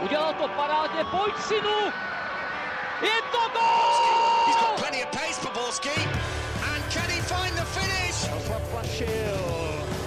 [0.00, 1.78] Udělal to parádně, pojď synu!
[3.02, 4.46] Je to gol!
[4.46, 6.00] He's got plenty of pace for Borski.
[6.72, 8.28] And can he find the finish?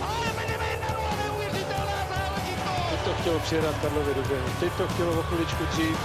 [0.01, 2.89] Ale Medvedev, neuvěřitelná záležitost!
[2.89, 4.47] Teď to chtělo přijedat Karlovi do běhu.
[4.59, 5.97] Teď to chtělo o chviličku dřív.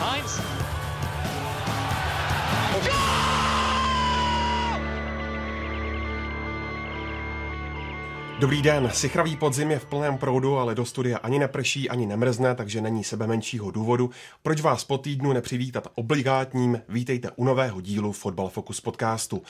[0.00, 0.40] Heinz.
[8.38, 12.54] Dobrý den, sichravý podzim je v plném proudu, ale do studia ani neprší, ani nemrzne,
[12.54, 14.10] takže není sebe menšího důvodu,
[14.42, 19.42] proč vás po týdnu nepřivítat obligátním Vítejte u nového dílu Fotbal Focus podcastu.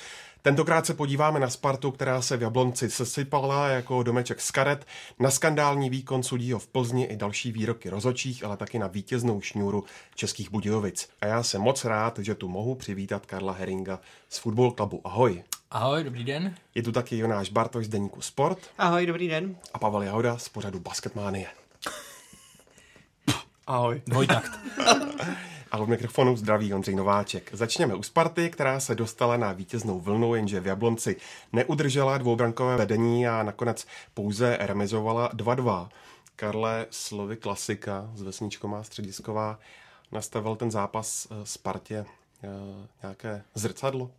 [0.46, 4.86] Tentokrát se podíváme na Spartu, která se v Jablonci sesypala jako domeček z karet,
[5.18, 9.84] na skandální výkon sudího v Plzni i další výroky rozočích, ale taky na vítěznou šňůru
[10.14, 11.08] Českých Budějovic.
[11.20, 15.00] A já jsem moc rád, že tu mohu přivítat Karla Heringa z Football Clubu.
[15.04, 15.42] Ahoj.
[15.70, 16.54] Ahoj, dobrý den.
[16.74, 19.56] Je tu taky Jonáš Bartoš z Deníku Sport Ahoj, dobrý den.
[19.74, 21.46] a Pavel Jahoda z pořadu Basketmánie.
[23.66, 24.02] Ahoj.
[24.06, 24.50] Dvojtakt.
[25.74, 27.50] A od mikrofonu zdraví Ondřej Nováček.
[27.52, 31.16] Začněme u Sparty, která se dostala na vítěznou vlnu, jenže v Jablonci
[31.52, 35.88] neudržela dvoubrankové vedení a nakonec pouze remizovala 2-2.
[36.36, 39.58] Karle, slovy klasika z Vesničková středisková,
[40.12, 42.06] nastavil ten zápas eh, Spartě
[42.44, 42.48] eh,
[43.02, 44.10] nějaké zrcadlo?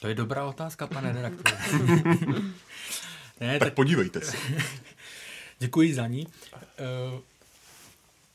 [0.00, 1.58] To je dobrá otázka, pane redaktore.
[3.40, 4.36] ne, Tak podívejte se.
[5.58, 6.26] děkuji za ní.
[6.54, 7.35] Eh,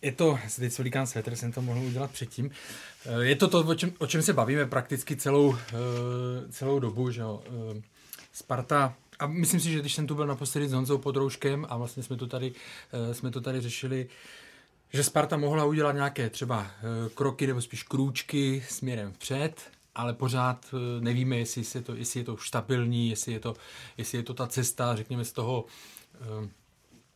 [0.02, 2.52] Je to, teď říkám svetr, jsem to mohl udělat předtím.
[3.06, 7.12] Eh, Je to to, o čem, o čem se bavíme prakticky celou, eh, celou dobu,
[7.12, 7.44] že jo.
[7.46, 7.82] Eh,
[8.34, 12.04] Sparta, a myslím si, že když jsem tu byl naposledy s Honzou Podrouškem a vlastně
[12.04, 12.54] jsme to tady,
[13.12, 14.08] jsme to tady řešili,
[14.94, 16.72] že Sparta mohla udělat nějaké třeba
[17.16, 19.62] kroky nebo spíš krůčky směrem vpřed,
[19.96, 20.66] ale pořád
[21.00, 23.56] nevíme, jestli, je to, jestli je to stabilní, jestli je to,
[23.98, 25.66] jestli je to ta cesta, řekněme, z toho,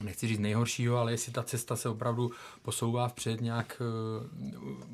[0.03, 4.45] nechci říct nejhoršího, ale jestli ta cesta se opravdu posouvá vpřed nějak eh,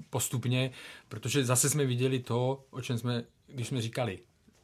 [0.10, 0.72] postupně,
[1.10, 4.20] protože zase jsme viděli to, o čem jsme, když jsme říkali,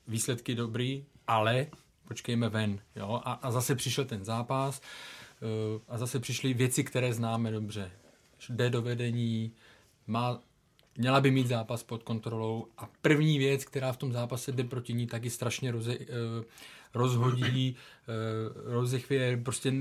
[0.07, 1.67] výsledky dobrý, ale
[2.07, 2.79] počkejme ven.
[2.95, 3.21] Jo?
[3.23, 7.91] A, a zase přišel ten zápas eh, a zase přišly věci, které známe dobře.
[8.49, 9.51] Jde do vedení,
[10.07, 10.41] má,
[10.97, 14.93] měla by mít zápas pod kontrolou a první věc, která v tom zápase jde proti
[14.93, 16.05] ní, tak strašně roze, eh,
[16.97, 17.75] rozhodí,
[18.07, 19.73] eh, rozechvěje, prostě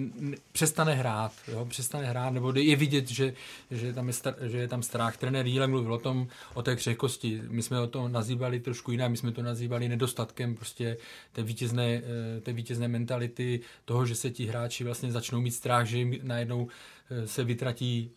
[0.52, 1.64] přestane hrát, jo?
[1.64, 3.34] přestane hrát, nebo je vidět, že,
[3.70, 5.16] že, tam je star, že je tam strach.
[5.16, 7.42] Trenér Jíle mluvil o tom, o té křehkosti.
[7.48, 10.96] My jsme o to nazývali trošku jinak, my jsme to nazývali nedostatkem prostě
[11.32, 15.86] té vítězné, eh, té vítězné mentality, toho, že se ti hráči vlastně začnou mít strach,
[15.86, 16.68] že jim najednou
[17.10, 18.10] eh, se vytratí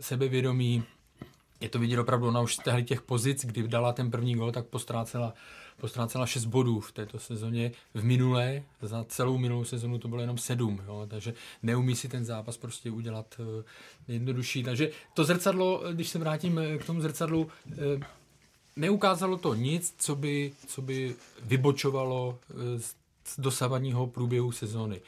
[0.00, 0.84] sebevědomí,
[1.60, 4.66] je to vidět opravdu na už z těch pozic, kdy dala ten první gol, tak
[4.66, 5.34] postrácela,
[5.80, 7.72] postrácela 6 bodů v této sezóně.
[7.94, 12.24] V minulé, za celou minulou sezonu to bylo jenom 7, jo, takže neumí si ten
[12.24, 13.46] zápas prostě udělat uh,
[14.08, 14.62] jednodušší.
[14.62, 18.02] Takže to zrcadlo, když se vrátím eh, k tomu zrcadlu, uh,
[18.76, 22.80] neukázalo to nic, co by, co by vybočovalo eh,
[23.24, 25.00] z dosavadního průběhu sezóny.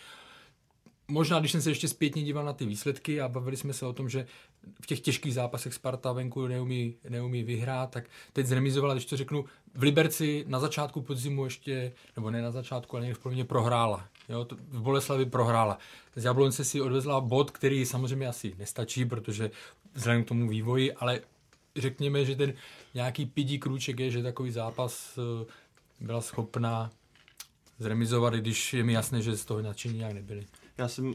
[1.12, 3.92] Možná, když jsem se ještě zpětně díval na ty výsledky a bavili jsme se o
[3.92, 4.26] tom, že
[4.80, 9.44] v těch těžkých zápasech Sparta venku neumí, neumí vyhrát, tak teď zremizovala, když to řeknu,
[9.74, 14.06] v Liberci na začátku podzimu ještě, nebo ne na začátku, ale někdy v polovině prohrála.
[14.28, 15.78] Jo, to v Boleslavi prohrála.
[16.16, 19.50] Z Jablonce si odvezla bod, který samozřejmě asi nestačí, protože
[19.94, 21.20] vzhledem k tomu vývoji, ale
[21.76, 22.52] řekněme, že ten
[22.94, 25.46] nějaký pidí krůček je, že takový zápas eh,
[26.00, 26.90] byla schopná
[27.78, 30.46] zremizovat, i když je mi jasné, že z toho nadšení nějak nebyli.
[30.78, 31.14] Já jsem,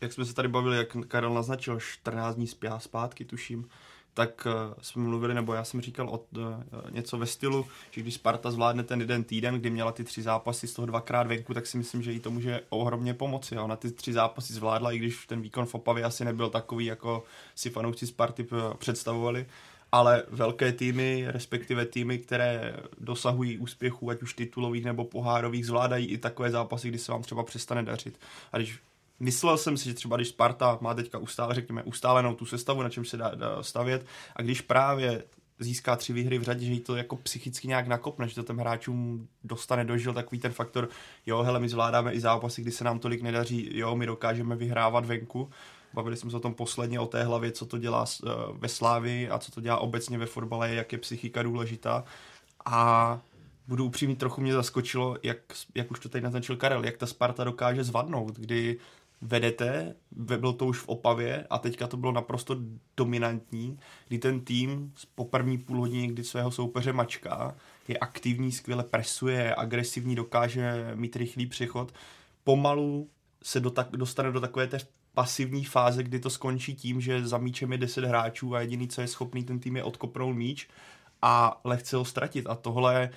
[0.00, 2.46] jak jsme se tady bavili, jak Karel naznačil, 14 dní
[2.78, 3.68] zpátky, tuším,
[4.14, 6.44] tak uh, jsme mluvili, nebo já jsem říkal od, uh,
[6.90, 10.66] něco ve stylu, že když Sparta zvládne ten jeden týden, kdy měla ty tři zápasy
[10.66, 13.56] z toho dvakrát venku, tak si myslím, že jí to může ohromně pomoci.
[13.56, 16.84] A ona ty tři zápasy zvládla, i když ten výkon v Opavě asi nebyl takový,
[16.84, 17.24] jako
[17.54, 19.46] si fanoušci Sparty eh, představovali
[19.92, 26.18] ale velké týmy, respektive týmy, které dosahují úspěchů, ať už titulových nebo pohárových, zvládají i
[26.18, 28.18] takové zápasy, kdy se vám třeba přestane dařit.
[28.52, 28.78] A když
[29.22, 32.88] Myslel jsem si, že třeba když Sparta má teďka ustále, řekněme, ustálenou tu sestavu, na
[32.88, 34.06] čem se dá, dá stavět,
[34.36, 35.22] a když právě
[35.58, 38.58] získá tři výhry v řadě, že jí to jako psychicky nějak nakopne, že to těm
[38.58, 40.88] hráčům dostane dožil takový ten faktor,
[41.26, 45.06] jo, hele, my zvládáme i zápasy, kdy se nám tolik nedaří, jo, my dokážeme vyhrávat
[45.06, 45.50] venku,
[45.94, 49.30] Bavili jsme se o tom posledně, o té hlavě, co to dělá uh, ve Slávi
[49.30, 52.04] a co to dělá obecně ve fotbale, jak je psychika důležitá.
[52.64, 53.20] A
[53.68, 55.38] budu upřímný, trochu mě zaskočilo, jak,
[55.74, 58.78] jak už to tady naznačil Karel, jak ta Sparta dokáže zvadnout, kdy
[59.20, 62.56] vedete, bylo to už v Opavě a teďka to bylo naprosto
[62.96, 63.78] dominantní,
[64.08, 67.54] kdy ten tým po první půl hodině, kdy svého soupeře mačká,
[67.88, 71.94] je aktivní, skvěle presuje, je agresivní, dokáže mít rychlý přechod,
[72.44, 73.08] pomalu
[73.42, 74.78] se do tak, dostane do takové té
[75.20, 79.00] pasivní fáze, kdy to skončí tím, že za míčem je 10 hráčů a jediný, co
[79.00, 80.68] je schopný ten tým je odkopnout míč
[81.22, 82.46] a lehce ho ztratit.
[82.46, 83.10] A tohle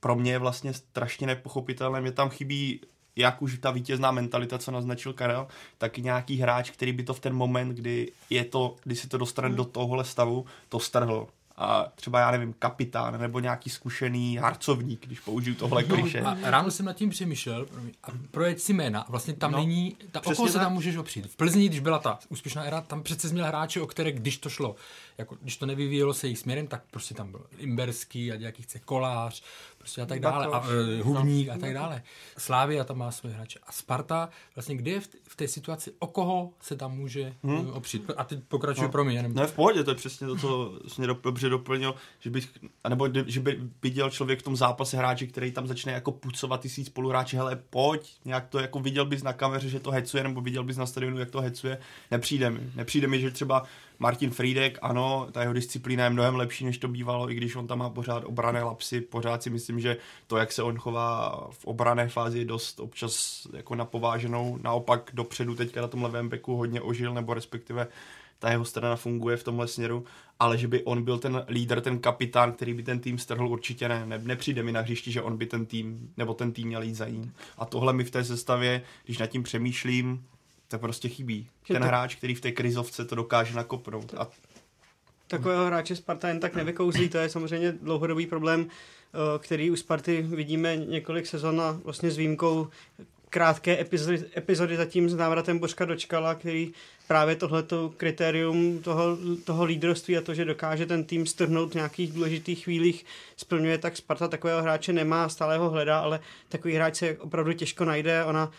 [0.00, 2.00] pro mě je vlastně strašně nepochopitelné.
[2.00, 2.80] Mě tam chybí
[3.16, 5.46] jak už ta vítězná mentalita, co naznačil Karel,
[5.78, 9.18] tak nějaký hráč, který by to v ten moment, kdy je to, kdy si to
[9.18, 9.56] dostane hmm.
[9.56, 11.26] do tohohle stavu, to strhl
[11.58, 16.20] a třeba, já nevím, kapitán nebo nějaký zkušený harcovník, když použiju tohle no, kliše.
[16.20, 17.66] A ráno jsem nad tím přemýšlel
[18.04, 19.06] a projeď si jména.
[19.08, 21.26] Vlastně tam no, není, ta, o koho se tam můžeš opřít.
[21.26, 24.48] V Plzni, když byla ta úspěšná éra, tam přece měl hráče, o které, když to
[24.48, 24.76] šlo,
[25.18, 28.78] jako, když to nevyvíjelo se jejich směrem, tak prostě tam byl Imberský a nějaký chce
[28.78, 29.42] Kolář,
[29.78, 30.66] prostě a tak dále, a uh,
[31.02, 31.54] Hubník no.
[31.54, 32.02] a tak dále.
[32.38, 33.58] Slávia tam má svoje hráče.
[33.62, 37.70] A Sparta, vlastně kde je v, v té situaci, o koho se tam může hmm.
[37.70, 38.10] opřít?
[38.16, 38.92] A teď pokračuje no.
[38.92, 39.16] pro mě.
[39.16, 39.34] Jenom...
[39.34, 42.48] No v pohodě, to je přesně to, co jsi mě dobře doplnil, že bych,
[42.84, 46.84] anebo že by viděl člověk v tom zápase hráče, který tam začne jako pucovat svý
[46.84, 50.64] spoluhráči, hele pojď, nějak to jako viděl bys na kameře, že to hecuje, nebo viděl
[50.64, 51.78] bys na stadionu, jak to hecuje,
[52.10, 52.60] nepřijde mi.
[52.74, 53.62] Nepřijde mi, že třeba
[53.98, 57.66] Martin Friedek, ano, ta jeho disciplína je mnohem lepší, než to bývalo, i když on
[57.66, 59.96] tam má pořád obrané lapsy, pořád si myslím, že
[60.26, 64.58] to, jak se on chová v obrané fázi, je dost občas jako napováženou.
[64.62, 67.88] Naopak dopředu teďka na tom levém beku hodně ožil, nebo respektive
[68.38, 70.04] ta jeho strana funguje v tomhle směru,
[70.38, 73.88] ale že by on byl ten lídr, ten kapitán, který by ten tým strhl, určitě
[73.88, 74.06] ne.
[74.06, 76.94] ne nepřijde mi na hřišti, že on by ten tým, nebo ten tým měl jít
[76.94, 77.32] za ním.
[77.58, 80.24] A tohle mi v té sestavě, když nad tím přemýšlím,
[80.68, 81.48] to prostě chybí.
[81.64, 81.88] Že Ten to...
[81.88, 84.14] hráč, který v té krizovce to dokáže nakopnout.
[84.16, 84.28] A...
[85.28, 90.22] Takového hráče Sparta jen tak nevykouzlí, to je samozřejmě dlouhodobý problém, eh, který u Sparty
[90.22, 92.68] vidíme několik sezon a vlastně s výjimkou
[93.30, 96.72] krátké epizody, epizody zatím s návratem Božka dočkala, který
[97.08, 102.12] právě tohleto kritérium toho, toho lídroství a to, že dokáže ten tým strhnout v nějakých
[102.12, 103.04] důležitých chvílích,
[103.36, 107.84] splňuje, tak Sparta takového hráče nemá, stále ho hledá, ale takový hráč se opravdu těžko
[107.84, 108.24] najde.
[108.24, 108.50] Ona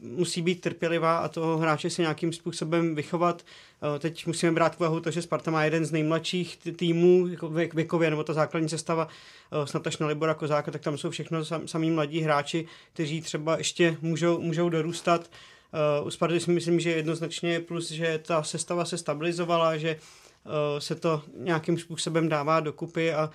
[0.00, 3.44] musí být trpělivá a toho hráče si nějakým způsobem vychovat.
[3.96, 7.48] Eh, teď musíme brát v úvahu to, že Sparta má jeden z nejmladších týmů jako
[7.48, 9.08] věkově, nebo ta základní sestava
[9.52, 13.58] eh, snad až na Libora Kozáka, tak tam jsou všechno samý mladí hráči, kteří třeba
[13.58, 15.30] ještě můžou, můžou dorůstat.
[15.72, 19.96] Eh, u Sparty si myslím, že jednoznačně plus, že ta sestava se stabilizovala, že
[20.78, 23.30] se to nějakým způsobem dává dokupy a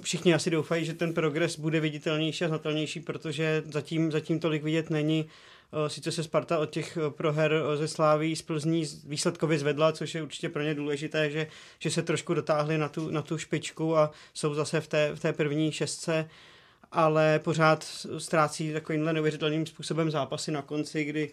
[0.00, 4.90] všichni asi doufají, že ten progres bude viditelnější a znatelnější, protože zatím, zatím tolik vidět
[4.90, 5.28] není.
[5.88, 10.48] Sice se Sparta od těch proher ze Sláví z Plzní výsledkově zvedla, což je určitě
[10.48, 11.46] pro ně důležité, že,
[11.78, 15.20] že se trošku dotáhli na tu, na tu špičku a jsou zase v té, v
[15.20, 16.28] té první šestce
[16.92, 17.84] ale pořád
[18.18, 21.30] ztrácí takovýmhle neuvěřitelným způsobem zápasy na konci, kdy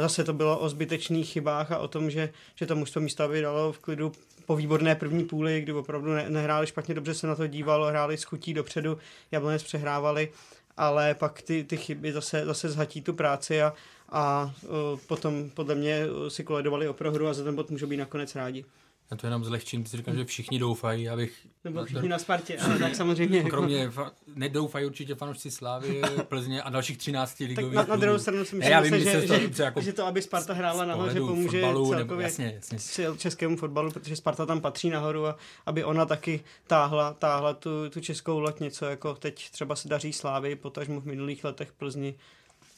[0.00, 3.72] zase to bylo o zbytečných chybách a o tom, že, že to mužstvo místa vydalo
[3.72, 4.12] v klidu
[4.46, 8.18] po výborné první půli, kdy opravdu ne, nehráli špatně, dobře se na to dívalo, hráli
[8.18, 8.98] s chutí dopředu,
[9.32, 10.32] Jablonec přehrávali,
[10.76, 13.74] ale pak ty, ty chyby zase, zase zhatí tu práci a,
[14.08, 17.96] a uh, potom podle mě si koledovali o prohru a za ten bod můžou být
[17.96, 18.64] nakonec rádi.
[19.10, 21.46] Já to jenom zlehčím, ty si říkám, že všichni doufají, abych...
[21.64, 23.38] Nebo všichni na Spartě, ale tak samozřejmě...
[23.38, 23.50] Jako...
[23.56, 28.18] Kromě, fa- nedoufají určitě fanoušci Slávy, Plzně a dalších 13 ligových Tak na, na druhou
[28.18, 31.20] stranu si myslím, já vím, že, že, že, jako že, to, aby Sparta hrála nahoře,
[31.20, 33.06] pomůže fotbalu, celkově nebo, jasně, jasně.
[33.18, 35.36] českému fotbalu, protože Sparta tam patří nahoru a
[35.66, 40.12] aby ona taky táhla, táhla tu, tu českou loď něco, jako teď třeba se daří
[40.12, 42.14] Slávy, potažmu v minulých letech Plzni,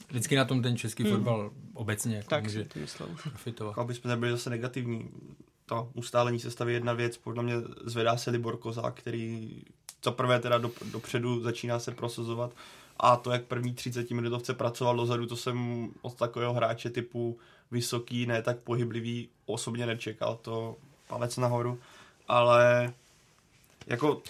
[0.09, 1.13] Vždycky na tom ten český hmm.
[1.13, 2.67] fotbal obecně jako tak může
[3.23, 3.79] profitovat.
[3.79, 5.11] Aby jsme nebyli zase negativní
[5.67, 9.63] to ustálení sestavy jedna věc, podle mě zvedá se Libor Kozák, který
[10.05, 12.51] za prvé teda do, dopředu začíná se prosazovat
[12.97, 17.39] a to, jak první 30 minutovce pracoval dozadu, to jsem od takového hráče typu
[17.71, 20.77] vysoký, ne tak pohyblivý, osobně nečekal, to
[21.09, 21.79] palec nahoru,
[22.29, 22.93] ale
[23.87, 24.23] jako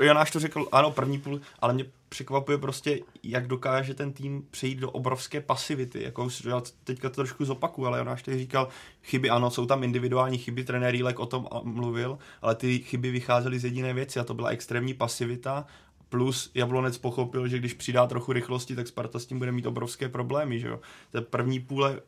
[0.00, 4.78] Jonáš to řekl, ano, první půl, ale mě překvapuje prostě, jak dokáže ten tým přejít
[4.78, 6.02] do obrovské pasivity.
[6.02, 8.68] Jako, já teďka to trošku zopakuju, ale Jonáš tady říkal,
[9.02, 13.58] chyby ano, jsou tam individuální chyby, trenér Rílek o tom mluvil, ale ty chyby vycházely
[13.58, 15.66] z jediné věci a to byla extrémní pasivita
[16.08, 20.08] Plus Jablonec pochopil, že když přidá trochu rychlosti, tak Sparta s tím bude mít obrovské
[20.08, 20.60] problémy.
[20.60, 20.80] Že jo?
[21.10, 22.00] To první půle,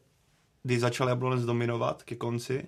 [0.62, 2.66] kdy začal Jablonec dominovat ke konci,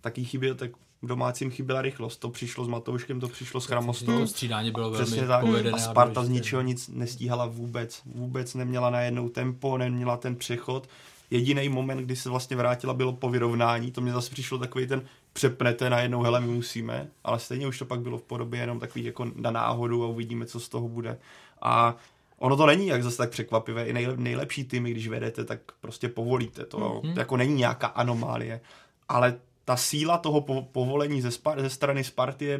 [0.00, 0.70] taky chyběl, tak
[1.02, 2.16] domácím chyběla rychlost.
[2.16, 4.18] To přišlo s Matouškem, to přišlo s Chramostou.
[4.18, 5.44] To střídání bylo Přesně velmi tak.
[5.44, 5.76] povedené.
[5.76, 8.02] A Sparta z ničeho nic nestíhala vůbec.
[8.06, 10.88] Vůbec neměla najednou tempo, neměla ten přechod.
[11.30, 13.90] Jediný moment, kdy se vlastně vrátila, bylo po vyrovnání.
[13.90, 17.84] To mě zase přišlo takový ten přepnete najednou, hele, my musíme, ale stejně už to
[17.84, 21.18] pak bylo v podobě jenom takový jako na náhodu a uvidíme, co z toho bude.
[21.62, 21.96] A
[22.38, 23.86] ono to není jak zase tak překvapivé.
[23.86, 26.64] I nejlep, nejlepší týmy, když vedete, tak prostě povolíte.
[26.64, 27.18] To mm-hmm.
[27.18, 28.60] jako není nějaká anomálie.
[29.08, 32.58] Ale ta síla toho po, povolení ze, Spar- ze strany Sparty je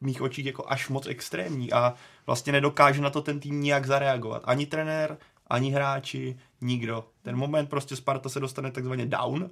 [0.00, 1.94] mých očích jako až moc extrémní a
[2.26, 4.42] vlastně nedokáže na to ten tým nijak zareagovat.
[4.44, 7.04] Ani trenér, ani hráči, Nikdo.
[7.22, 9.50] Ten moment prostě Sparta se dostane takzvaně down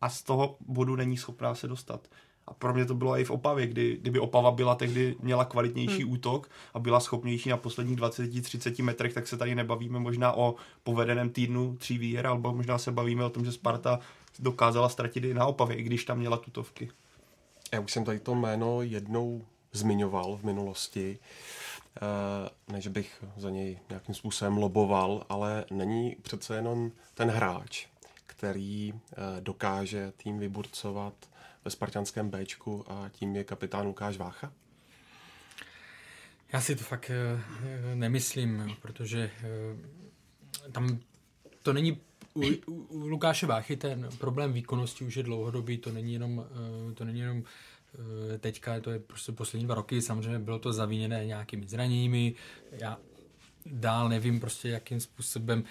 [0.00, 2.08] a z toho bodu není schopná se dostat.
[2.46, 6.02] A pro mě to bylo i v Opavě, kdy, kdyby Opava byla tehdy, měla kvalitnější
[6.02, 6.12] hmm.
[6.12, 11.30] útok a byla schopnější na posledních 20-30 metrech, tak se tady nebavíme možná o povedeném
[11.30, 13.98] týdnu tří výher, alebo možná se bavíme o tom, že Sparta
[14.38, 16.90] dokázala ztratit i na Opavě, i když tam měla tutovky.
[17.72, 21.18] Já už jsem tady to jméno jednou zmiňoval v minulosti,
[21.96, 27.86] eh, než bych za něj nějakým způsobem loboval, ale není přece jenom ten hráč,
[28.26, 31.14] který eh, dokáže tým vyburcovat
[31.64, 34.52] ve spartanském Bčku a tím je kapitán Lukáš Vácha?
[36.52, 39.30] Já si to fakt eh, nemyslím, protože
[40.72, 41.00] tam
[41.62, 42.00] to není
[42.36, 46.44] u, u Lukáše Váchy ten problém výkonnosti už je dlouhodobý, to není jenom,
[46.94, 47.42] to není jenom
[48.38, 52.34] teďka, to je prostě poslední dva roky, samozřejmě bylo to zavíněné nějakými zraněními,
[52.72, 52.98] já
[53.66, 55.64] dál nevím prostě, jakým způsobem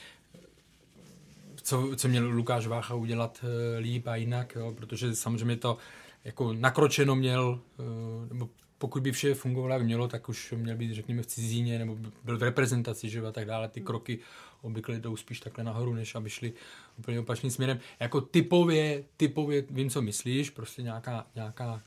[1.65, 5.77] co, co měl Lukáš Vácha udělat eh, líp a jinak, jo, protože samozřejmě to
[6.23, 10.93] jako nakročeno měl, eh, nebo pokud by vše fungovalo, jak mělo, tak už měl být,
[10.93, 13.67] řekněme, v cizíně, nebo byl v reprezentaci, že a tak dále.
[13.67, 14.19] Ty kroky
[14.61, 16.53] obvykle jdou spíš takhle nahoru, než aby šli
[16.97, 17.79] úplně opačným směrem.
[17.99, 21.81] Jako typově, typově vím, co myslíš, prostě nějaká, nějaká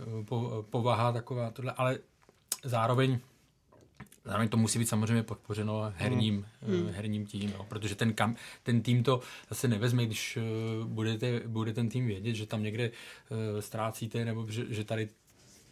[0.00, 1.98] eh, po, povaha taková tohle, ale
[2.64, 3.18] zároveň
[4.24, 6.88] Zároveň to musí být samozřejmě podpořeno herním, hmm.
[6.88, 11.40] Eh, herním tím, jo, protože ten, kam, ten tým to zase nevezme, když uh, budete,
[11.46, 15.08] bude ten tým vědět, že tam někde uh, ztrácíte nebo že, že tady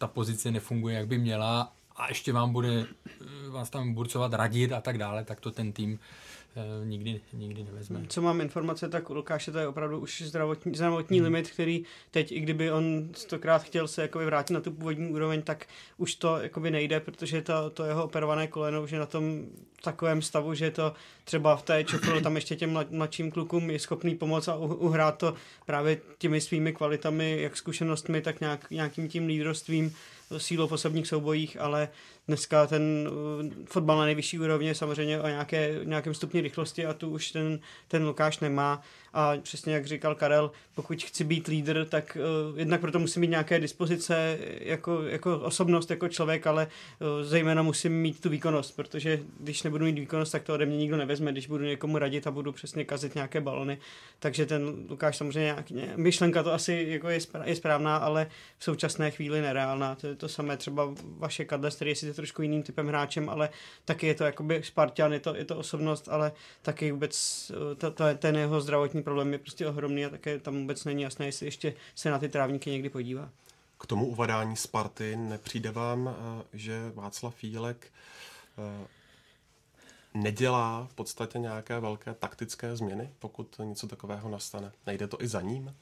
[0.01, 4.71] ta pozice nefunguje, jak by měla a ještě vám bude uh, vás tam burcovat, radit
[4.71, 6.40] a tak dále, tak to ten tým Eh,
[6.83, 8.05] nikdy, nikdy nevezme.
[8.07, 11.25] Co mám informace, tak u Lukáše to je opravdu už zdravotní, zdravotní hmm.
[11.25, 15.41] limit, který teď, i kdyby on stokrát chtěl se jakoby vrátit na tu původní úroveň,
[15.41, 15.65] tak
[15.97, 19.45] už to jakoby nejde, protože to, to jeho operované koleno už je na tom
[19.81, 20.93] takovém stavu, že to
[21.23, 25.33] třeba v té čefl tam ještě těm mladším klukům je schopný pomoct a uhrát to
[25.65, 29.95] právě těmi svými kvalitami, jak zkušenostmi, tak nějak, nějakým tím lídrovstvím
[30.37, 31.89] sílou v osobních soubojích, ale
[32.31, 37.09] dneska ten uh, fotbal na nejvyšší úrovni samozřejmě o nějaké, nějakém stupni rychlosti a tu
[37.09, 38.81] už ten, ten Lukáš nemá
[39.13, 42.17] a přesně jak říkal Karel, pokud chci být lídr, tak
[42.51, 46.67] uh, jednak proto musím mít nějaké dispozice jako, jako osobnost, jako člověk, ale
[46.99, 50.77] uh, zejména musím mít tu výkonnost, protože když nebudu mít výkonnost, tak to ode mě
[50.77, 53.77] nikdo nevezme, když budu někomu radit a budu přesně kazit nějaké balony.
[54.19, 58.27] Takže ten Lukáš samozřejmě nějak, myšlenka to asi jako je, je správná, ale
[58.57, 59.95] v současné chvíli nereálná.
[59.95, 63.49] To je to samé třeba vaše Kadles, který je sice trošku jiným typem hráčem, ale
[63.85, 67.91] taky je to jakoby Spartan, je to, je to osobnost, ale taky vůbec uh, to,
[67.91, 71.25] to, ten jeho zdravotní zdravotní problém je prostě ohromný a také tam vůbec není jasné,
[71.25, 73.29] jestli ještě se na ty trávníky někdy podívá.
[73.79, 77.87] K tomu uvadání Sparty nepřijde vám, eh, že Václav Fílek
[78.57, 78.87] eh,
[80.13, 84.71] nedělá v podstatě nějaké velké taktické změny, pokud něco takového nastane.
[84.85, 85.73] Nejde to i za ním?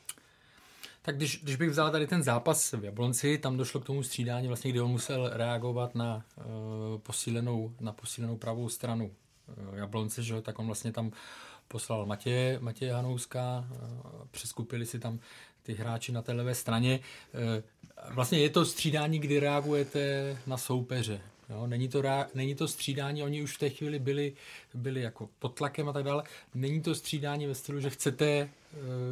[1.01, 4.47] Tak když, když bych vzal tady ten zápas v Jablonci, tam došlo k tomu střídání,
[4.47, 6.43] vlastně, kdy on musel reagovat na, uh,
[6.99, 11.11] posílenou, na posílenou pravou stranu uh, Jablonce, že tak on vlastně tam
[11.71, 13.67] poslal Matěje, Matěje Hanouska,
[14.31, 15.19] přeskupili si tam
[15.63, 16.99] ty hráči na té levé straně.
[17.33, 17.63] E,
[18.13, 21.21] vlastně je to střídání, kdy reagujete na soupeře.
[21.49, 24.33] Jo, není, to rá, není to střídání, oni už v té chvíli byli,
[24.73, 26.23] byli jako pod tlakem a tak dále.
[26.53, 28.49] Není to střídání ve stylu, že chcete e,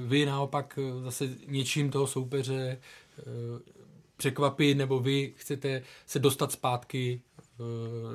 [0.08, 2.80] vy naopak zase něčím toho soupeře
[4.18, 7.27] překvapit, nebo vy chcete se dostat zpátky Eh,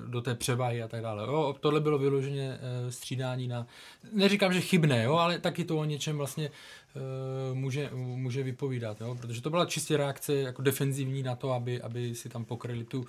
[0.07, 1.27] do té převahy a tak dále.
[1.27, 3.67] Jo, tohle bylo vyloženě eh, střídání na,
[4.13, 9.15] neříkám, že chybné, jo, ale taky to o něčem vlastně eh, může, může vypovídat, jo,
[9.21, 13.05] protože to byla čistě reakce jako defenzivní na to, aby, aby si tam pokryli tu,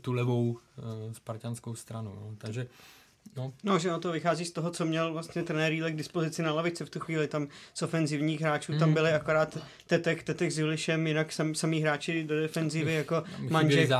[0.00, 0.58] tu levou
[1.12, 2.10] spartianskou stranu.
[2.10, 2.34] Jo.
[2.38, 2.66] Takže
[3.36, 3.52] No.
[3.64, 6.52] no, že na to vychází z toho, co měl vlastně trenér Jíle k dispozici na
[6.52, 7.28] lavici v tu chvíli.
[7.28, 8.78] Tam z ofenzivních hráčů mm.
[8.78, 13.90] tam byly akorát Tetek, Tetek s Julišem, jinak sam, samý hráči do defenzivy jako Manžek,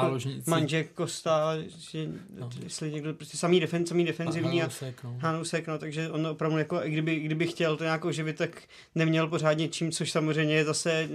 [0.46, 1.54] Manžek, Kosta,
[1.90, 2.06] že,
[2.38, 2.50] no.
[2.62, 5.16] jestli někdo, prostě samý, defen, samý defenzivní a Hanusek, no.
[5.20, 8.62] Hanusek, no, takže on opravdu jako, kdyby, kdyby chtěl to nějakou živit, tak
[8.94, 11.08] neměl pořádně čím, což samozřejmě je zase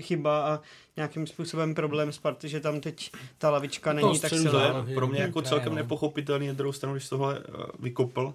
[0.00, 0.60] chyba a
[0.96, 4.86] nějakým způsobem problém Sparty, že tam teď ta lavička není no, tak silná.
[4.94, 5.76] Pro mě jako celkem no.
[5.76, 8.34] nepochopitelný na druhou stranu, když tohle uh, vykopl,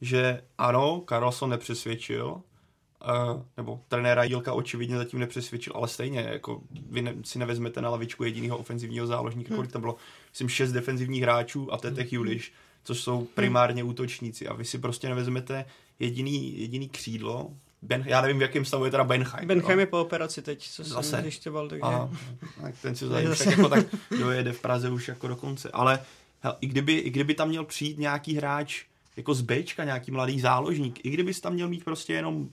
[0.00, 7.02] že ano, Carlson nepřesvědčil, uh, nebo trenéra Jílka očividně zatím nepřesvědčil, ale stejně, jako vy
[7.02, 9.56] ne, si nevezmete na lavičku jediného ofenzivního záložníka, hmm.
[9.56, 9.96] kolik tam bylo,
[10.30, 12.16] myslím, šest defenzivních hráčů a Tetech hmm.
[12.16, 12.52] Juliš,
[12.84, 13.90] což jsou primárně hmm.
[13.90, 15.64] útočníci a vy si prostě nevezmete
[15.98, 17.50] jediný, jediný křídlo,
[17.82, 19.48] Ben, já nevím, v jakém stavu je teda Benheim.
[19.48, 19.80] Benheim no.
[19.80, 21.08] je po operaci teď, co Zase.
[21.08, 21.82] jsem zjišťoval, takže...
[21.82, 22.10] Aha,
[22.62, 23.44] tak ten si zase.
[23.44, 23.86] tak, jako tak
[24.18, 25.70] dojede v Praze už jako do konce.
[25.72, 26.00] Ale
[26.40, 28.84] hel, i, kdyby, i kdyby tam měl přijít nějaký hráč
[29.16, 31.04] jako z Bčka nějaký mladý záložník.
[31.04, 32.48] I kdybys tam měl mít prostě jenom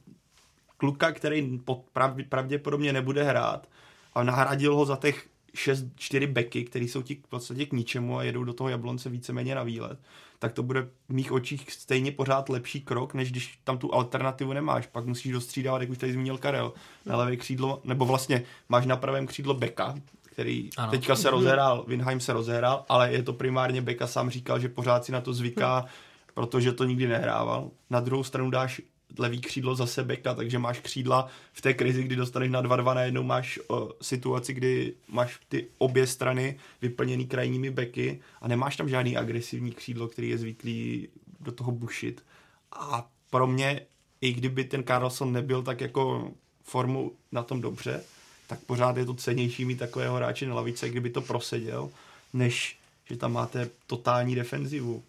[0.77, 1.83] kluka, který pod,
[2.29, 3.67] pravděpodobně nebude hrát
[4.13, 8.17] a nahradil ho za těch 6, 4 beky, které jsou ti v podstatě k ničemu
[8.17, 9.99] a jedou do toho jablonce víceméně na výlet,
[10.39, 14.53] tak to bude v mých očích stejně pořád lepší krok, než když tam tu alternativu
[14.53, 14.87] nemáš.
[14.87, 16.73] Pak musíš dostřídávat, jak už tady zmínil Karel,
[17.05, 20.91] na levé křídlo, nebo vlastně máš na pravém křídlo beka, který ano.
[20.91, 25.05] teďka se rozhrál, Winheim se rozhrál, ale je to primárně Beka sám říkal, že pořád
[25.05, 25.85] si na to zvyká,
[26.33, 27.69] protože to nikdy nehrával.
[27.89, 28.81] Na druhou stranu dáš
[29.17, 33.23] levý křídlo zase beka, takže máš křídla v té krizi, kdy dostaneš na 2-2 najednou
[33.23, 39.17] máš o, situaci, kdy máš ty obě strany vyplněný krajními beky a nemáš tam žádný
[39.17, 41.07] agresivní křídlo, který je zvyklý
[41.39, 42.23] do toho bušit.
[42.71, 43.81] A pro mě,
[44.21, 46.31] i kdyby ten Carlson nebyl tak jako
[46.63, 48.03] formu na tom dobře,
[48.47, 51.89] tak pořád je to cenější mít takového hráče na lavice, kdyby to proseděl,
[52.33, 55.03] než že tam máte totální defenzivu.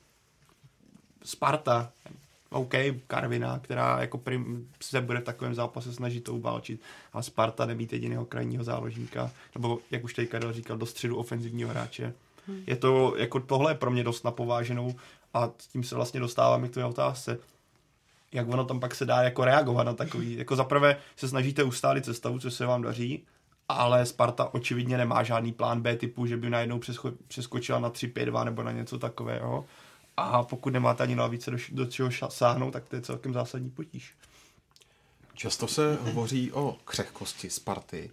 [1.25, 1.93] Sparta,
[2.51, 2.75] OK,
[3.07, 6.81] Karvina, která jako prim, se bude v takovém zápase snažit to ubálčit,
[7.13, 11.71] a Sparta nemít jediného krajního záložníka, nebo jak už tady Karel říkal, do středu ofenzivního
[11.71, 12.13] hráče.
[12.47, 12.63] Hmm.
[12.67, 14.95] Je to, jako tohle je pro mě dost napováženou
[15.35, 17.39] a s tím se vlastně dostáváme k té otázce
[18.33, 20.37] jak ono tam pak se dá jako reagovat na takový.
[20.37, 23.25] Jako zaprvé se snažíte ustálit sestavu, co se vám daří,
[23.69, 28.45] ale Sparta očividně nemá žádný plán B typu, že by najednou přesko- přeskočila na 3-5-2
[28.45, 29.65] nebo na něco takového.
[30.21, 33.71] A pokud nemáte ani na více do, do čeho sáhnout, tak to je celkem zásadní
[33.71, 34.15] potíž.
[35.35, 38.11] Často se hovoří o křehkosti Sparty.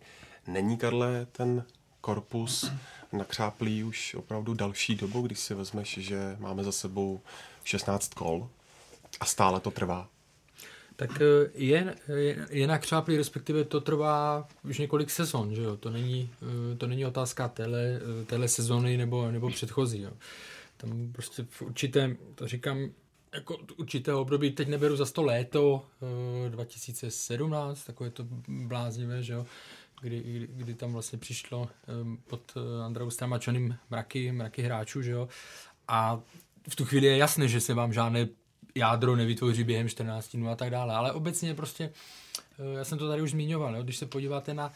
[0.47, 1.63] Není, Karle, ten
[2.01, 2.71] korpus
[3.11, 7.21] nakřáplý už opravdu další dobu, když si vezmeš, že máme za sebou
[7.63, 8.49] 16 kol
[9.19, 10.09] a stále to trvá?
[10.95, 15.77] Tak eh, je, je, je nakřáplý, respektive to trvá už několik sezon, že jo?
[15.77, 16.29] To není,
[16.73, 20.11] eh, to není otázka téhle, eh, téhle sezony nebo, nebo předchozí, jo?
[20.77, 22.89] Tam prostě v určitém, to říkám,
[23.33, 25.85] jako určitého období, teď neberu za to léto
[26.49, 29.45] 2017, takové to bláznivé, že jo,
[30.01, 31.69] kdy, kdy, kdy tam vlastně přišlo
[32.27, 32.53] pod
[32.85, 35.27] Andrau Stramačaným mraky, mraky hráčů, že jo,
[35.87, 36.21] a
[36.69, 38.27] v tu chvíli je jasné, že se vám žádné
[38.75, 40.95] jádro nevytvoří během 14 dnů a tak dále.
[40.95, 41.93] Ale obecně prostě,
[42.59, 44.73] eh, já jsem to tady už zmiňoval, jo, když se podíváte na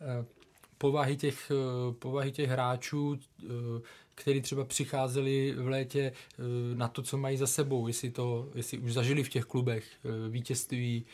[0.00, 0.24] eh,
[0.78, 3.18] povahy těch, eh, povahy těch hráčů,
[4.14, 6.12] který třeba přicházeli v létě
[6.74, 9.84] na to, co mají za sebou, jestli, to, jestli už zažili v těch klubech
[10.28, 11.04] vítězství,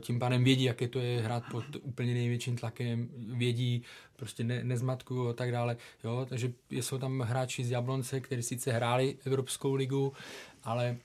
[0.00, 3.82] tím pádem vědí, jaké to je hrát pod úplně největším tlakem, vědí,
[4.16, 5.76] prostě ne, nezmatku a tak dále.
[6.04, 6.26] Jo?
[6.28, 10.12] Takže jsou tam hráči z Jablonce, kteří sice hráli Evropskou ligu,
[10.64, 10.96] ale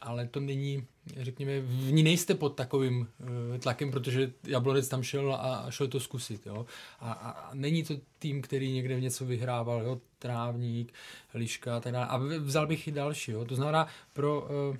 [0.00, 5.34] ale to není, řekněme, v ní nejste pod takovým uh, tlakem, protože Jablonec tam šel
[5.34, 6.66] a, šel to zkusit, jo.
[7.00, 10.92] A, a, není to tým, který někde něco vyhrával, jo, Trávník,
[11.34, 12.06] Liška a tak dále.
[12.06, 13.44] A vzal bych i další, jo.
[13.44, 14.76] To znamená, pro uh,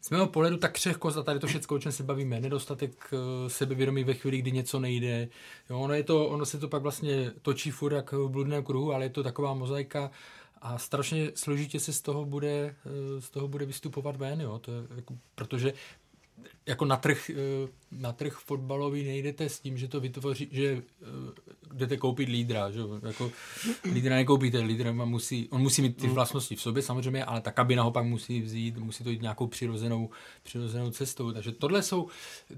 [0.00, 3.48] z mého pohledu tak křehkost a tady to všechno, o čem se bavíme, nedostatek uh,
[3.48, 5.28] sebevědomí ve chvíli, kdy něco nejde.
[5.70, 8.92] Jo, ono, je to, ono se to pak vlastně točí furt jak v bludném kruhu,
[8.92, 10.10] ale je to taková mozaika
[10.66, 14.58] a strašně složitě se z toho bude, eh, z toho bude vystupovat ven, jo?
[14.58, 15.72] To je jako, protože
[16.66, 21.06] jako na trh, eh, na trh fotbalový nejdete s tím, že to vytvoří, že eh,
[21.74, 23.32] jdete koupit lídra, že jako
[23.92, 26.14] lídra nekoupíte, lídra musí, on musí mít ty mm.
[26.14, 29.46] vlastnosti v sobě samozřejmě, ale ta kabina ho pak musí vzít, musí to jít nějakou
[29.46, 30.10] přirozenou,
[30.42, 32.08] přirozenou cestou, takže tohle jsou,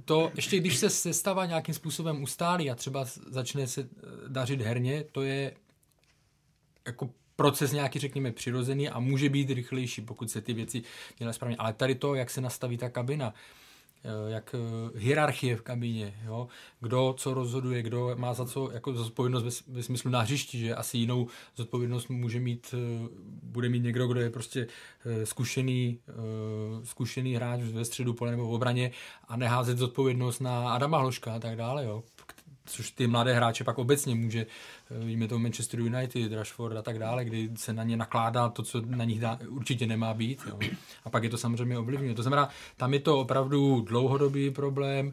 [0.05, 3.89] to ještě když se sestava nějakým způsobem ustálí a třeba začne se
[4.29, 5.55] dařit herně, to je
[6.87, 10.83] jako proces nějaký, řekněme, přirozený a může být rychlejší, pokud se ty věci
[11.19, 11.57] dělají správně.
[11.57, 13.35] Ale tady to, jak se nastaví ta kabina,
[14.05, 16.49] eh, jak eh, hierarchie v kabině, jo?
[16.81, 20.99] kdo co rozhoduje, kdo má za co jako zodpovědnost ve, smyslu na hřišti, že asi
[20.99, 23.09] jinou zodpovědnost může mít, eh,
[23.43, 24.67] bude mít někdo, kdo je prostě
[25.25, 26.01] zkušený,
[26.85, 28.91] zkušený hráč ve středu pole nebo v obraně
[29.29, 32.03] a neházet zodpovědnost na Adama Hloška a tak dále, jo?
[32.71, 34.47] Což ty mladé hráče pak obecně může,
[34.91, 38.63] eh, víme to Manchester United, Rashford a tak dále, kdy se na ně nakládá to,
[38.63, 40.43] co na nich dá, určitě nemá být.
[40.49, 40.59] Jo.
[41.05, 42.15] A pak je to samozřejmě ovlivňuje.
[42.15, 45.13] To znamená, tam je to opravdu dlouhodobý problém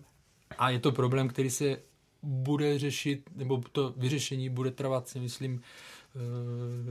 [0.57, 1.77] a je to problém, který se
[2.23, 5.61] bude řešit, nebo to vyřešení bude trvat, si myslím,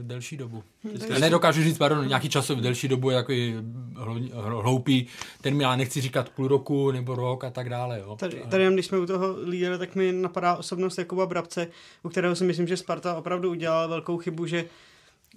[0.01, 0.63] delší dobu.
[0.83, 3.53] Hmm, nedokážu říct, pardon, nějaký časový delší dobu, jako je
[4.35, 5.07] hloupý
[5.41, 7.99] termín, ale nechci říkat půl roku nebo rok a tak dále.
[7.99, 8.15] Jo.
[8.15, 11.67] Tady, tady když jsme u toho lídera, tak mi napadá osobnost Jakuba Brabce,
[12.03, 14.65] u kterého si myslím, že Sparta opravdu udělala velkou chybu, že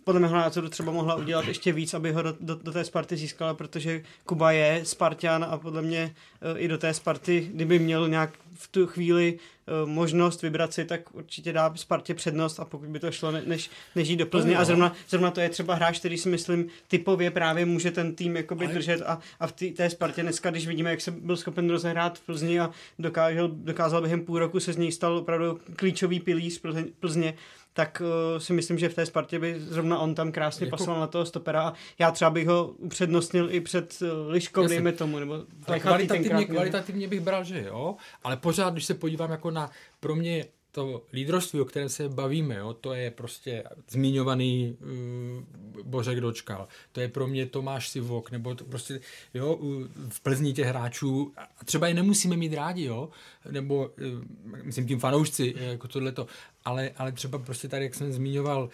[0.08, 3.16] podle mého názoru třeba mohla udělat ještě víc, aby ho do, do, do té Sparty
[3.16, 6.14] získala, protože Kuba je Spartan a podle mě
[6.54, 9.38] uh, i do té Sparty, kdyby měl nějak v tu chvíli
[9.82, 13.42] uh, možnost vybrat si, tak určitě dá Spartě přednost a pokud by to šlo, ne,
[13.46, 14.56] než, než jít do Plzně.
[14.56, 18.36] A zrovna, zrovna to je třeba hráč, který si myslím typově právě může ten tým
[18.36, 18.74] jakoby Ale...
[18.74, 22.18] držet a, a v tý, té Spartě dneska, když vidíme, jak se byl schopen rozehrát
[22.18, 26.60] v Plzni a dokázal, dokázal během půl roku se z něj stal opravdu klíčový pilíř
[27.00, 27.34] Plzně,
[27.78, 30.76] tak uh, si myslím, že v té Spartě by zrovna on tam krásně jako...
[30.76, 34.74] pasoval na toho stopera a já třeba bych ho upřednostnil i před uh, Liškou, Jasně.
[34.74, 35.38] dejme tomu, nebo
[35.80, 40.44] kvalitativně, kvalitativně bych bral, že jo, ale pořád, když se podívám jako na, pro mě
[40.70, 47.00] to lídrovství, o kterém se bavíme, jo, to je prostě zmiňovaný uh, Bořek Dočkal, to
[47.00, 49.00] je pro mě Tomáš Sivok, nebo to prostě,
[49.34, 53.08] jo, uh, v Plzni těch hráčů, a třeba je nemusíme mít rádi, jo,
[53.50, 56.26] nebo, uh, myslím tím fanoušci, jako tohleto,
[56.68, 58.68] ale, ale třeba prostě tady, jak jsem zmiňoval, uh,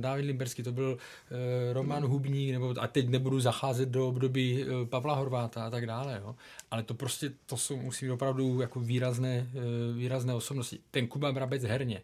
[0.00, 1.38] David Limberský, to byl uh,
[1.72, 6.20] Roman Hubník, nebo a teď nebudu zacházet do období uh, Pavla Horváta a tak dále,
[6.24, 6.34] jo.
[6.70, 10.78] Ale to prostě, to jsou, musí být opravdu jako výrazné, uh, výrazné osobnosti.
[10.90, 12.02] Ten Kuba Brabec herně,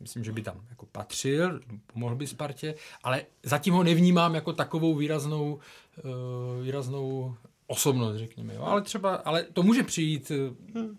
[0.00, 1.60] myslím, že by tam jako patřil,
[1.92, 5.58] pomohl by Spartě, ale zatím ho nevnímám jako takovou výraznou,
[6.04, 7.34] uh, výraznou
[7.66, 8.54] osobnost, řekněme.
[8.54, 8.62] Jo.
[8.62, 10.32] Ale třeba, ale to může přijít
[10.74, 10.98] hmm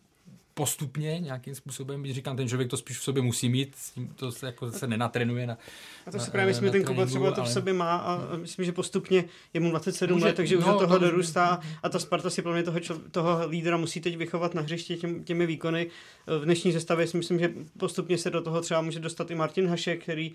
[0.58, 3.76] postupně nějakým způsobem, když říkám, ten člověk to spíš v sobě musí mít,
[4.15, 5.58] to se, jako se nenatrenuje na
[6.06, 8.65] A to si právě myslím, že ten Kuba třeba to v sobě má a myslím,
[8.65, 12.00] že postupně je mu 27 Může, let, takže no, už do toho dorůstá a ta
[12.00, 12.80] Sparta si pro mě toho,
[13.12, 15.88] toho lídra musí teď vychovat na hřišti těm, těmi výkony.
[16.28, 19.67] V dnešní sestavě si myslím, že postupně se do toho třeba může dostat i Martin
[19.67, 20.32] Hašek, který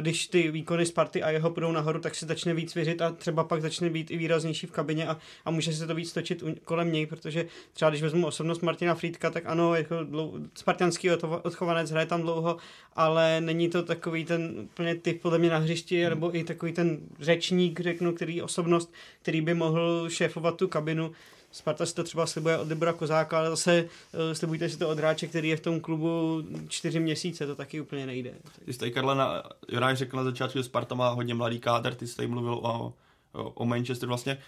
[0.00, 3.44] když ty výkony Sparty a jeho půjdou nahoru, tak se začne víc věřit a třeba
[3.44, 6.92] pak začne být i výraznější v kabině a, a může se to víc točit kolem
[6.92, 11.10] něj, protože třeba když vezmu osobnost Martina Frýdka, tak ano, ano, jako dlou, spartianský
[11.42, 12.56] odchovanec, hraje tam dlouho,
[12.96, 16.10] ale není to takový ten úplně typ podle mě na hřišti, hmm.
[16.10, 21.12] nebo i takový ten řečník, řeknu, který osobnost, který by mohl šéfovat tu kabinu.
[21.52, 24.98] Sparta si to třeba slibuje od Libora Kozáka, ale zase uh, slibujte si to od
[24.98, 28.34] hráče, který je v tom klubu čtyři měsíce, to taky úplně nejde.
[28.64, 31.94] Ty jsi tady, Karla, na, Jonáš řekl na začátku, že Sparta má hodně mladý kádr,
[31.94, 32.92] ty jsi tady mluvil o,
[33.32, 34.38] o Manchester, vlastně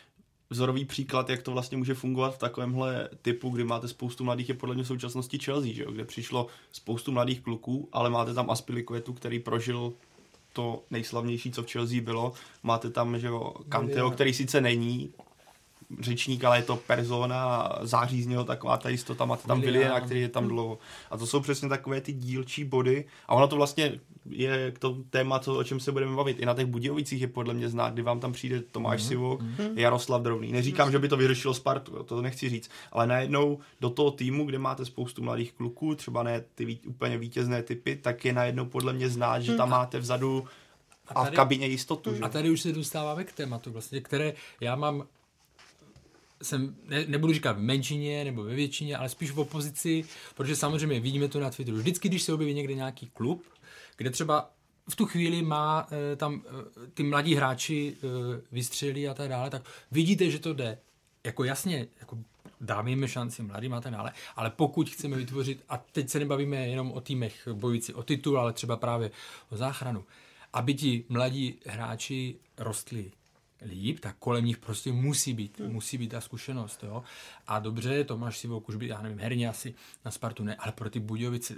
[0.50, 4.54] vzorový příklad, jak to vlastně může fungovat v takovémhle typu, kdy máte spoustu mladých, je
[4.54, 5.92] podle mě v současnosti Chelsea, že jo?
[5.92, 9.92] kde přišlo spoustu mladých kluků, ale máte tam Aspilicuetu, který prožil
[10.52, 12.32] to nejslavnější, co v Chelsea bylo.
[12.62, 15.12] Máte tam, že jo, Kanteho, který sice není
[16.00, 20.20] řečník, ale je to persona, září z něho taková ta jistota, máte tam Williana, který
[20.20, 20.78] je tam dlouho.
[21.10, 23.04] A to jsou přesně takové ty dílčí body.
[23.28, 26.38] A ono to vlastně je k tomu téma, co, o čem se budeme bavit.
[26.40, 29.08] I na těch Budějovicích je podle mě znát, kdy vám tam přijde Tomáš mm-hmm.
[29.08, 29.72] Sivok, mm-hmm.
[29.76, 30.52] Jaroslav Drobný.
[30.52, 34.58] Neříkám, že by to vyřešilo Spartu, to nechci říct, ale najednou do toho týmu, kde
[34.58, 39.08] máte spoustu mladých kluků, třeba ne ty úplně vítězné typy, tak je najednou podle mě
[39.08, 39.78] znát, že tam mhm.
[39.78, 40.44] máte vzadu
[41.08, 42.14] a, tady, a v kabině jistotu.
[42.14, 42.20] Že?
[42.20, 45.04] A tady už se dostáváme k tématu, vlastně, které já mám
[46.42, 51.00] jsem, ne, nebudu říkat v menšině nebo ve většině, ale spíš v opozici, protože samozřejmě
[51.00, 51.76] vidíme to na Twitteru.
[51.76, 53.42] Vždycky, když se objeví někde nějaký klub,
[53.96, 54.50] kde třeba
[54.88, 58.06] v tu chvíli má e, tam e, ty mladí hráči e,
[58.52, 60.78] vystřelí a tak dále, tak vidíte, že to jde.
[61.24, 62.18] Jako jasně, jako
[62.60, 66.92] dáme šanci mladým a tak dále, ale pokud chceme vytvořit, a teď se nebavíme jenom
[66.92, 69.10] o týmech bojující o titul, ale třeba právě
[69.50, 70.04] o záchranu,
[70.52, 73.12] aby ti mladí hráči rostli
[73.62, 75.72] líp, tak kolem nich prostě musí být, hmm.
[75.72, 77.02] musí být ta zkušenost, jo.
[77.46, 80.90] A dobře, Tomáš si už by, já nevím, herně asi na Spartu ne, ale pro
[80.90, 81.54] ty Budějovice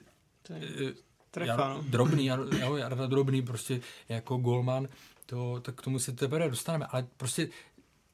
[1.31, 1.83] Trefa, no.
[1.89, 2.27] drobný,
[2.61, 4.89] jo, Jarda drobný prostě jako golman,
[5.27, 7.49] to, tak k tomu se teprve dostaneme, ale prostě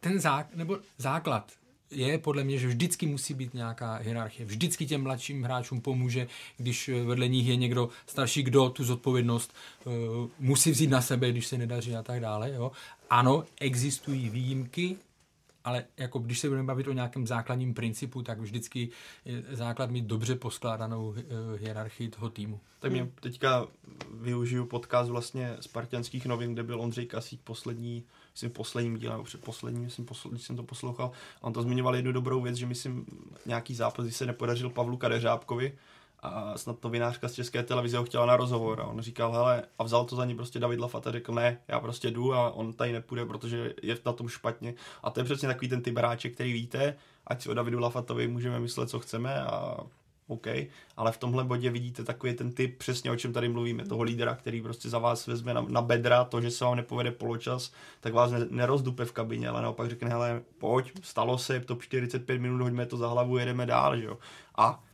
[0.01, 1.53] ten zák, nebo základ
[1.91, 4.47] je podle mě, že vždycky musí být nějaká hierarchie.
[4.47, 9.93] Vždycky těm mladším hráčům pomůže, když vedle nich je někdo starší, kdo tu zodpovědnost uh,
[10.39, 12.51] musí vzít na sebe, když se nedaří a tak dále.
[12.51, 12.73] Jo.
[13.11, 14.97] Ano, existují výjimky,
[15.65, 18.89] ale jako když se budeme bavit o nějakém základním principu, tak vždycky
[19.25, 21.23] je základ mít dobře poskládanou eh,
[21.59, 22.61] hierarchii toho týmu.
[22.79, 23.67] Tak mě teďka
[24.15, 29.81] využiju podcast vlastně Spartianských novin, kde byl Ondřej Kasík poslední, myslím posledním dílem, nebo předposlední,
[29.85, 33.07] myslím, posl- když jsem to poslouchal, on to zmiňoval jednu dobrou věc, že myslím
[33.47, 35.79] nějaký zápas, když se nepodařil Pavlu Kadeřábkovi,
[36.25, 39.85] a snad novinářka z české televize ho chtěla na rozhovor a on říkal, hele, a
[39.85, 42.93] vzal to za ní prostě David Lafata, řekl, ne, já prostě jdu a on tady
[42.93, 44.75] nepůjde, protože je na tom špatně.
[45.03, 48.29] A to je přesně takový ten typ hráče, který víte, ať si o Davidu Lafatovi
[48.29, 49.77] můžeme myslet, co chceme a
[50.27, 50.47] OK,
[50.97, 54.35] ale v tomhle bodě vidíte takový ten typ, přesně o čem tady mluvíme, toho lídra,
[54.35, 58.15] který prostě za vás vezme na, na bedra to, že se vám nepovede poločas, tak
[58.15, 62.63] vás ne, nerozdupe v kabině, ale naopak řekne, hele, pojď, stalo se, top 45 minut,
[62.63, 64.19] hoďme to za hlavu, jedeme dál, že jo.
[64.57, 64.85] A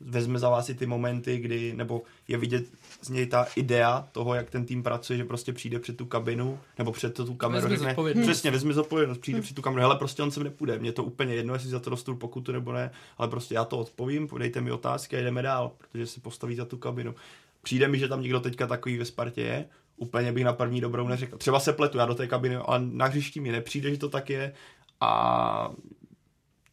[0.00, 2.64] vezme za vás i ty momenty, kdy, nebo je vidět
[3.02, 6.58] z něj ta idea toho, jak ten tým pracuje, že prostě přijde před tu kabinu,
[6.78, 10.22] nebo před tu kameru, Vezme řekne, přesně, vezme zodpovědnost, přijde před tu kameru, hele, prostě
[10.22, 13.28] on sem nepůjde, mně to úplně jedno, jestli za to dostanu pokutu nebo ne, ale
[13.28, 16.76] prostě já to odpovím, podejte mi otázky a jdeme dál, protože si postaví za tu
[16.76, 17.14] kabinu.
[17.62, 19.64] Přijde mi, že tam někdo teďka takový ve Spartě je,
[19.96, 21.38] úplně bych na první dobrou neřekl.
[21.38, 24.30] Třeba se pletu, já do té kabiny, ale na hřišti mi nepřijde, že to tak
[24.30, 24.52] je.
[25.00, 25.70] A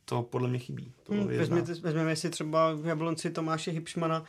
[0.06, 0.92] to podle mě chybí.
[1.04, 4.24] To Hmm, vezměte, vezmeme si třeba v Jablonci Tomáše Hipšmana,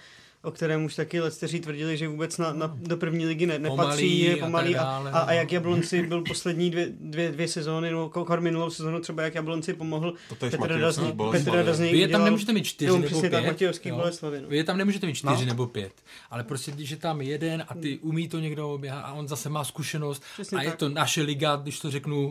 [0.46, 3.76] o kterém už taky letceří tvrdili, že vůbec na, na, do první ligy ne, nepatří,
[3.76, 5.32] Pomalý je a pomalý a, dále, a, a, no.
[5.32, 9.74] jak Jablonci byl poslední dvě, dvě, dvě sezóny, nebo kor minulou sezónu třeba jak Jablonci
[9.74, 11.12] pomohl Petr Boleslavě.
[11.44, 13.50] Petr Vy je tam nemůžete mít čtyři Jo, nebo přesně tak, pět.
[13.50, 13.96] Matějovský jo.
[13.96, 14.48] Boleslavě, no.
[14.48, 15.46] Vy je tam nemůžete mít čtyři No.
[15.46, 15.92] nebo pět.
[16.30, 19.48] Ale prostě, když je tam jeden a ty umí to někdo oběhat a on zase
[19.48, 20.78] má zkušenost Přesně a je tak.
[20.78, 22.28] to naše liga, když to řeknu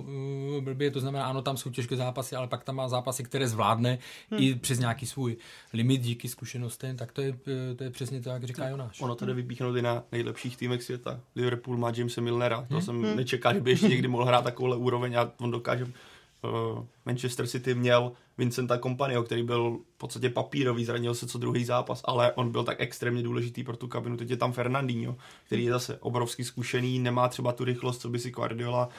[0.58, 3.48] uh, blbě, to znamená, ano, tam jsou těžké zápasy, ale pak tam má zápasy, které
[3.48, 4.00] zvládne
[4.32, 4.44] Hmm.
[4.44, 5.38] i přes nějaký svůj
[5.74, 7.36] limit díky zkušenostem, tak to je,
[7.72, 9.02] eh, to je přesně to, jak říká Jonáš.
[9.02, 11.20] Ono to jde vypíchnout i na nejlepších týmech světa.
[11.36, 15.16] Liverpool má Jamesa Milnera, to jsem nečekal, že by ještě někdy mohl hrát takovouhle úroveň
[15.16, 15.86] a on dokáže.
[15.86, 21.66] Uh, Manchester City měl Vincenta Kompanyho, který byl v podstatě papírový, zranil se co druhý
[21.66, 24.18] zápas, ale on byl tak extrémně důležitý pro tu kabinu.
[24.18, 25.16] Teď je tam Fernandinho,
[25.46, 28.90] který je zase obrovsky zkušený, nemá třeba tu rychlost, co by si Guardiola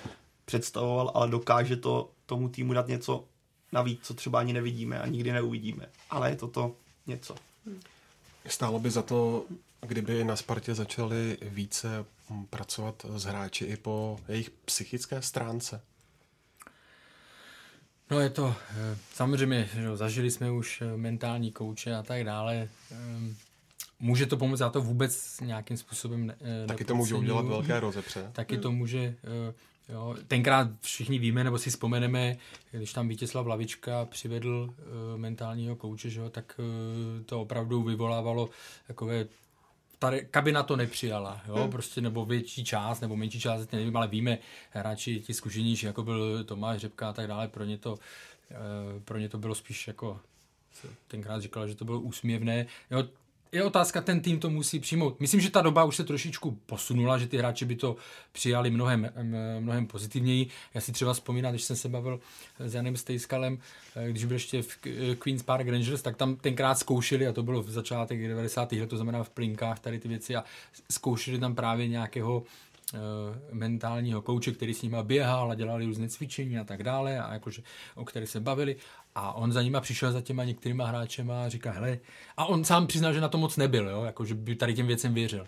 [0.44, 3.24] představoval, ale dokáže to tomu týmu dát něco
[3.72, 5.86] navíc, co třeba ani nevidíme a nikdy neuvidíme.
[6.10, 6.74] Ale je to to
[7.06, 7.34] něco.
[8.48, 9.44] Stálo by za to,
[9.80, 12.04] kdyby na Spartě začali více
[12.50, 15.80] pracovat s hráči i po jejich psychické stránce.
[18.10, 22.68] No je to, eh, samozřejmě, jo, zažili jsme už eh, mentální kouče a tak dále.
[22.92, 23.36] Ehm,
[24.00, 27.42] Může to pomoct, já to vůbec nějakým způsobem ne, eh, Taky to můžou nepodceňuju.
[27.48, 28.30] dělat velké rozepře.
[28.32, 29.14] Taky to může,
[29.88, 32.36] jo, tenkrát všichni víme, nebo si vzpomeneme,
[32.70, 38.50] když tam Vítězslav Lavička přivedl eh, mentálního kouče, že jo, tak eh, to opravdu vyvolávalo
[38.86, 39.26] takové
[39.98, 41.70] ta kabina to nepřijala, jo, hmm.
[41.70, 44.38] prostě nebo větší část, nebo menší část, teď nevím, ale víme,
[44.70, 47.98] hráči ti zkušenější, jako byl Tomáš Řepka a tak dále, pro ně to,
[48.50, 50.20] eh, pro ně to bylo spíš jako,
[51.08, 53.04] tenkrát říkala, že to bylo úsměvné, jo,
[53.52, 55.20] je otázka, ten tým to musí přijmout.
[55.20, 57.96] Myslím, že ta doba už se trošičku posunula, že ty hráči by to
[58.32, 60.46] přijali mnohem, em, mnohem pozitivněji.
[60.74, 62.20] Já si třeba vzpomínám, když jsem se bavil
[62.58, 63.58] s Janem Stejskalem,
[63.96, 67.42] eh, když byl ještě v K- Queen's Park Rangers, tak tam tenkrát zkoušeli, a to
[67.42, 68.80] bylo v začátek 90.
[68.80, 70.44] let, to znamená v plinkách tady ty věci, a
[70.90, 72.42] zkoušeli tam právě nějakého
[72.94, 72.98] eh,
[73.52, 77.62] mentálního kouče, který s nima běhal a dělali různé cvičení a tak dále, a jakože,
[77.94, 78.76] o kterých se bavili.
[79.18, 81.98] A on za nima přišel za těma některýma hráčema a říká, hele,
[82.36, 84.86] a on sám přiznal, že na to moc nebyl, jo, jako, že by tady těm
[84.86, 85.46] věcem věřil.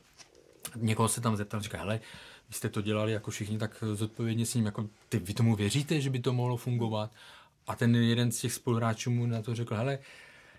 [0.77, 2.01] Někoho se tam zeptal, říká, hele,
[2.49, 6.01] vy jste to dělali jako všichni tak zodpovědně s ním, jako ty, vy tomu věříte,
[6.01, 7.11] že by to mohlo fungovat?
[7.67, 9.99] A ten jeden z těch spoluhráčů mu na to řekl, hele,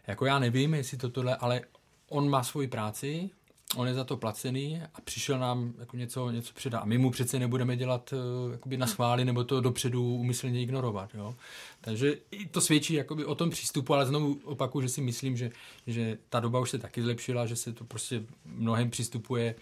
[0.07, 1.61] jako já nevím, jestli to tohle, ale
[2.09, 3.29] on má svoji práci,
[3.75, 6.81] on je za to placený a přišel nám jako něco, něco předat.
[6.81, 11.09] A my mu přece nebudeme dělat uh, jakoby na schvály nebo to dopředu umyslně ignorovat.
[11.13, 11.35] Jo?
[11.81, 15.51] Takže i to svědčí jakoby o tom přístupu, ale znovu opakuju, že si myslím, že,
[15.87, 19.55] že ta doba už se taky zlepšila, že se to prostě mnohem přistupuje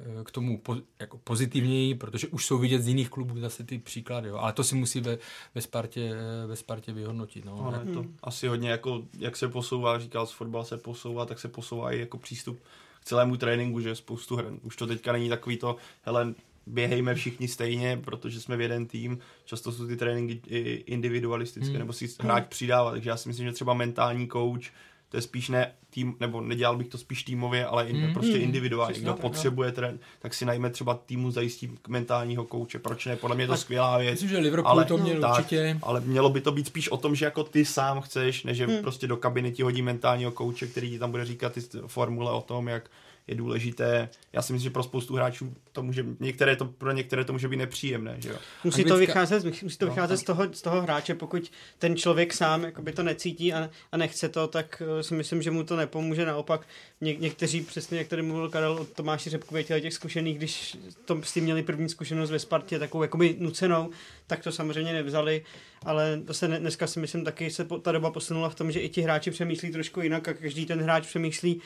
[0.00, 3.78] eh, k tomu po, jako pozitivněji, protože už jsou vidět z jiných klubů zase ty
[3.78, 4.28] příklady.
[4.28, 4.36] Jo?
[4.36, 5.18] Ale to si musí ve,
[5.54, 7.44] ve, Spartě, eh, ve Spartě vyhodnotit.
[7.44, 7.82] No.
[7.86, 11.48] Je to asi hodně jako, jak se posouvá, říkal, z fotbal se posouvá, tak se
[11.48, 12.60] posouvá i jako přístup
[13.02, 14.46] k celému tréninku, že spoustu her.
[14.62, 16.34] Už to teďka není takový to, hele,
[16.66, 19.18] běhejme všichni stejně, protože jsme v jeden tým.
[19.44, 20.40] Často jsou ty tréninky
[20.86, 21.78] individualistické, hmm.
[21.78, 22.90] nebo si hráč přidává.
[22.90, 24.64] Takže já si myslím, že třeba mentální coach,
[25.12, 28.12] to je spíš ne tým, nebo nedělal bych to spíš týmově, ale in, Hmm.
[28.12, 28.92] prostě individuálně.
[28.92, 29.28] Přesně Kdo tak, no.
[29.28, 32.78] potřebuje trén, tak si najme třeba týmu zajistí mentálního kouče.
[32.78, 33.16] Proč ne?
[33.16, 34.12] Podle mě je to skvělá věc.
[34.12, 35.78] Myslím, že Liverpool to měl určitě.
[35.82, 38.66] Ale mělo by to být spíš o tom, že jako ty sám chceš, než že
[38.66, 38.82] hmm.
[38.82, 42.40] prostě do kabiny ti hodí mentálního kouče, který ti tam bude říkat ty formule o
[42.40, 42.90] tom, jak
[43.26, 44.08] je důležité.
[44.32, 47.48] Já si myslím, že pro spoustu hráčů to může, některé to, pro některé to může
[47.48, 48.36] být nepříjemné, že jo.
[48.64, 50.20] Musí to vycházet, musí to No, vycházet tak.
[50.20, 54.28] z, toho, z toho hráče, pokud ten člověk sám jakoby to necítí a, a nechce
[54.28, 56.26] to, tak eh, si myslím, že mu to nepomůže.
[56.26, 56.66] Naopak
[57.00, 61.22] Ně, někteří, přesně jak tady mluvil Karel o Tomáši Řepkově, těle těch zkušených, když to
[61.22, 63.90] s tím měli první zkušenost ve Spartě, takovou jakoby nucenou,
[64.26, 65.44] tak to samozřejmě nevzali,
[65.84, 68.80] ale zase ne- dneska si myslím taky se po, ta doba posunula v tom, že
[68.80, 71.60] i ti hráči přemýšlí trošku jinak a každý ten hráč přemýšlí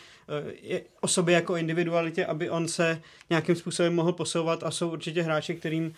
[0.62, 4.90] je, o sobě jako jako individualitě, aby on se nějakým způsobem mohl posouvat a jsou
[4.90, 5.92] určitě hráči, kterým uh,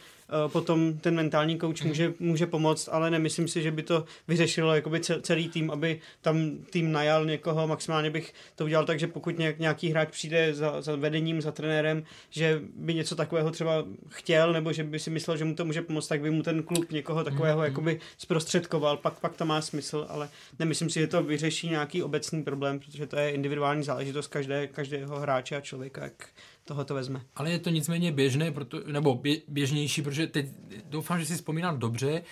[0.52, 1.88] potom ten mentální kouč Mhm.
[1.88, 6.00] může, může pomoct, ale nemyslím si, že by to vyřešilo jakoby ce- celý tým, aby
[6.20, 10.54] tam tým najal někoho, maximálně bych to udělal tak, že pokud nějak, nějaký hráč přijde
[10.54, 15.10] za, za vedením, za trenérem, že by něco takového třeba chtěl, nebo že by si
[15.10, 17.64] myslel, že mu to může pomoct, tak by mu ten klub někoho takového Mhm.
[17.64, 22.42] jakoby zprostředkoval, pak, pak to má smysl, ale nemyslím si, že to vyřeší nějaký obecný
[22.42, 26.28] problém, protože to je individuální záležitost každé, každého hráče a člověka, jak
[26.68, 27.20] toho to vezme.
[27.34, 30.46] Ale je to nicméně běžné, proto, nebo bě, běžnější, protože teď
[30.84, 32.22] doufám, že si vzpomínám dobře,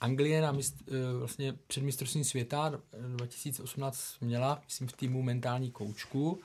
[0.00, 5.70] Anglie na mist, eh, vlastně před mistrovstvím světa eh, 2018 měla, myslím, v týmu mentální
[5.70, 6.40] koučku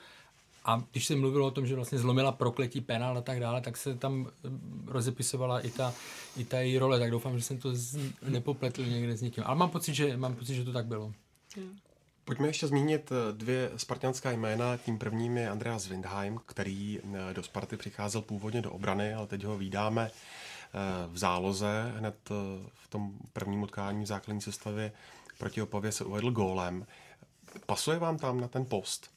[0.66, 3.78] a když se mluvilo o tom, že vlastně zlomila prokletí penál a tak dále, tak
[3.78, 4.50] se tam eh,
[4.92, 5.94] rozepisovala i ta,
[6.38, 9.44] i ta její role, tak doufám, že jsem to z, nepopletl někde s někým.
[9.48, 11.14] Ale mám pocit, že, mám pocit, že to tak bylo.
[12.26, 14.78] Pojďme ještě zmínit eh, dvě spartianská jména.
[14.78, 19.44] Tím prvním je Andreas Windheim, který eh, do Sparty přicházel původně do obrany, ale teď
[19.44, 20.12] ho vydáme
[21.08, 21.94] v záloze.
[21.98, 22.34] Hned eh,
[22.74, 24.92] v tom prvním utkání v základní sestavě
[25.38, 26.86] proti Opavě se uvedl gólem.
[27.66, 29.16] Pasuje vám tam na ten post?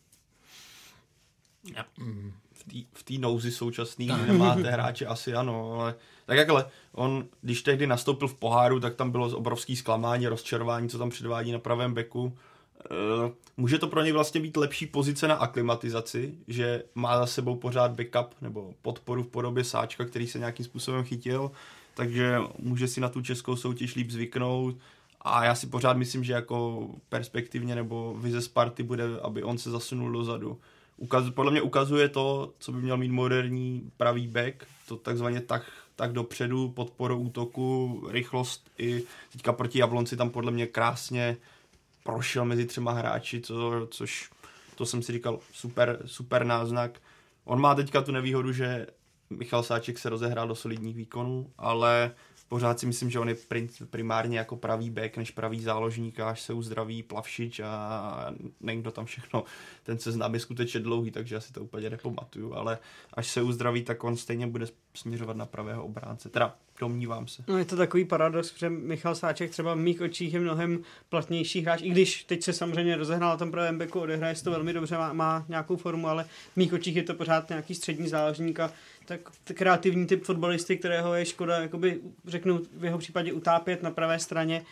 [2.93, 5.95] v té nouzi současný, kdy nemáte hráče, asi ano, ale
[6.27, 10.99] tak jakhle, on, když tehdy nastoupil v poháru, tak tam bylo obrovský zklamání, rozčarování, co
[10.99, 12.39] tam předvádí na pravém beku.
[12.85, 17.57] E, může to pro něj vlastně být lepší pozice na aklimatizaci, že má za sebou
[17.57, 21.51] pořád backup nebo podporu v podobě sáčka, který se nějakým způsobem chytil,
[21.95, 24.77] takže může si na tu českou soutěž líp zvyknout.
[25.21, 29.71] A já si pořád myslím, že jako perspektivně nebo vize Sparty bude, aby on se
[29.71, 30.59] zasunul dozadu.
[30.97, 35.63] Ukaz, podle mě ukazuje to, co by měl mít moderní pravý back, to takzvaně tak,
[35.97, 41.37] tak dopředu, podporu útoku, rychlost i teďka proti Jablonci tam podle mě krásně
[42.09, 44.31] prošel mezi třema hráči, co, což
[44.75, 47.01] to jsem si říkal super, super náznak.
[47.45, 48.87] On má teďka tu nevýhodu, že
[49.31, 52.11] Michal Sáček se rozehrál do solidních výkonů, ale
[52.49, 53.37] pořád si myslím, že on je
[53.91, 59.07] primárně jako pravý back než pravý záložník až se uzdraví Plavšič a nevím, kdo tam
[59.07, 59.45] všechno.
[59.83, 62.79] Ten seznam je skutečně dlouhý, takže já si to úplně nepamatuju, ale
[63.15, 66.29] až se uzdraví, tak on stejně bude směřovat na pravého obránce.
[66.29, 67.43] Teda domnívám se.
[67.49, 71.61] No je to takový paradox, protože Michal Sáček třeba v mých očích je mnohem platnější
[71.61, 74.99] hráč, i když teď se samozřejmě rozehnal na tom pravém beku, odehraje to velmi dobře,
[74.99, 78.73] má, má nějakou formu, ale v mých očích je to pořád nějaký střední záložník a
[79.05, 84.19] tak kreativní typ fotbalisty, kterého je škoda, jakoby, řeknu v jeho případě utápět na pravé
[84.19, 84.65] straně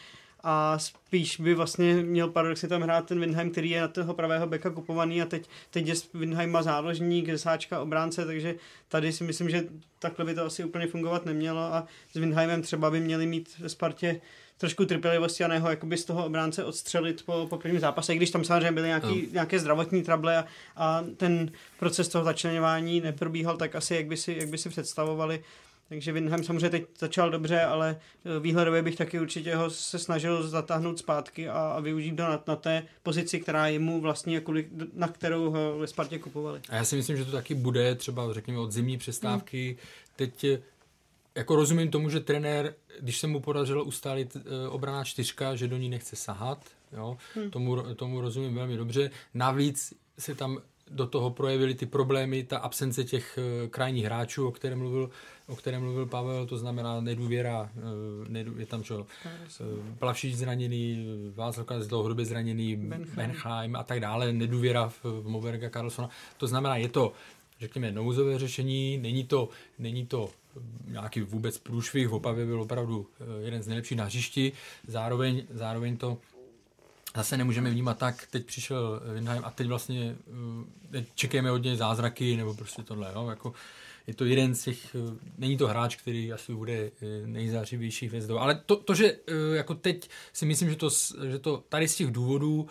[0.49, 4.47] a spíš by vlastně měl paradoxně tam hrát ten Windheim, který je na toho pravého
[4.47, 8.55] beka kupovaný a teď, teď je Windheim má záložník, sáčka, obránce, takže
[8.89, 9.65] tady si myslím, že
[9.99, 13.69] takhle by to asi úplně fungovat nemělo a s Windheimem třeba by měli mít ve
[13.69, 14.21] Spartě
[14.59, 18.31] trošku trpělivosti a neho jakoby z toho obránce odstřelit po, po prvním zápase, i když
[18.31, 19.29] tam samozřejmě byly nějaký, no.
[19.33, 20.45] nějaké zdravotní trable a,
[20.77, 25.45] a ten proces toho začlenování neprobíhal tak asi, jak by si, jak by si představovali.
[25.89, 28.01] Takže Windham samozřejmě teď začal dobře, ale
[28.41, 32.57] výhledově bych taky určitě ho se snažil zatáhnout zpátky a, a využít ho na, na
[32.57, 34.55] té pozici, která je mu vlastně, jako,
[34.93, 36.61] na kterou ho ve Spartě kupovali.
[36.69, 39.67] A já si myslím, že to taky bude třeba, řekněme, od zimní přestávky.
[39.69, 39.77] Hmm.
[40.17, 40.45] Teď
[41.35, 45.77] jako rozumím tomu, že trenér, když se mu podařilo ustálit e, obraná čtyřka, že do
[45.77, 46.59] ní nechce sahat,
[46.93, 47.51] jo, hmm.
[47.51, 49.11] tomu, tomu rozumím velmi dobře.
[49.35, 50.59] Navíc se tam
[50.91, 55.11] do toho projevily ty problémy, ta absence těch e, krajních hráčů, o kterém mluvil,
[55.47, 59.07] o kterém mluvil Pavel, to znamená nedůvěra, e, nedů, je tam čo,
[59.61, 62.77] e, Plavšič zraněný, Václav dlouhodobě zraněný,
[63.17, 63.77] Benheim.
[63.77, 66.11] A tak dále, nedůvěra v, v Moberga Carlsona.
[66.37, 67.13] To znamená, je to
[67.61, 70.31] řekněme, nouzové řešení, není to, není to
[70.87, 73.07] nějaký vůbec průšvih, v Opavě byl opravdu
[73.41, 74.53] jeden z nejlepších na hřišti,
[74.87, 76.19] zároveň, zároveň to
[77.17, 80.17] zase nemůžeme vnímat tak, teď přišel Windheim a teď vlastně
[81.15, 83.53] čekáme od něj zázraky, nebo prostě tohle, jo, jako
[84.07, 84.97] je to jeden z těch,
[85.39, 86.91] není to hráč, který asi bude
[87.27, 89.19] nejzářivější hvězdou, ale to, to, že
[89.53, 90.89] jako teď si myslím, že to,
[91.31, 92.67] že to tady z těch důvodů,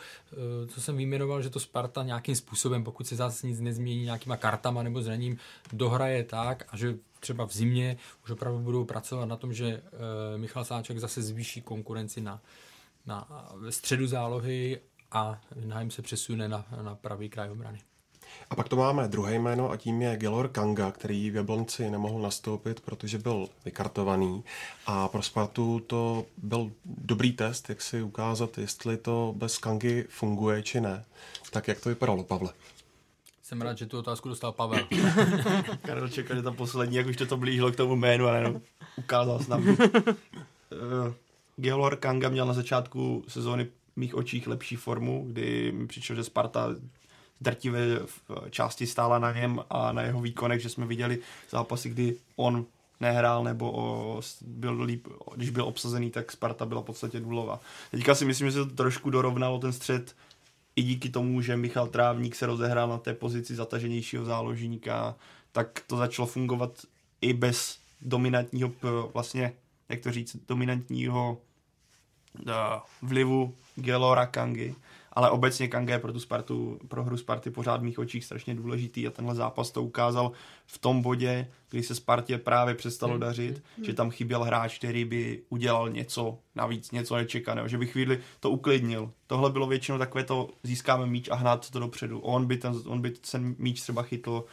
[0.67, 4.83] co jsem vyjmenoval, že to Sparta nějakým způsobem, pokud se zase nic nezmění nějakýma kartama
[4.83, 5.37] nebo zraním,
[5.73, 9.81] dohraje tak a že třeba v zimě už opravdu budou pracovat na tom, že
[10.37, 12.41] Michal Sáček zase zvýší konkurenci na,
[13.07, 13.27] na
[13.69, 14.79] středu zálohy
[15.11, 17.79] a Winheim se přesune na, na pravý kraj obrany.
[18.49, 22.19] A pak to máme druhé jméno a tím je Gelor Kanga, který v Jablonci nemohl
[22.19, 24.43] nastoupit, protože byl vykartovaný.
[24.85, 30.63] A pro Spartu to byl dobrý test, jak si ukázat, jestli to bez Kangy funguje
[30.63, 31.05] či ne.
[31.51, 32.49] Tak jak to vypadalo, Pavle?
[33.43, 34.87] Jsem rád, že tu otázku dostal Pavel.
[35.81, 38.61] Karel čekal, že tam poslední, jak už to, to blížilo k tomu jménu, ale jenom
[38.97, 39.77] ukázal s námi.
[41.57, 46.23] Gelor Kanga měl na začátku sezóny v mých očích lepší formu, kdy mi přišlo, že
[46.23, 46.75] Sparta
[47.41, 47.81] drtivé
[48.49, 52.65] části stála na něm a na jeho výkonech, že jsme viděli zápasy, kdy on
[52.99, 57.59] nehrál nebo o, byl líp, když byl obsazený, tak Sparta byla v podstatě nulová.
[57.91, 60.15] Teďka si myslím, že se to trošku dorovnalo ten střed
[60.75, 65.15] i díky tomu, že Michal Trávník se rozehrál na té pozici zataženějšího záložníka,
[65.51, 66.71] tak to začalo fungovat
[67.21, 68.71] i bez dominantního,
[69.13, 69.53] vlastně,
[69.89, 71.37] jak to říct, dominantního
[72.47, 72.53] uh,
[73.01, 74.75] vlivu Gelora Kangy
[75.15, 78.55] ale obecně Kanga je pro tu Spartu, pro hru Sparty pořád v mých očích strašně
[78.55, 80.31] důležitý a tenhle zápas to ukázal
[80.65, 83.21] v tom bodě, kdy se Spartě právě přestalo hmm.
[83.21, 83.85] dařit, hmm.
[83.85, 88.49] že tam chyběl hráč, který by udělal něco navíc, něco nečekaného, že by chvíli to
[88.49, 89.11] uklidnil.
[89.27, 92.19] Tohle bylo většinou takové to, získáme míč a hnát to dopředu.
[92.19, 94.45] On by ten, on by ten míč třeba chytl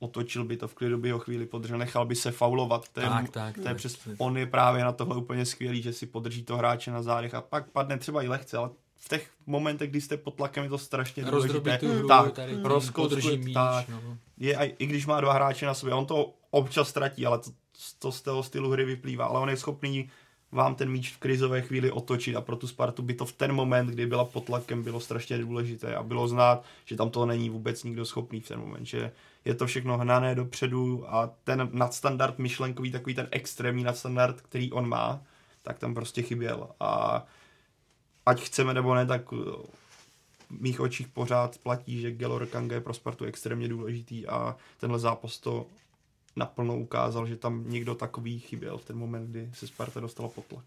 [0.00, 2.88] otočil by to v klidu, by ho chvíli podržel, nechal by se faulovat.
[2.88, 5.92] To je, tak, tak, to je přes, on je právě na tohle úplně skvělý, že
[5.92, 9.30] si podrží to hráče na zádech a pak padne třeba i lehce, ale v těch
[9.46, 11.78] momentech, kdy jste pod tlakem, je to strašně důležité.
[11.78, 12.56] Tu hru, tak, tady
[13.36, 13.88] míč, tak.
[13.88, 14.16] No.
[14.38, 17.50] Je, i, I když má dva hráče na sobě, on to občas ztratí, ale to,
[17.98, 19.24] to z toho stylu hry vyplývá.
[19.24, 20.10] Ale on je schopný
[20.52, 23.52] vám ten míč v krizové chvíli otočit a pro tu Spartu by to v ten
[23.52, 27.50] moment, kdy byla pod tlakem, bylo strašně důležité a bylo znát, že tam toho není
[27.50, 29.12] vůbec nikdo schopný v ten moment, že
[29.44, 34.88] je to všechno hnané dopředu a ten nadstandard myšlenkový, takový ten extrémní nadstandard, který on
[34.88, 35.22] má,
[35.62, 37.24] tak tam prostě chyběl a
[38.26, 42.94] ať chceme nebo ne, tak v mých očích pořád platí, že Gelor Kanga je pro
[42.94, 45.66] Spartu extrémně důležitý a tenhle zápas to
[46.36, 50.46] naplno ukázal, že tam někdo takový chyběl v ten moment, kdy se Sparta dostala pod
[50.46, 50.64] tlak.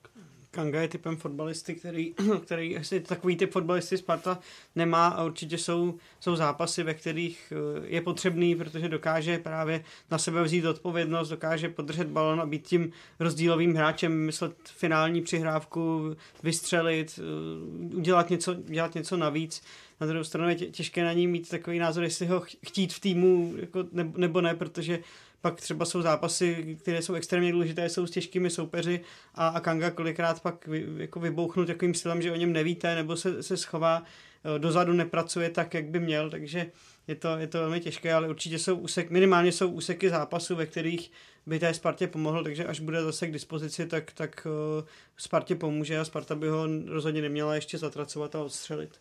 [0.53, 4.39] Kanga je typem fotbalisty, který, který asi takový typ fotbalisty Sparta
[4.75, 10.17] nemá a určitě jsou, jsou zápasy, ve kterých eh, je potřebný, protože dokáže právě na
[10.17, 17.19] sebe vzít odpovědnost, dokáže podržet balon a být tím rozdílovým hráčem, myslet finální přihrávku, vystřelit,
[17.19, 19.61] eh, udělat něco, dělat něco navíc.
[20.01, 23.53] Na druhou stranu je těžké na ní mít takový názor, jestli ho chtít v týmu
[23.57, 24.99] jako, nebo ne, protože
[25.43, 29.01] pak třeba jsou zápasy, které jsou extrémně důležité, jsou s těžkými soupeři
[29.35, 33.15] a, a Kanga kolikrát pak vy, jako vybouchnu takovým stylem, že o něm nevíte, nebo
[33.15, 36.71] se, se schová eh, dozadu, nepracuje tak, jak by měl, takže
[37.07, 40.65] je to, je to velmi těžké, ale určitě jsou úsek, minimálně jsou úseky zápasů, ve
[40.65, 41.11] kterých
[41.45, 44.47] by té Spartě pomohl, takže až bude zase k dispozici, tak, tak
[44.79, 44.87] uh,
[45.17, 48.99] Spartě pomůže a Sparta by ho rozhodně neměla ještě zatracovat a odstřelit.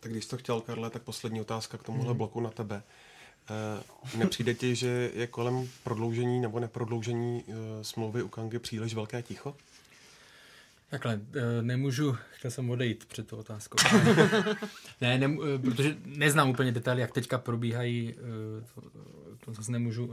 [0.00, 2.18] Tak když to chtěl, Karle, tak poslední otázka k tomuhle mm.
[2.18, 2.82] bloku na tebe.
[3.50, 9.22] Uh, nepřijde ti, že je kolem prodloužení nebo neprodloužení uh, smlouvy u Kangy příliš velké
[9.22, 9.56] ticho?
[10.90, 13.76] Takhle, eh, nemůžu, chtěl jsem odejít před tou otázkou.
[15.00, 18.14] ne, ne, protože neznám úplně detaily, jak teďka probíhají,
[18.74, 18.80] to,
[19.44, 20.10] to zase nemůžu,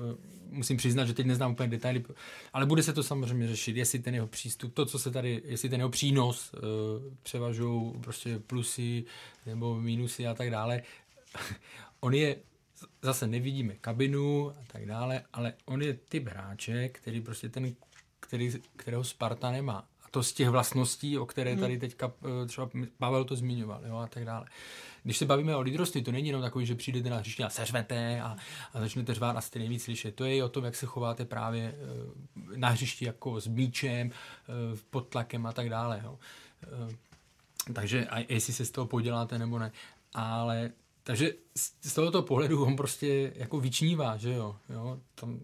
[0.49, 2.03] musím přiznat, že teď neznám úplně detaily,
[2.53, 5.69] ale bude se to samozřejmě řešit, jestli ten jeho přístup, to, co se tady, jestli
[5.69, 6.55] ten jeho přínos
[7.23, 9.03] převažují prostě plusy
[9.45, 10.81] nebo mínusy a tak dále.
[11.99, 12.35] On je
[13.01, 17.75] zase nevidíme kabinu a tak dále, ale on je typ hráče, který prostě ten,
[18.19, 19.87] který, kterého Sparta nemá.
[20.05, 21.79] A to z těch vlastností, o které tady hmm.
[21.79, 22.11] teďka
[22.43, 24.45] eh, třeba Pavel to zmiňoval jo, a tak dále.
[25.03, 28.21] Když se bavíme o lídroství, to není jenom takový, že přijdete na hřiště a seřvete
[28.21, 28.37] a,
[28.73, 30.15] a začnete řvát a jste nejvíc slyšet.
[30.15, 34.11] To je i o tom, jak se chováte právě eh, na hřišti jako s míčem,
[34.11, 36.01] eh, pod tlakem a tak dále.
[36.03, 36.19] Jo.
[37.73, 39.71] Takže a jestli se z toho poděláte nebo ne.
[40.13, 40.71] Ale
[41.09, 41.33] takže
[41.83, 44.55] z tohoto pohledu on prostě jako vyčnívá, že jo.
[44.69, 44.99] jo?
[45.15, 45.39] Tam,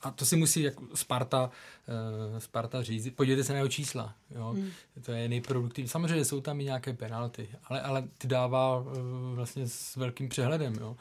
[0.00, 3.10] a to si musí jako Sparta, uh, Sparta říct.
[3.14, 4.14] Podívejte se na jeho čísla.
[4.30, 4.50] Jo?
[4.56, 4.70] Hmm.
[5.02, 5.88] To je nejproduktivní.
[5.88, 8.86] Samozřejmě jsou tam i nějaké penalty, ale, ale ty dává uh,
[9.34, 10.74] vlastně s velkým přehledem.
[10.74, 10.96] Jo?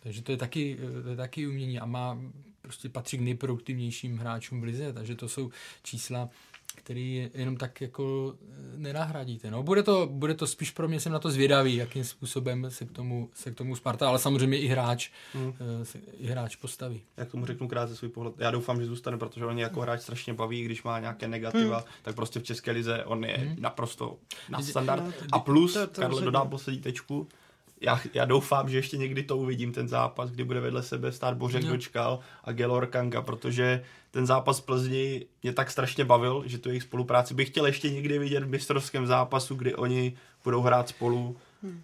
[0.00, 2.18] Takže to je, taky, to je taky umění a má
[2.62, 5.50] prostě patří k nejproduktivnějším hráčům v lize, takže to jsou
[5.82, 6.28] čísla,
[6.74, 9.50] který jenom tak jako eh, nenahradíte.
[9.50, 12.84] No, bude to, bude to spíš pro mě, jsem na to zvědavý, jakým způsobem se
[12.84, 15.10] k tomu, se k tomu Sparta, ale samozřejmě i hráč.
[15.34, 17.02] Eh, se, i hráč postaví.
[17.16, 18.34] Jak tomu řeknu krátce svůj pohled.
[18.38, 21.86] Já doufám, že zůstane, protože on jako hráč strašně baví, když má nějaké negativa, hmm.
[22.02, 23.56] tak prostě v České lize on je hmm.
[23.58, 24.16] naprosto
[24.48, 25.14] na standard.
[25.32, 27.28] A plus, Karle dodám poslední tečku,
[27.82, 31.36] já, já doufám, že ještě někdy to uvidím, ten zápas, kdy bude vedle sebe stát
[31.36, 31.70] Bořek no.
[31.70, 36.82] Dočkal a Gelor Kanga, protože ten zápas Plzni mě tak strašně bavil, že tu jejich
[36.82, 41.36] spolupráci bych chtěl ještě někdy vidět v mistrovském zápasu, kdy oni budou hrát spolu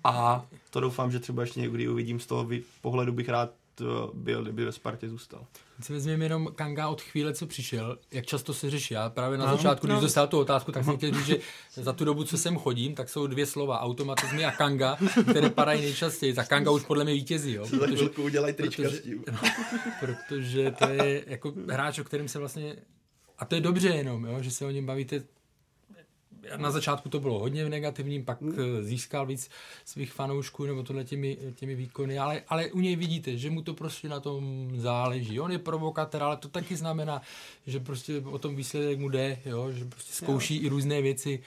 [0.04, 2.48] a to doufám, že třeba ještě někdy uvidím z toho
[2.80, 3.50] pohledu bych rád
[4.14, 5.46] byl, kdyby ve Spartě zůstal.
[5.80, 8.94] Si vezmeme jenom Kanga od chvíle, co přišel, jak často se řeší.
[8.94, 9.94] Já právě na no, začátku, no.
[9.94, 11.38] když dostal tu otázku, tak jsem chtěl říct, že
[11.76, 14.98] za tu dobu, co sem chodím, tak jsou dvě slova, automatizmy a Kanga,
[15.30, 16.34] které padají nejčastěji.
[16.34, 17.52] Za Kanga už podle mě vítězí.
[17.52, 19.24] Jo, protože, za chvilku udělají trička protože, s tím.
[19.32, 19.38] No,
[20.00, 22.76] protože to je jako hráč, o kterém se vlastně,
[23.38, 25.22] a to je dobře jenom, jo, že se o něm bavíte
[26.56, 28.56] na začátku to bylo hodně v negativním, pak hmm.
[28.82, 29.50] získal víc
[29.84, 33.74] svých fanoušků nebo tohle těmi, těmi výkony, ale, ale u něj vidíte, že mu to
[33.74, 35.40] prostě na tom záleží.
[35.40, 37.22] On je provokator, ale to taky znamená,
[37.66, 39.72] že prostě o tom výsledek mu jde, jo?
[39.72, 40.62] že prostě zkouší jo.
[40.62, 41.42] i různé věci.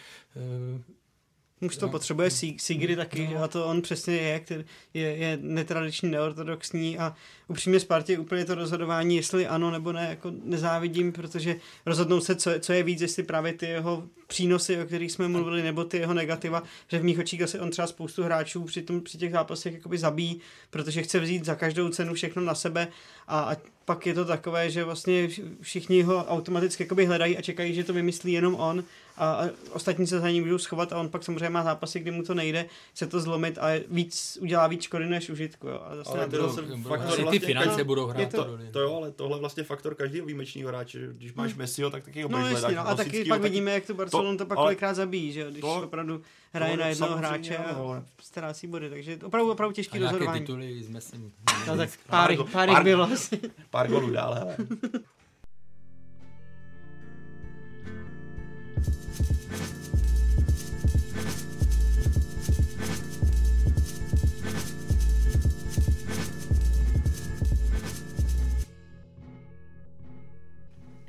[1.62, 1.92] Muž to no.
[1.92, 3.44] potřebuje Sigry taky, no.
[3.44, 7.16] a to on přesně je, který je, je netradiční, neortodoxní a
[7.48, 11.56] upřímně Spartě úplně to rozhodování, jestli ano nebo ne, jako nezávidím, protože
[11.86, 15.64] rozhodnout se, co, co je víc, jestli právě ty jeho přínosy, o kterých jsme mluvili,
[15.64, 19.02] nebo ty jeho negativa, že v mých očích asi on třeba spoustu hráčů při, tom,
[19.02, 20.40] při těch zápasech jakoby zabíjí,
[20.70, 22.88] protože chce vzít za každou cenu všechno na sebe
[23.28, 23.56] a, a
[23.86, 25.28] pak je to takové, že vlastně
[25.62, 28.84] všichni ho automaticky jakoby hledají a čekají, že to vymyslí jenom on
[29.18, 32.12] a, a ostatní se za ním budou schovat a on pak samozřejmě má zápasy, kdy
[32.12, 35.68] mu to nejde se to zlomit a víc, udělá víc škody než užitku.
[35.68, 35.82] Jo.
[35.86, 38.32] A zase ale to zase faktor ty vlastně finance každý, budou hrát.
[38.32, 41.00] To, to, jo, ale tohle je vlastně faktor každého výjimečného hráče.
[41.12, 41.60] Když máš hmm.
[41.60, 44.32] Messiho, tak taky ho no, budeš jasně, no, A taky pak vidíme, jak to Barcelona
[44.32, 46.22] to, to pak kolikrát zabíjí, že když to, opravdu
[46.54, 50.40] hraje na jednoho hráče a ztrácí body, takže opravdu, opravdu těžký a rozhodování.
[50.40, 51.32] tituly s Messim.
[51.68, 53.40] No tak pár, pár, pár, pár bylo asi.
[53.70, 54.58] Pár golů dále.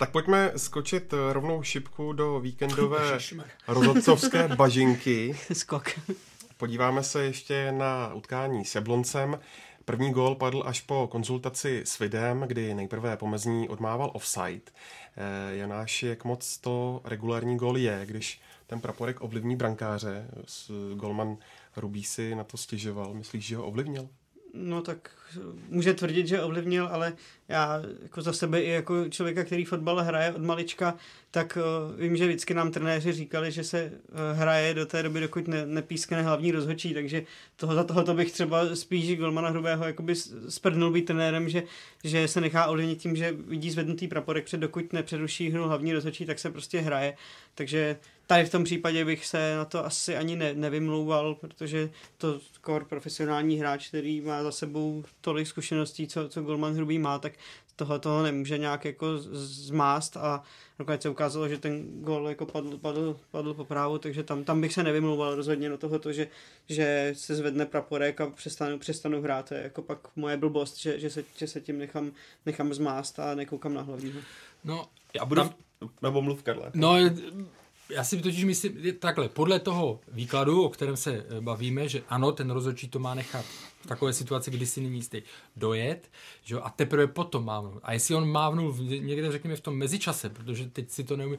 [0.03, 3.19] Tak pojďme skočit eh, rovnou šipku do víkendové
[3.69, 5.37] rozhodcovské bažinky.
[5.53, 5.91] Skok.
[6.57, 9.41] Podíváme se ještě na utkání s Jabloncem.
[9.85, 14.63] První gól padl až po konzultaci s videem, kdy nejprve pomezní odmával offside.
[15.17, 20.27] Eh, Janáš, jak moc to regulární gól je, když ten praporek ovlivní brankáře?
[20.95, 21.37] Golman
[21.77, 23.15] Rubí si na to stěžoval.
[23.15, 24.09] Myslíš, že ho ovlivnil?
[24.55, 25.11] No tak
[25.69, 27.13] může tvrdit, že ovlivnil, ale
[27.49, 30.95] já jako za sebe i jako člověka, který fotbal hraje od malička,
[31.31, 31.59] tak
[31.91, 35.49] uh, vím, že vždycky nám trenéři říkali, že se uh, hraje do té doby, dokud
[35.49, 37.23] ne, nepískne hlavní rozhodčí, takže
[37.57, 40.15] toho, za tohoto bych třeba spíš Golmana Hrubého jakoby
[40.49, 41.63] sprdnul být trenérem, že,
[42.05, 46.27] že se nechá ovlivnit tím, že vidí zvednutý praporek před, dokud nepřeruší hru hlavní rozhodčí,
[46.27, 47.17] tak se prostě hraje,
[47.55, 47.97] takže
[48.33, 52.85] tady v tom případě bych se na to asi ani ne, nevymlouval, protože to skoro
[52.85, 57.33] profesionální hráč, který má za sebou tolik zkušeností, co, co Golman Hrubý má, tak
[57.76, 60.43] tohle toho nemůže nějak jako zmást a
[60.78, 64.61] nakonec se ukázalo, že ten gol jako padl, padl, padl po právu, takže tam, tam
[64.61, 66.28] bych se nevymlouval rozhodně do tohoto, že,
[66.68, 69.49] že se zvedne praporek a přestanu, přestanu hrát.
[69.49, 72.12] To je jako pak moje blbost, že, že, se, že se tím nechám,
[72.47, 74.20] nechám zmást a nekoukám na hlavního.
[74.64, 75.41] No, já budu...
[75.41, 75.55] Tam...
[76.03, 76.70] Nebo mluv, Karle.
[76.74, 76.95] No,
[77.93, 82.32] já si totiž myslím, takhle, podle toho výkladu, o kterém se eh, bavíme, že ano,
[82.32, 83.45] ten rozhodčí to má nechat
[83.80, 85.22] v takové situaci, kdy si není jistý,
[85.57, 86.11] dojet,
[86.43, 87.80] že jo, a teprve potom mávnout.
[87.82, 91.38] A jestli on mávnul někde, řekněme, v tom mezičase, protože teď si to neumí,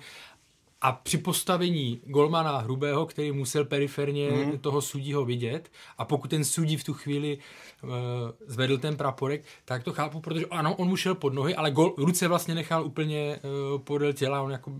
[0.83, 4.57] a při postavení golmana Hrubého, který musel periferně mm.
[4.57, 7.37] toho sudího vidět, a pokud ten sudí v tu chvíli
[7.83, 7.89] uh,
[8.47, 11.93] zvedl ten praporek, tak to chápu, protože ano, on mu šel pod nohy, ale gol,
[11.97, 13.39] ruce vlastně nechal úplně
[13.73, 14.71] uh, podél těla, on jako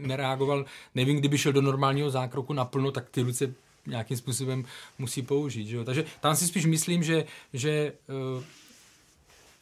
[0.00, 0.64] nereagoval,
[0.94, 3.54] nevím, kdyby šel do normálního zákroku naplno, tak ty ruce
[3.86, 4.64] nějakým způsobem
[4.98, 5.66] musí použít.
[5.66, 5.84] Že jo?
[5.84, 7.92] Takže tam si spíš myslím, že, že
[8.36, 8.42] uh,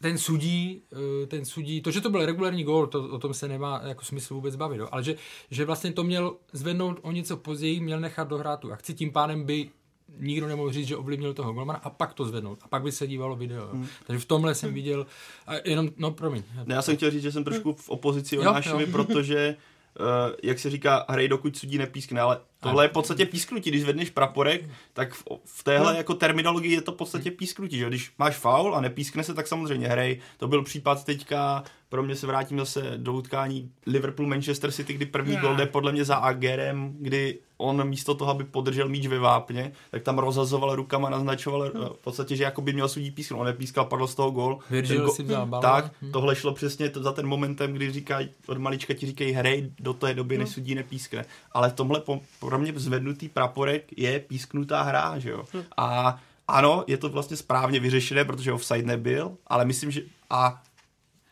[0.00, 3.48] ten sudí, uh, ten sudí, to, že to byl regulární gól, to, o tom se
[3.48, 4.88] nemá jako smysl vůbec bavit, jo?
[4.92, 5.16] ale že,
[5.50, 9.44] že vlastně to měl zvednout o něco později, měl nechat dohrát tu akci, tím pádem
[9.44, 9.70] by
[10.18, 12.58] nikdo nemohl říct, že ovlivnil toho golmana a pak to zvednout.
[12.62, 13.68] A pak by se dívalo video.
[13.72, 13.86] Hmm.
[14.06, 15.06] Takže v tomhle jsem viděl,
[15.46, 16.42] a jenom, no promiň.
[16.64, 19.56] Ne, já jsem chtěl říct, že jsem trošku v opozici Jonášovi, protože
[20.00, 20.06] uh,
[20.42, 23.70] jak se říká, hrej dokud sudí nepískne, ale tohle je v podstatě písknutí.
[23.70, 27.78] Když zvedneš praporek, tak v, v téhle jako terminologii je to v podstatě písknutí.
[27.78, 27.88] Že?
[27.88, 30.20] Když máš faul a nepískne se, tak samozřejmě hrej.
[30.36, 35.36] To byl případ teďka, pro mě se vrátím zase do utkání Liverpool-Manchester City, kdy první
[35.36, 39.72] gol jde podle mě za Agerem, kdy on místo toho, aby podržel míč ve vápně,
[39.90, 43.40] tak tam rozhazoval rukama, naznačoval eh, v podstatě, že jako by měl sudí písknout.
[43.40, 44.58] On nepískal, padl z toho gol.
[44.70, 46.12] Virgil go- si vzal Tak, hm.
[46.12, 49.94] tohle šlo přesně to, za ten momentem, kdy říkají, od malička ti říkají, hrej do
[49.94, 51.24] té doby, než sudí nepískne.
[51.52, 55.44] Ale v tomhle po, pro mě zvednutý praporek je písknutá hra, že jo.
[55.54, 55.62] Hm.
[55.76, 60.62] A ano, je to vlastně správně vyřešené, protože offside nebyl, ale myslím, že a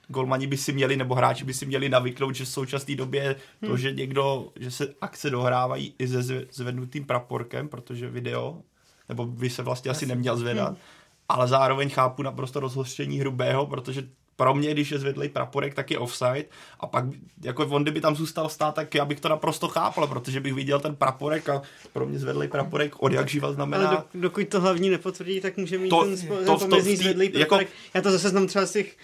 [0.08, 3.74] golmani by si měli, nebo hráči by si měli navyknout, že v současné době to,
[3.74, 3.78] hm.
[3.78, 8.62] že někdo, že se akce dohrávají i se zvednutým praporkem, protože video,
[9.08, 10.76] nebo by se vlastně asi neměl zvedat, hmm.
[11.28, 14.08] ale zároveň chápu naprosto rozhořčení hrubého, protože
[14.38, 16.44] pro mě, když je zvedlej praporek, tak je offside
[16.80, 17.04] a pak
[17.42, 20.80] jako on, kdyby tam zůstal stát, tak já bych to naprosto chápal, protože bych viděl
[20.80, 21.62] ten praporek a
[21.92, 23.88] pro mě zvedlej praporek od jak živa znamená...
[23.88, 26.58] Ale do, dokud to hlavní nepotvrdí, tak může mít To- ten, spo, to- ten to-
[26.58, 27.68] pomezní v tý- zvedlý jako- praporek.
[27.94, 28.96] Já to zase znám třeba z těch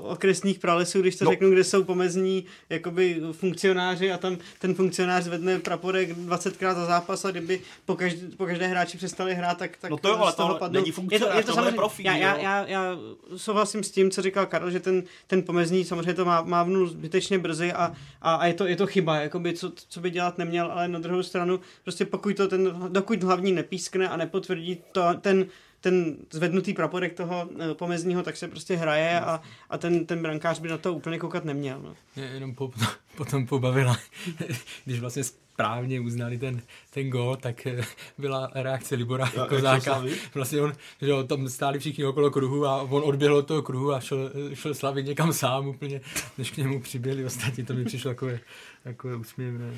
[0.00, 1.30] uh, okresních pralesů, když to No.
[1.30, 7.24] řeknu, kde jsou pomezní jakoby funkcionáři a tam ten funkcionář zvedne praporek 20krát za zápas
[7.24, 10.32] a kdyby po, každé, po každé hráči přestali hrát, tak, tak No to jo, ale
[10.32, 10.80] z toho tohle padnou.
[10.80, 12.40] není funkcionář, tohle je samozřejmě- profík, já, já, jo.
[12.42, 12.96] já, já,
[13.36, 17.38] souhlasím s tím, co říkal Karel, že ten, ten pomezní samozřejmě to má, mávnul zbytečně
[17.38, 20.72] brzy a, a, a je, to, je to chyba, jakoby, co, co by dělat neměl,
[20.72, 25.46] ale na druhou stranu, prostě pokud to ten, dokud hlavní nepískne a nepotvrdí to, ten,
[25.80, 30.58] ten zvednutý praporek toho eh, pomezního, tak se prostě hraje a, a ten, ten brankář
[30.58, 31.80] by na to úplně koukat neměl.
[31.82, 31.96] No.
[32.16, 32.72] Mě jenom po,
[33.16, 33.98] potom pobavila,
[34.84, 35.22] když vlastně
[35.62, 37.80] správně uznali ten, ten gól, tak eh,
[38.18, 40.02] byla reakce Libora šel Kozáka.
[40.34, 43.92] Vlastně on, že jo, tam stáli všichni okolo kruhu a on odběhl od toho kruhu
[43.92, 46.00] a šel, šel slavit někam sám úplně,
[46.38, 48.40] než k němu přiběhli ostatní, to mi přišlo takové,
[48.84, 49.70] takové úsměvné.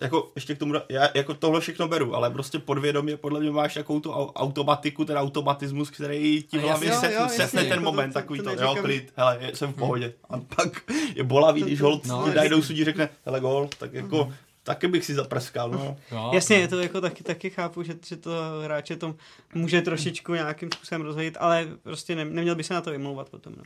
[0.00, 3.74] jako ještě k tomu, já jako tohle všechno beru, ale prostě podvědomě podle mě máš
[3.74, 7.70] takovou tu au- automatiku, ten automatismus, který ti v A hlavě jo, jasně, setne ten
[7.70, 8.84] jako to- moment, to- takový to to, jo, neříkám.
[8.84, 10.12] klid, hele, jsem v pohodě.
[10.30, 10.82] A pak
[11.14, 14.32] je bolavý, když hold No, no, najednou sudí řekne, hele gol, tak jako
[14.64, 15.96] taky bych si zaprskal, no.
[16.12, 18.30] No, Jasně, je to jako taky, taky chápu, že, že to
[18.64, 19.14] hráče to
[19.54, 23.52] může trošičku nějakým způsobem rozhodit, ale prostě ne, neměl by se na to vymlouvat potom.
[23.56, 23.62] No.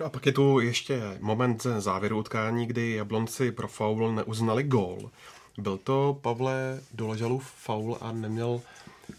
[0.00, 5.10] No a pak je tu ještě moment závěru utkání, kdy Jablonci pro faul neuznali gól.
[5.58, 8.60] Byl to, Pavle, Doležalův faul a neměl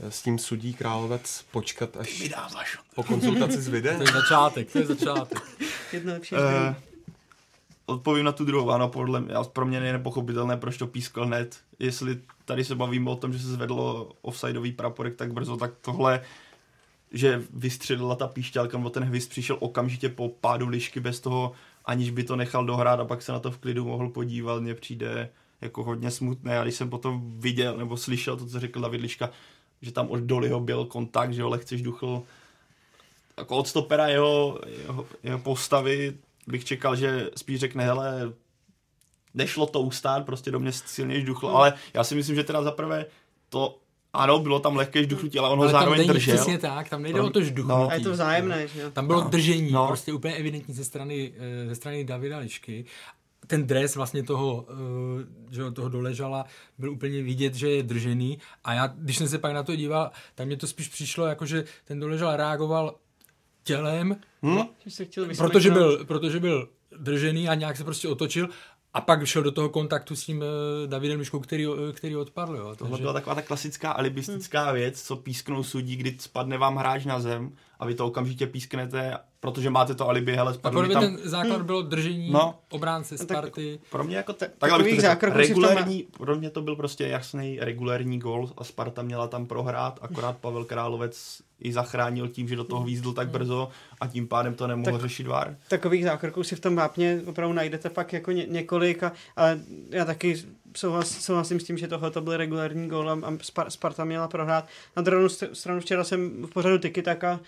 [0.09, 2.77] s tím sudí Královec počkat až Dáváš.
[2.95, 3.97] po konzultaci s videem?
[3.97, 5.41] To je začátek, to je začátek.
[5.93, 6.75] Jedno lepší Uh,
[7.91, 11.59] odpovím na tu druhou, ano, podle mě, pro mě je nepochopitelné, proč to pískl hned.
[11.79, 16.21] Jestli tady se bavíme o tom, že se zvedlo offsideový praporek tak brzo, tak tohle,
[17.11, 21.51] že vystřelila ta píšťalka, nebo ten hvězd přišel okamžitě po pádu lišky bez toho,
[21.85, 24.75] aniž by to nechal dohrát a pak se na to v klidu mohl podívat, mně
[24.75, 25.29] přijde
[25.61, 26.59] jako hodně smutné.
[26.59, 29.29] A když jsem potom viděl nebo slyšel to, co řekl David Liška,
[29.81, 32.23] že tam od Doliho byl kontakt, že ho lehce žduchl,
[33.37, 36.17] jako od stopera jeho, jeho, jeho postavy
[36.51, 38.33] bych čekal, že spíš řekne, hele,
[39.33, 41.55] nešlo to ustát, prostě do mě silně žduchl, Hmm.
[41.57, 43.05] ale já si myslím, že teda zaprvé
[43.49, 43.77] to,
[44.13, 46.35] ano, bylo tam lehké žduchnutí, ale on ho Ale tam zároveň není držel.
[46.35, 47.45] přesně tak, tam nejde Tam- o to no.
[47.45, 47.91] žduchnutí.
[47.91, 48.91] A je to vzájemné, že jo?
[48.91, 49.29] Tam bylo No.
[49.29, 49.87] držení, No.
[49.87, 52.85] prostě úplně evidentní ze strany, eh, ze strany Davida Lišky.
[53.47, 56.45] Ten dres vlastně toho, eh, že toho doležala,
[56.77, 60.11] byl úplně vidět, že je držený a já, když jsem se pak na to díval,
[60.35, 62.95] tak mě to spíš přišlo jako, že ten doležal reagoval
[63.63, 64.59] tělem, Hm?
[65.03, 68.49] Chtěl protože byl, protože byl držený a nějak se prostě otočil
[68.93, 72.55] a pak šel do toho kontaktu s tím eh, Davidem Liškou, který, eh, který odpadl.
[72.55, 72.75] Jo.
[72.75, 77.05] Tohle Takže- byla taková ta klasická alibistická věc, co písknou sudí, kdy spadne vám hráč
[77.05, 80.87] na zem a vy to okamžitě písknete, protože máte to alibi, hele, A spadl podle
[80.87, 81.17] mi mě tam...
[81.17, 82.55] ten základ bylo držení No.
[82.69, 83.79] obránce tak- Sparty.
[83.91, 87.59] Pro mě jako te, takhle bych to tom regulérní, pro mě to byl prostě jasný
[87.61, 92.63] regulérní gol a Sparta měla tam prohrát, akorát Pavel Královec i zachránil tím, že do
[92.63, 93.69] toho výzdl tak brzo
[94.01, 95.57] a tím pádem to nemohl Tak- řešit VAR.
[95.69, 100.05] Takových zákroků si v tom vápně opravdu najdete pak jako ně, několik, a, ale já
[100.05, 100.35] taky
[100.77, 104.27] souhlas, souhlasím s tím, že tohle to byl regulární gól a a Spar- Sparta měla
[104.27, 104.67] prohrát.
[104.95, 107.39] Na druhou st- stranu včera jsem v pořadu Tiki Taka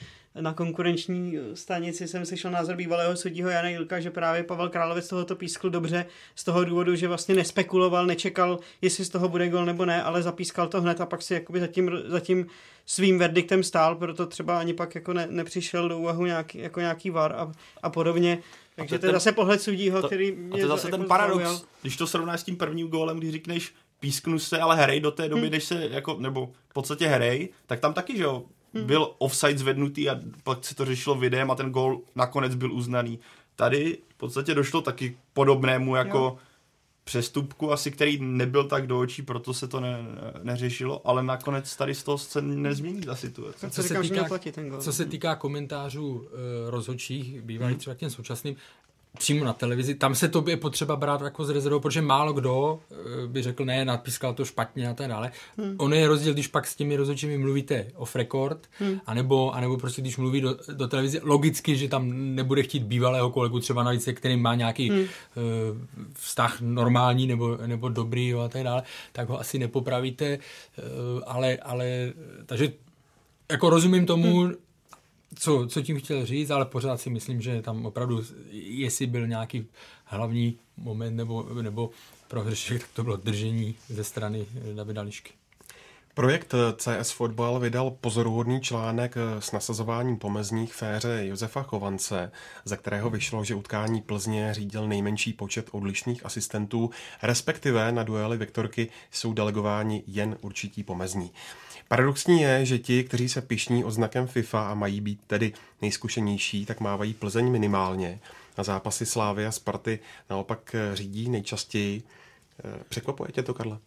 [0.41, 5.35] na konkurenční stanici jsem slyšel názor bývalého sudího Jana Jilka, že právě Pavel Královec tohoto
[5.35, 6.05] pískl dobře
[6.35, 10.21] z toho důvodu, že vlastně nespekuloval, nečekal, jestli z toho bude gol nebo ne, ale
[10.23, 12.45] zapískal to hned a pak si jakoby zatím, zatím
[12.85, 17.09] svým verdiktem stál, proto třeba ani pak jako ne, nepřišel do úvahu nějaký, jako nějaký
[17.09, 17.51] var a,
[17.83, 18.39] a podobně.
[18.75, 20.67] Takže to je to je ten- zase pohled sudího, To, který a mě to je
[20.67, 21.61] zase jako ten paradox, zaujal.
[21.81, 25.29] když to srovnáš s tím prvním gólem, když řekneš písknu se, ale hrej do té
[25.29, 28.43] doby, než se jako, nebo v podstatě hrej, tak tam taky, že jo,
[28.73, 33.19] byl offside zvednutý a pak se to řešilo videem a ten gól nakonec byl uznaný.
[33.55, 36.37] Tady v podstatě došlo taky k podobnému jako Jo.
[37.03, 39.97] přestupku asi, který nebyl tak do očí, proto se to ne,
[40.43, 43.69] neřešilo, ale nakonec tady z toho se nezmění ta situace.
[43.69, 44.81] Co se říkám, že týká- ten gol.
[44.81, 46.25] Co se týká komentářů uh,
[46.67, 47.47] rozhodčích, Hmm.
[47.47, 48.55] bývalých třeba k těm současným,
[49.17, 52.79] přímo na televizi, tam se to je potřeba brát jako z rezervou, protože málo kdo
[52.89, 55.31] uh, by řekl, ne, napískal to špatně a tak dále.
[55.57, 55.75] Hmm.
[55.77, 58.99] Ono je rozdíl, když pak s těmi rozhodčími mluvíte off record, hmm.
[59.05, 63.59] anebo, anebo prostě když mluví do, do televize, logicky, že tam nebude chtít bývalého kolegu,
[63.59, 64.99] třeba navíc, se kterým má nějaký hmm.
[64.99, 65.07] uh,
[66.13, 71.57] vztah normální nebo, nebo dobrý jo, a tak dále, tak ho asi nepopravíte, uh, ale,
[71.57, 72.13] ale
[72.45, 72.73] takže
[73.51, 74.53] jako rozumím tomu, hmm.
[75.35, 79.67] Co, co tím chtěl říct, ale pořád si myslím, že tam opravdu, jestli byl nějaký
[80.05, 81.89] hlavní moment nebo, nebo
[82.27, 85.33] prohřešek, tak to bylo držení ze strany Davida Lišky.
[86.15, 92.31] Projekt CS Fotbal vydal pozoruhodný článek s nasazováním pomezních féře Josefa Chovance,
[92.65, 96.89] za kterého vyšlo, že utkání Plzně řídil nejmenší počet odlišných asistentů,
[97.23, 101.31] respektive na duely Viktorky jsou delegováni jen určití pomezní.
[101.93, 106.79] Paradoxní je, že ti, kteří se pišní oznakem FIFA a mají být tedy nejzkušenější, tak
[106.79, 108.19] mávají Plzeň minimálně.
[108.57, 112.03] Na zápasy Slávy a Sparty naopak řídí nejčastěji.
[112.89, 113.79] Překvapuje tě to, Karla?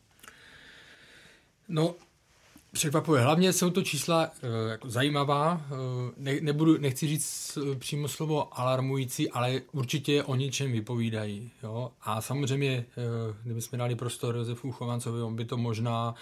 [1.69, 1.95] No,
[2.73, 3.23] překvapuje.
[3.23, 5.61] Hlavně jsou to čísla e, jako zajímavá,
[6.17, 11.51] ne, nebudu, nechci říct přímo slovo alarmující, ale určitě o něčem vypovídají.
[11.63, 11.91] Jo?
[12.03, 12.85] A samozřejmě,
[13.43, 16.15] kdybychom dali prostor Josefu Chovancovi, on by to možná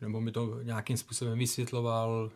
[0.00, 2.30] nebo by to nějakým způsobem vysvětloval,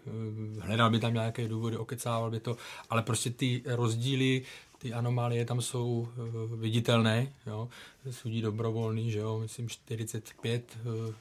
[0.60, 2.56] hledal by tam nějaké důvody, okecával by to,
[2.90, 4.42] ale prostě ty rozdíly
[4.78, 7.68] ty anomálie tam jsou uh, viditelné, jo.
[8.10, 11.14] Sudí dobrovolný, že jo, myslím 45 uh,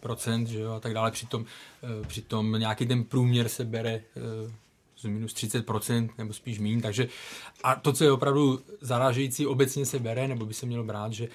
[0.00, 1.10] procent, že jo, a tak dále.
[1.10, 1.44] Přitom,
[2.06, 4.02] přitom nějaký ten průměr se bere
[4.98, 7.08] z minus 30%, nebo spíš mín, takže
[7.64, 11.28] a to, co je opravdu zarážející, obecně se bere, nebo by se mělo brát, že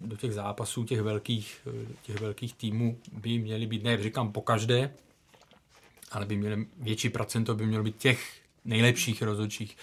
[0.00, 1.66] do těch zápasů těch velkých,
[2.02, 4.94] těch velkých týmů by měly být, ne říkám po každé,
[6.10, 9.76] ale by měly, větší procento by mělo být těch nejlepších rozhodčích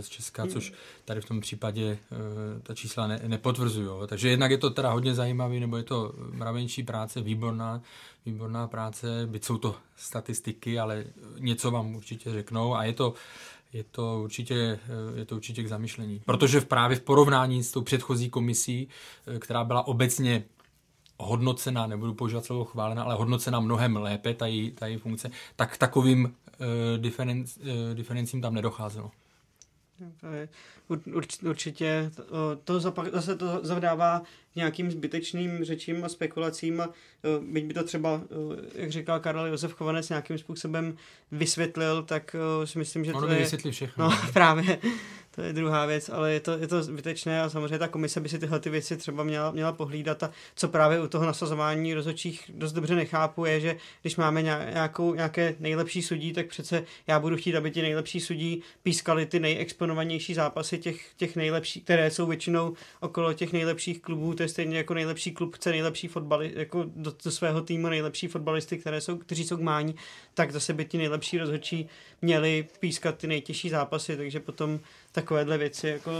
[0.00, 0.72] z Česka, což
[1.04, 2.16] tady v tom případě eh,
[2.62, 3.88] ta čísla ne, nepotvrzují.
[4.06, 7.82] Takže jednak je to teda hodně zajímavý, nebo je to mravenčí práce, výborná,
[8.26, 11.04] výborná práce, byť jsou to statistiky, ale
[11.38, 13.14] něco vám určitě řeknou a je to,
[13.72, 16.22] je to určitě, eh, je to určitě k zamyšlení.
[16.24, 18.88] Protože v právě v porovnání s tou předchozí komisí,
[19.26, 20.44] eh, která byla obecně
[21.20, 25.76] hodnocena, nebudu používat slovo chválena, ale hodnocena mnohem lépe, ta její, ta její funkce, tak
[25.76, 26.32] takovým uh,
[26.96, 29.10] diferenc, uh, diferencím tam nedocházelo.
[31.44, 32.10] Určitě
[32.64, 32.80] to
[33.12, 34.22] zase to zavdává
[34.56, 36.82] nějakým zbytečným řečím a spekulacím
[37.40, 38.22] byť by to třeba,
[38.74, 40.96] jak říkal Karel Josef Chovanec, nějakým způsobem
[41.32, 43.38] vysvětlil, tak si myslím, že to je...
[43.38, 44.04] vysvětlí všechno.
[44.04, 44.78] No právě,
[45.34, 48.28] to je druhá věc, ale je to, je to zbytečné a samozřejmě ta komise by
[48.28, 52.50] si tyhle ty věci třeba měla, měla pohlídat a co právě u toho nasazování rozhodčích
[52.54, 57.36] dost dobře nechápu je, že když máme nějakou, nějaké nejlepší sudí, tak přece já budu
[57.36, 62.74] chtít, aby ti nejlepší sudí pískali ty nejexponovanější zápasy těch, těch nejlepších, které jsou většinou
[63.00, 67.12] okolo těch nejlepších klubů, to je stejně jako nejlepší klub chce nejlepší fotbali, jako do,
[67.24, 69.94] do svého týmu nejlepší fotbalisty, které jsou, kteří jsou k mání,
[70.34, 71.88] tak zase by ti nejlepší rozhodčí
[72.22, 74.80] měli pískat ty nejtěžší zápasy, takže potom
[75.12, 76.10] takovéhle věci, jako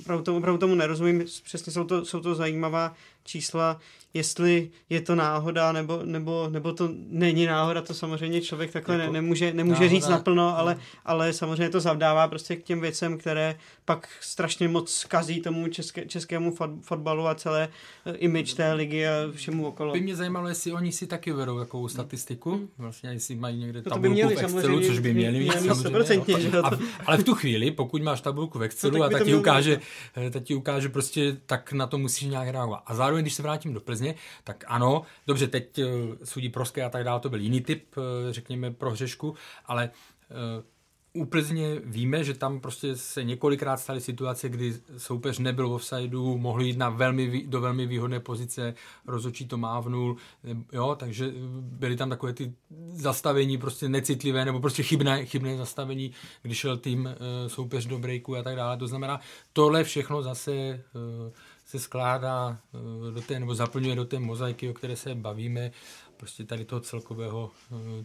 [0.00, 2.94] opravdu tomu, opravdu tomu nerozumím, přesně jsou to, jsou to zajímavá
[3.24, 3.80] čísla,
[4.14, 9.06] jestli je to náhoda, nebo, nebo, nebo to není náhoda, to samozřejmě člověk takhle jako
[9.06, 13.18] ne, nemůže, nemůže náhoda, říct naplno, ale, ale samozřejmě to zavdává prostě k těm věcem,
[13.18, 17.68] které pak strašně moc kazí tomu české, českému fotbalu a celé
[18.06, 19.92] uh, image té ligy a všemu okolo.
[19.92, 22.68] By mě zajímalo, jestli oni si taky vedou takovou statistiku, hmm.
[22.78, 26.40] vlastně jestli mají někde no to by měli, v Excelu, což by měli mít samozřejmě.
[26.40, 26.70] Že a,
[27.06, 29.80] ale v tu chvíli, pokud máš tabulku v Excelu no, tak a tak ti ukáže,
[30.16, 32.82] eh, tak ti ukáže prostě, tak na to musíš nějak reagovat.
[32.86, 35.84] A zároveň, když se vrátím do Plzně, tak ano, dobře, teď uh,
[36.24, 39.34] sudí Proské a tak dále, to byl jiný typ, uh, řekněme, pro hřešku,
[39.66, 39.90] ale
[40.56, 40.64] uh,
[41.16, 46.38] u Plzně víme, že tam prostě se několikrát staly situace, kdy soupeř nebyl v offsideu,
[46.38, 48.74] mohl jít na velmi, do velmi výhodné pozice,
[49.06, 50.16] rozhodčí to mávnul,
[50.72, 52.52] jo, takže byly tam takové ty
[52.88, 56.12] zastavení prostě necitlivé nebo prostě chybné, chybné zastavení,
[56.42, 57.08] když šel tým
[57.46, 58.76] soupeř do breaku a tak dále.
[58.76, 59.20] To znamená,
[59.52, 60.82] tohle všechno zase
[61.74, 62.58] se skládá
[63.14, 65.70] do té, nebo zaplňuje do té mozaiky, o které se bavíme,
[66.16, 67.50] prostě tady toho celkového,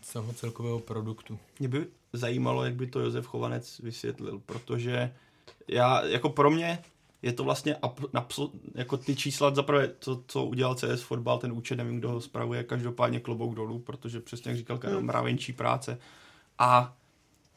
[0.01, 1.39] celého celkového produktu.
[1.59, 5.13] Mě by zajímalo, jak by to Josef Chovanec vysvětlil, protože
[5.67, 6.80] já, jako pro mě
[7.22, 7.76] je to vlastně
[8.76, 12.63] jako ty čísla, zaprvé, co, co udělal CS Fotbal, ten účet, nevím, kdo ho spravuje,
[12.63, 15.07] každopádně klobouk dolů, protože přesně jak říkal Karel, hmm.
[15.07, 15.97] mravenčí práce.
[16.59, 16.95] A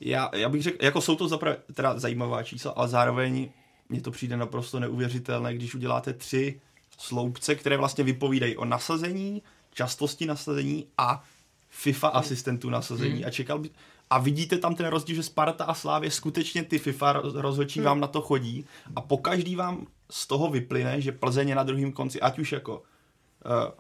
[0.00, 3.50] já, já bych řekl, jako jsou to zaprvé teda zajímavá čísla, ale zároveň
[3.92, 6.60] mně to přijde naprosto neuvěřitelné, když uděláte tři
[6.98, 9.42] sloupce, které vlastně vypovídají o nasazení,
[9.74, 11.24] častosti nasazení a
[11.70, 12.16] FIFA hmm.
[12.16, 13.14] asistentů nasazení.
[13.14, 13.26] Hmm.
[13.26, 13.70] A čekal by,
[14.10, 17.86] a vidíte tam ten rozdíl, že Sparta a Slávě skutečně ty FIFA rozhodčí hmm.
[17.86, 18.64] vám na to chodí
[18.96, 22.52] a po každý vám z toho vyplyne, že Plzeň je na druhém konci, ať už
[22.52, 22.82] jako uh,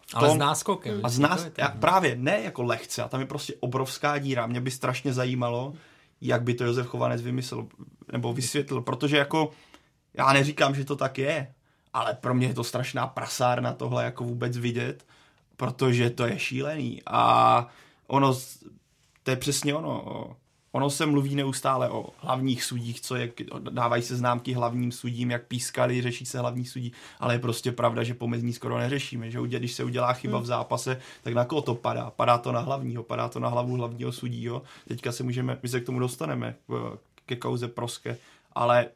[0.06, 1.00] v tom, Ale s náskokem.
[1.02, 4.46] A z nás, já, právě, ne jako lehce, a tam je prostě obrovská díra.
[4.46, 5.74] Mě by strašně zajímalo,
[6.20, 7.66] jak by to Josef Chovanec vymyslel,
[8.12, 9.50] nebo vysvětlil, protože jako
[10.14, 11.54] já neříkám, že to tak je,
[11.92, 15.06] ale pro mě je to strašná prasárna tohle jako vůbec vidět,
[15.56, 17.66] protože to je šílený a
[18.06, 18.34] ono
[19.22, 20.36] to je přesně ono.
[20.72, 25.46] ono se mluví neustále o hlavních sudích, co je, dávají se známky hlavním sudím, jak
[25.46, 29.72] pískali, řeší se hlavní sudí, ale je prostě pravda, že pomezní skoro neřešíme, že když
[29.72, 32.10] se udělá chyba v zápase, tak na koho to padá?
[32.10, 34.62] Padá to na hlavního, padá to na hlavu hlavního sudího.
[34.88, 36.54] Teďka se můžeme, my se k tomu dostaneme,
[37.26, 38.16] ke kauze Proske,
[38.52, 38.86] ale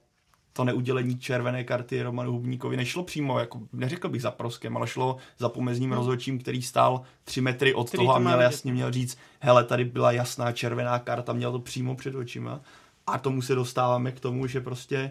[0.56, 5.16] to neudělení červené karty Romanu Hubníkovi nešlo přímo, jako neřekl bych za proskem, ale šlo
[5.38, 5.96] za pomezním no.
[5.96, 9.84] rozhodčím, který stál tři metry od který toho a měl jasně měl říct, hele, tady
[9.84, 12.60] byla jasná červená karta, měl to přímo před očima.
[13.06, 15.10] A tomu se dostáváme k tomu, že prostě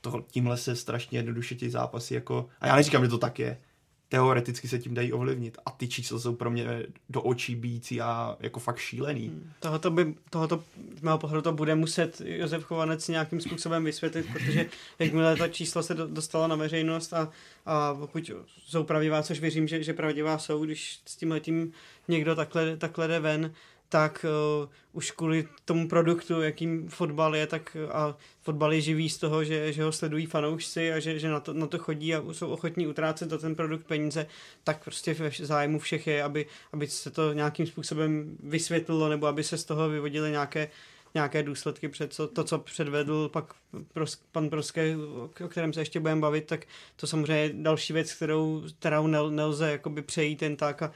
[0.00, 3.58] to, tímhle se strašně jednoduše ty zápasy jako, a já neříkám, že to tak je,
[4.08, 5.58] teoreticky se tím dají ovlivnit.
[5.66, 9.28] A ty čísla jsou pro mě do očí bíjící a jako fakt šílený.
[9.28, 9.50] Hmm.
[9.60, 10.64] Tohoto, by, tohoto
[10.96, 14.66] z mého pohledu to bude muset Josef Chovanec nějakým způsobem vysvětlit, protože
[14.98, 17.30] jakmile ta čísla se dostala na veřejnost a,
[17.66, 18.30] a pokud
[18.66, 21.72] jsou pravdivá, což věřím, že, že pravdivá jsou, když s tím letím
[22.08, 23.52] někdo takhle, takhle jde ven,
[23.88, 24.26] tak
[24.62, 28.16] uh, už kvůli tomu produktu, jakým fotbal je, tak a
[28.48, 31.52] fotbal je živý z toho, že, že ho sledují fanoušci a že, že na, to,
[31.52, 34.26] na to chodí a jsou ochotní utrácet za ten produkt peníze,
[34.64, 39.44] tak prostě v zájmu všech je, aby, aby se to nějakým způsobem vysvětlilo nebo aby
[39.44, 40.70] se z toho vyvodily nějaké
[41.14, 43.54] nějaké důsledky před co, to, co předvedl pak
[43.92, 44.96] pros, pan Proské,
[45.44, 49.30] o kterém se ještě budeme bavit, tak to samozřejmě je další věc, kterou, kterou nel,
[49.30, 50.92] nelze jakoby přejít jen tak a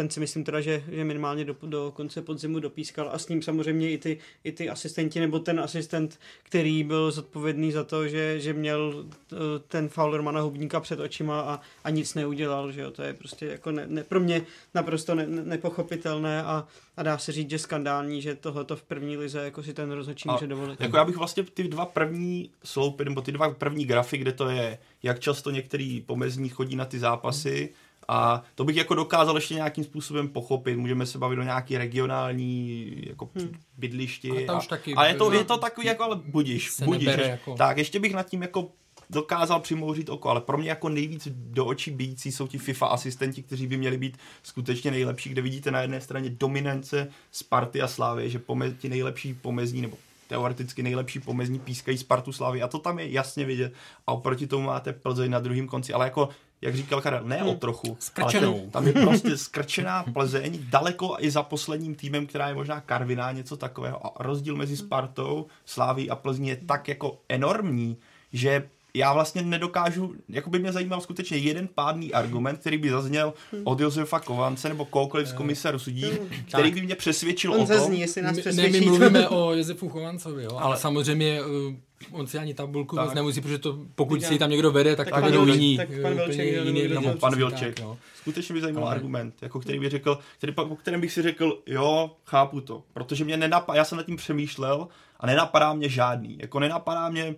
[0.00, 3.42] ten si myslím teda, že, že minimálně do, do konce podzimu dopískal a s ním
[3.42, 8.40] samozřejmě i ty, i ty asistenti, nebo ten asistent, který byl zodpovědný za to, že,
[8.40, 9.36] že měl eh,
[9.68, 13.46] ten faul Romana Hubníka před očima a, a nic neudělal, že jo, to je prostě
[13.46, 14.42] jako ne, ne, pro mě
[14.74, 19.16] naprosto ne, ne, nepochopitelné a, a dá se říct, že skandální, že tohoto v první
[19.16, 20.80] lize jako si ten rozhodčí může dovolit.
[20.80, 24.48] Jako já bych vlastně ty dva první sloupy, nebo ty dva první grafy, kde to
[24.48, 29.34] je, jak často některý pomezní chodí na ty zápasy, hmm a to bych jako dokázal
[29.34, 30.76] ještě nějakým způsobem pochopit.
[30.76, 33.52] Můžeme se bavit o nějaký regionální jako hmm.
[33.78, 34.46] bydlišti.
[34.48, 37.10] A, a, taky, a je, to, je to takový jako, ale budíš, budíš.
[37.18, 37.54] Jako...
[37.54, 38.68] Tak, ještě bych nad tím jako
[39.10, 43.42] dokázal přimouřit oko, ale pro mě jako nejvíc do očí bíjící jsou ti FIFA asistenti,
[43.42, 48.30] kteří by měli být skutečně nejlepší, kde vidíte na jedné straně dominance Sparty a Slávy,
[48.30, 48.40] že
[48.78, 49.96] ti nejlepší pomezní nebo
[50.28, 53.72] teoreticky nejlepší pomezní pískají Spartu Slávy a to tam je jasně vidět
[54.06, 56.28] a oproti tomu máte Plzeň na druhém konci, ale jako
[56.62, 57.58] jak říkal Karel, ne o hmm.
[57.58, 58.52] trochu, Skrčenou.
[58.52, 62.80] ale ten, tam je prostě skrčená Plzeň, daleko i za posledním týmem, která je možná
[62.80, 64.06] Karviná, něco takového.
[64.06, 67.96] A rozdíl mezi Spartou, Sláví a Plzní je tak jako enormní,
[68.32, 73.34] že já vlastně nedokážu, jako by mě zajímal skutečně jeden pádný argument, který by zazněl
[73.64, 76.06] od Josefa Kovance nebo kohokoliv z komise rozsudí,
[76.48, 77.78] který by mě přesvědčil On o tom.
[77.78, 78.72] Zní, jestli nás přesvědčí.
[78.72, 81.74] Ne, my mluvíme o Josefu Chovancovi, jo, ale, ale samozřejmě uh,
[82.10, 83.14] on si ani tabulku tak.
[83.14, 85.76] nemusí, protože to, pokud si tam někdo vede, tak, tak pak jdou jiní.
[85.76, 87.80] Tak pan Vilček, jiný, nebo pan Vilček.
[87.80, 88.94] Tak, Skutečně by zajímal ale...
[88.94, 93.24] argument, jako který by řekl, který, po kterém bych si řekl, jo, chápu to, protože
[93.24, 94.88] mě nenapadá, já jsem nad tím přemýšlel
[95.20, 97.34] a nenapadá mě žádný, jako nenapadá mě,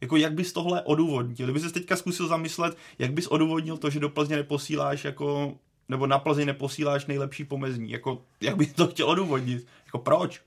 [0.00, 1.46] jako jak bys tohle odůvodnil?
[1.46, 5.54] Kdyby se teďka zkusil zamyslet, jak bys odůvodnil to, že do Plzně neposíláš jako
[5.88, 7.90] nebo na Plzeň neposíláš nejlepší pomezní.
[7.90, 9.66] Jako, jak bys to chtěl odůvodnit?
[9.86, 10.40] Jako proč?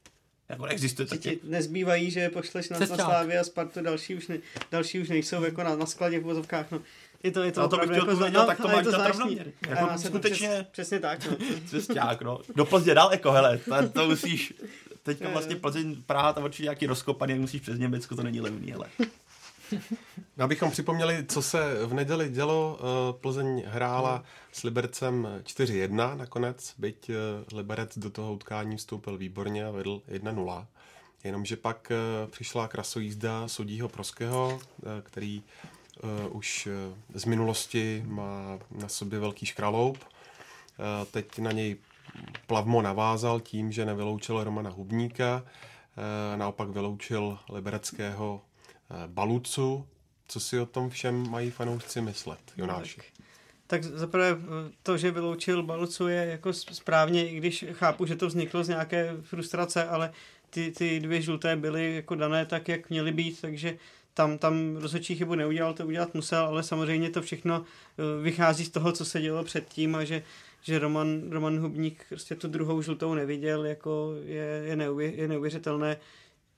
[0.50, 1.40] Jako neexistuje taky.
[1.44, 4.38] Nezbývají, že pošleš na, na Slávy a Spartu, další už, ne,
[4.72, 6.72] další už nejsou jako na, na skladě v vozovkách.
[6.72, 6.82] No.
[7.24, 9.52] Je to, je to, no, to bych chtěl jako, no, tak to máš dát rovnoměr.
[9.70, 10.48] Jako skutečně...
[10.50, 11.32] Přes, přesně tak.
[11.32, 11.38] No.
[11.70, 12.40] Cesták, no.
[12.56, 14.54] Do Plzně daleko, hele, to, to musíš...
[15.04, 18.88] Teďka vlastně Plzeň, Praha, tam určitě nějaký rozkopaný, musíš přes Německo, to není levný, hele.
[20.38, 26.74] No, abychom připomněli, co se v neděli dělo, eh, Plzeň hrála s Libercem 4-1 nakonec,
[26.78, 27.16] byť eh,
[27.56, 30.66] Liberec do toho utkání vstoupil výborně a vedl 1-0.
[31.24, 34.60] Jenomže pak eh, přišla krasojízda sudího Proského,
[35.04, 35.44] který
[36.30, 36.68] už
[37.14, 39.98] z minulosti má na sobě velký škraloup.
[41.12, 41.76] Teď na něj
[42.48, 45.44] Plavmo navázal tím, že nevyloučil Romana Hubníka,
[46.36, 48.42] naopak vyloučil libereckého
[49.08, 49.88] Balucu.
[50.28, 52.98] Co si o tom všem mají fanoušci myslet, Jonáši?
[52.98, 53.06] Tak,
[53.68, 58.28] tak zaprvé eh, to, že vyloučil Balucu je jako správně, i když chápu, že to
[58.28, 60.12] vzniklo z nějaké frustrace, ale
[60.50, 63.78] ty, ty dvě žluté byly jako dané tak, jak měly být, takže
[64.14, 68.70] tam, tam rozhodčí chybu neudělal, to udělat musel, ale samozřejmě to všechno eh, vychází z
[68.70, 70.24] toho, co se dělo předtím a že,
[70.62, 75.98] že Roman, Roman Hubník prostě tu druhou žlutou neviděl, jako je, je, neuvě, je neuvěřitelné,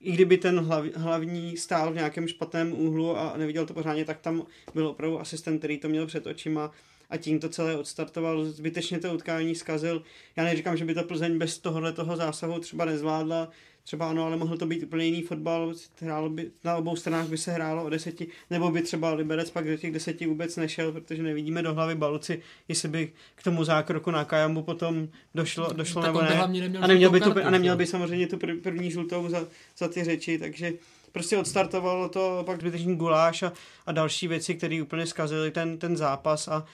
[0.00, 4.20] i kdyby ten hlav, hlavní stál v nějakém špatném úhlu a neviděl to pořádně, tak
[4.20, 6.70] tam byl opravdu asistent, který to měl před očima
[7.10, 10.02] a tím to celé odstartoval, zbytečně to utkání zkazil.
[10.36, 13.48] Já neříkám, že by to Plzeň bez tohohle toho zásahu třeba nezvládla,
[13.84, 17.38] třeba ano, ale mohl to být úplně jiný fotbal, hrálo by, na obou stranách by
[17.38, 21.22] se hrálo o deseti, nebo by třeba Liberec pak do těch deseti vůbec nešel, protože
[21.22, 26.08] nevidíme do hlavy Baluci, jestli by k tomu zákroku na Kajambu potom došlo, došlo tak
[26.08, 26.46] nebo ne.
[26.48, 29.46] Neměl a, neměl by kartu, tu, a neměl by samozřejmě tu prv, první žlutou za,
[29.78, 30.72] za ty řeči, takže
[31.12, 33.52] prostě odstartovalo to pak zbytečný guláš a,
[33.86, 36.66] a další věci, které úplně zkazily ten, ten zápas a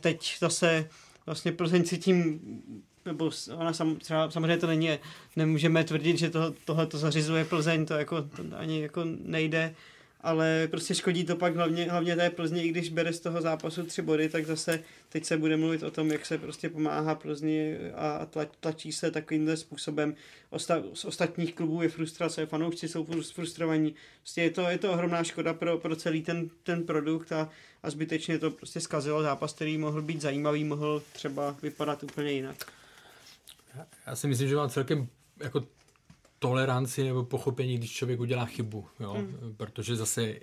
[0.00, 0.88] teď zase
[1.26, 2.40] vlastně Plzeň si tím
[3.06, 4.98] nebo ona sam, třeba, samozřejmě to není,
[5.36, 9.74] nemůžeme tvrdit, že to, tohle to zařizuje Plzeň, to jako to ani jako nejde,
[10.26, 13.82] ale prostě škodí to pak hlavně, hlavně té Plzni, i když bere z toho zápasu
[13.82, 17.76] tři body, tak zase teď se bude mluvit o tom, jak se prostě pomáhá Plzni
[17.94, 20.14] a tlač, tlačí se takovýmhle způsobem.
[20.50, 23.94] Osta, z ostatních klubů je frustrace, fanoušci jsou frustrovaní.
[24.20, 27.50] Prostě je to, je to ohromná škoda pro, pro celý ten, ten produkt a,
[27.82, 32.56] a zbytečně to prostě zkazilo zápas, který mohl být zajímavý, mohl třeba vypadat úplně jinak.
[34.06, 35.08] Já si myslím, že mám celkem
[35.42, 35.62] jako
[36.38, 39.14] toleranci nebo pochopení, když člověk udělá chybu, jo?
[39.14, 39.54] Mm.
[39.56, 40.34] protože zase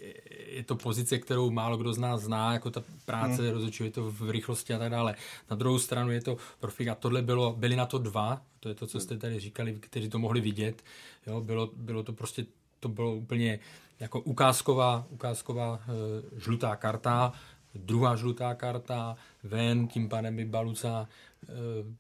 [0.48, 3.50] je to pozice, kterou málo kdo z nás zná, jako ta práce, mm.
[3.50, 5.16] rozličuje to v rychlosti a tak dále.
[5.50, 8.76] Na druhou stranu je to profik a tohle bylo, byli na to dva, to je
[8.76, 10.84] to, co jste tady říkali, kteří to mohli vidět,
[11.28, 11.42] jo?
[11.42, 12.46] Bylo, bylo to prostě,
[12.80, 13.60] to bylo úplně
[14.00, 17.34] jako ukázková, ukázková e, žlutá karta,
[17.76, 21.08] druhá žlutá karta, ven, tím pádem by Baluca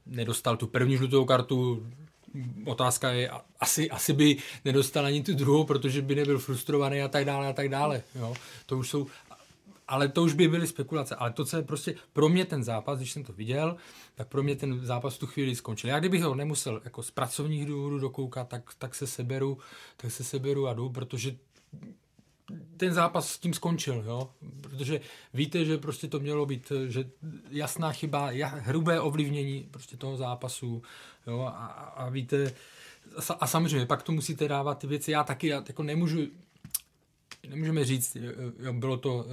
[0.06, 1.88] nedostal tu první žlutou kartu,
[2.66, 7.26] otázka je, asi, asi by nedostal ani tu druhou, protože by nebyl frustrovaný a tak
[7.26, 8.04] dále a tak dále.
[8.16, 8.34] Jo.
[8.66, 9.08] To už jsou,
[9.88, 11.16] ale to už by byly spekulace.
[11.16, 13.76] Ale to, co je prostě pro mě ten zápas, když jsem to viděl,
[14.16, 15.90] tak pro mě ten zápas v tu chvíli skončil.
[15.90, 19.58] Já kdybych ho nemusel jako z pracovních důvodů dokoukat, tak, tak se seberu,
[19.98, 21.36] tak se seberu a jdu, protože
[22.78, 24.30] ten zápas s tím skončil, jo?
[24.62, 25.02] protože
[25.34, 27.10] víte, že prostě to mělo být, že
[27.50, 30.82] jasná chyba, hrubé ovlivnění prostě toho zápasu
[31.28, 31.42] jo?
[31.42, 31.66] A,
[31.96, 32.54] a víte,
[33.40, 36.20] a samozřejmě pak to musíte dávat ty věci, já taky já jako nemůžu,
[37.50, 38.18] nemůžeme říct,
[38.60, 39.24] jo, bylo to uh,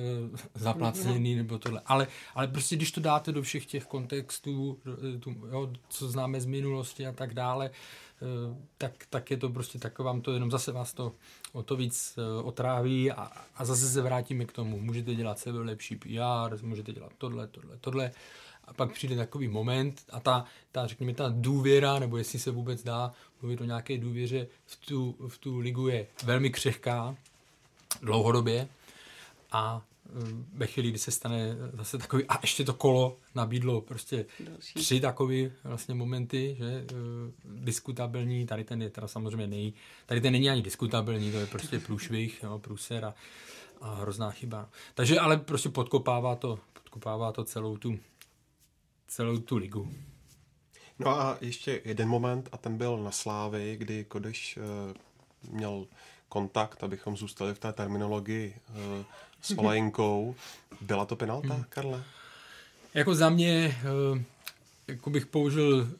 [0.54, 4.78] zaplacený nebo tohle, ale, ale prostě když to dáte do všech těch kontextů,
[5.20, 7.70] tu, jo, co známe z minulosti a tak dále,
[8.78, 11.12] tak, tak je to prostě tak vám to jenom zase vás to
[11.52, 14.80] o to víc uh, otráví a, a zase se vrátíme k tomu.
[14.80, 18.10] Můžete dělat sebe lepší PR, můžete dělat tohle, tohle, tohle
[18.64, 22.82] a pak přijde takový moment a ta, ta, řekněme, ta důvěra, nebo jestli se vůbec
[22.82, 23.12] dá
[23.42, 27.16] mluvit o nějaké důvěře v tu, v tu ligu je velmi křehká
[28.02, 28.68] dlouhodobě
[29.52, 29.82] a
[30.52, 34.74] ve chvíli, kdy se stane zase takový, a ještě to kolo nabídlo prostě Další.
[34.74, 39.72] tři takové vlastně momenty, že uh, diskutabilní, tady ten je teda samozřejmě nej,
[40.06, 43.14] tady ten není ani diskutabilní, to je prostě průšvih, jo, průser a,
[43.80, 44.70] a hrozná chyba.
[44.94, 47.98] Takže ale prostě podkopává to, podkopává to celou tu,
[49.08, 49.94] celou tu ligu.
[50.98, 55.86] No a ještě jeden moment a ten byl na Slávy, kdy Kodeš uh, měl
[56.28, 59.04] kontakt, abychom zůstali v té terminologii uh,
[59.42, 60.34] s Olajinkou.
[60.80, 61.64] Byla to penalta, hmm.
[61.68, 62.04] Karle?
[62.94, 63.80] Jako za mě,
[64.12, 64.18] uh,
[64.88, 65.90] jako bych použil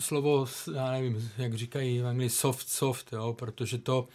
[0.00, 4.08] slovo, já nevím, jak říkají v Anglii, soft, soft, jo, protože to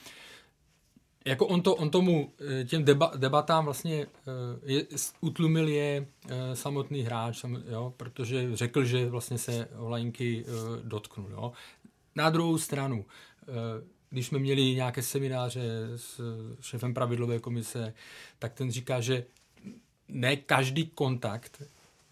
[1.28, 4.86] jako on, to, on tomu eh, těm deba, debatám vlastně eh, je,
[5.22, 10.46] utlumil je eh, samotný hráč, jo, protože řekl, že vlastně se Olajinky
[10.84, 11.32] dotknul.
[11.32, 11.52] Jo.
[12.16, 13.06] Na druhou stranu,
[14.10, 15.62] když jsme měli nějaké semináře
[15.96, 16.22] s
[16.62, 17.94] šéfem pravidlové komise,
[18.40, 19.26] tak ten říká, že
[20.08, 21.62] ne každý kontakt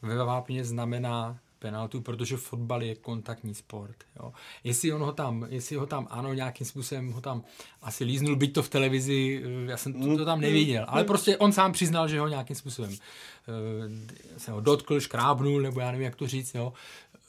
[0.01, 3.95] ve vápně znamená penaltu, protože fotbal je kontaktní sport.
[4.19, 4.33] Jo.
[4.63, 7.43] Jestli on ho tam, jestli ho tam ano, nějakým způsobem ho tam
[7.81, 11.37] asi líznul, byť to v televizi, eh, já jsem to, to tam neviděl, ale prostě
[11.37, 12.97] on sám přiznal, že ho nějakým způsobem uh,
[14.37, 16.73] se ho dotkl, škrábnul, nebo já nevím, jak to říct, jo.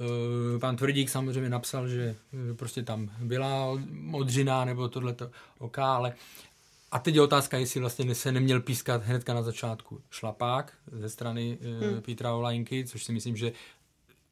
[0.01, 2.17] Uh, pan Tvrdík samozřejmě napsal, že
[2.51, 6.15] uh, prostě tam byla modřina nebo tohleto oka, ale
[6.91, 11.59] a teď je otázka, jestli vlastně se neměl pískat hnedka na začátku šlapák ze strany
[11.61, 12.03] uh, hmm.
[12.03, 13.53] Petra Olajnky, což si myslím, že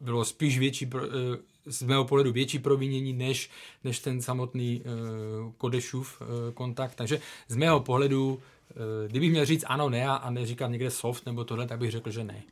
[0.00, 3.50] bylo spíš větší, eh, z mého pohledu větší provinění, než,
[3.84, 6.94] než ten samotný uh, Kodešův uh, kontakt.
[6.94, 11.26] Takže z mého pohledu, uh, kdybych měl říct ano, ne a, a neříkat někde soft
[11.26, 12.42] nebo tohle, tak bych řekl, že ne.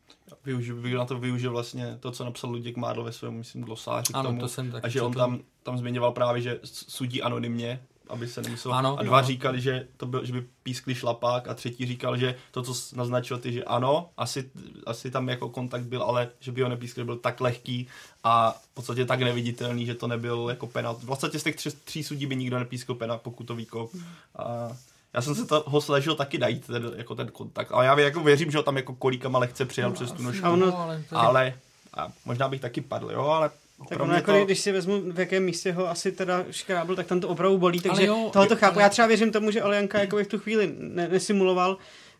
[0.44, 4.22] Využil, na to využil vlastně to, co napsal Luděk Mádl ve svém, myslím, glosáři ano,
[4.22, 4.40] k tomu.
[4.40, 8.74] To jsem a že on tam, tam zmiňoval právě, že sudí anonymně, aby se nemuselo.
[8.74, 9.26] Ano, a dva no.
[9.26, 13.38] říkali, že, to byl, že by pískli šlapák a třetí říkal, že to, co naznačil
[13.38, 14.50] ty, že ano, asi,
[14.86, 17.88] asi tam jako kontakt byl, ale že by ho nepískli, byl tak lehký
[18.24, 21.02] a v podstatě tak neviditelný, že to nebyl jako penalt.
[21.02, 23.90] V podstatě z těch tři, tří sudí by nikdo nepískl penalt, pokud to výkop.
[24.36, 24.76] A
[25.14, 27.72] Já jsem se toho snažil taky najít, ten, jako ten kontakt.
[27.72, 30.48] Ale já jako věřím, že ho tam jako kolíkama lehce přijel no, přes tu nožku.
[30.50, 31.54] ono- ale, to Ale
[31.94, 33.50] a možná bych taky padl, jo, ale
[33.88, 34.44] Tak ono jako, to...
[34.44, 37.80] když si vezmu, v jakém místě ho asi teda škrábl, tak tam to opravdu bolí,
[37.80, 38.74] takže jo, tohoto jo, chápu.
[38.74, 41.76] ale- Já třeba věřím tomu, že Olianka jako v tu chvíli ne, nesimuloval,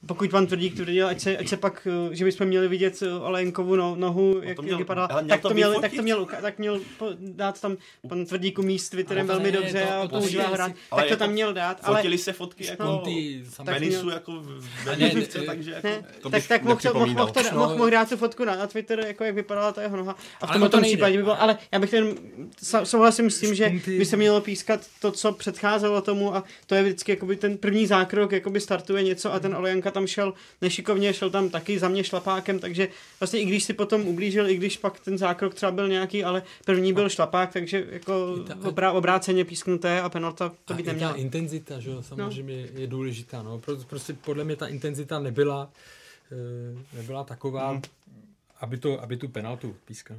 [0.07, 3.13] pokud pan Tvrdík tvrdil, ať se, ať se pak, eh, že bychom měli vidět eh,
[3.15, 5.91] Olejenkovu no, nohu, jak, to měl, jak vypadala, ale měl tak to to, měl, vyfotit?
[5.91, 7.77] tak to měl, tak měl po- dát tam
[8.09, 11.01] pan Tvrdík umí s Twitterem velmi ne, dobře to- a to používá ale tak to
[11.01, 13.45] jako tam měl dát, ale Fotili se fotky jako No, ty
[13.79, 14.65] měl- jako v
[14.99, 15.11] ne,
[15.47, 15.87] takže jako...
[15.89, 17.07] ne, To tak, bych tak mohl, to,
[17.77, 17.91] No.
[17.91, 20.17] dát tu fotku na, na Twitter, jako jak vypadala ta jeho noha.
[20.41, 22.15] A v tom případě by bylo, ale já bych ten,
[22.85, 26.83] souhlasím s tím, že by se mělo pískat to, co předcházelo tomu a to je
[26.83, 31.31] vždycky jakoby ten první zákrok, jakoby startuje něco a ten Olianka tam šel nešikovně, šel
[31.31, 32.89] tam taky za mě šlapákem, takže
[33.21, 36.43] vlastně i když si potom ublížil, i když pak ten zákrok třeba byl nějaký, ale
[36.65, 40.87] první byl šlapák, takže jako ta- obrá, obráceně písknuté a penalta to a být i
[40.87, 41.15] ta neměla.
[41.15, 43.43] intenzita, že jo, samozřejmě je důležitá.
[43.43, 43.59] No.
[43.59, 45.71] Pro- Prostě podle mě ta intenzita nebyla,
[46.33, 47.81] eh, nebyla taková,
[48.61, 50.17] aby, to, aby tu penaltu pískal.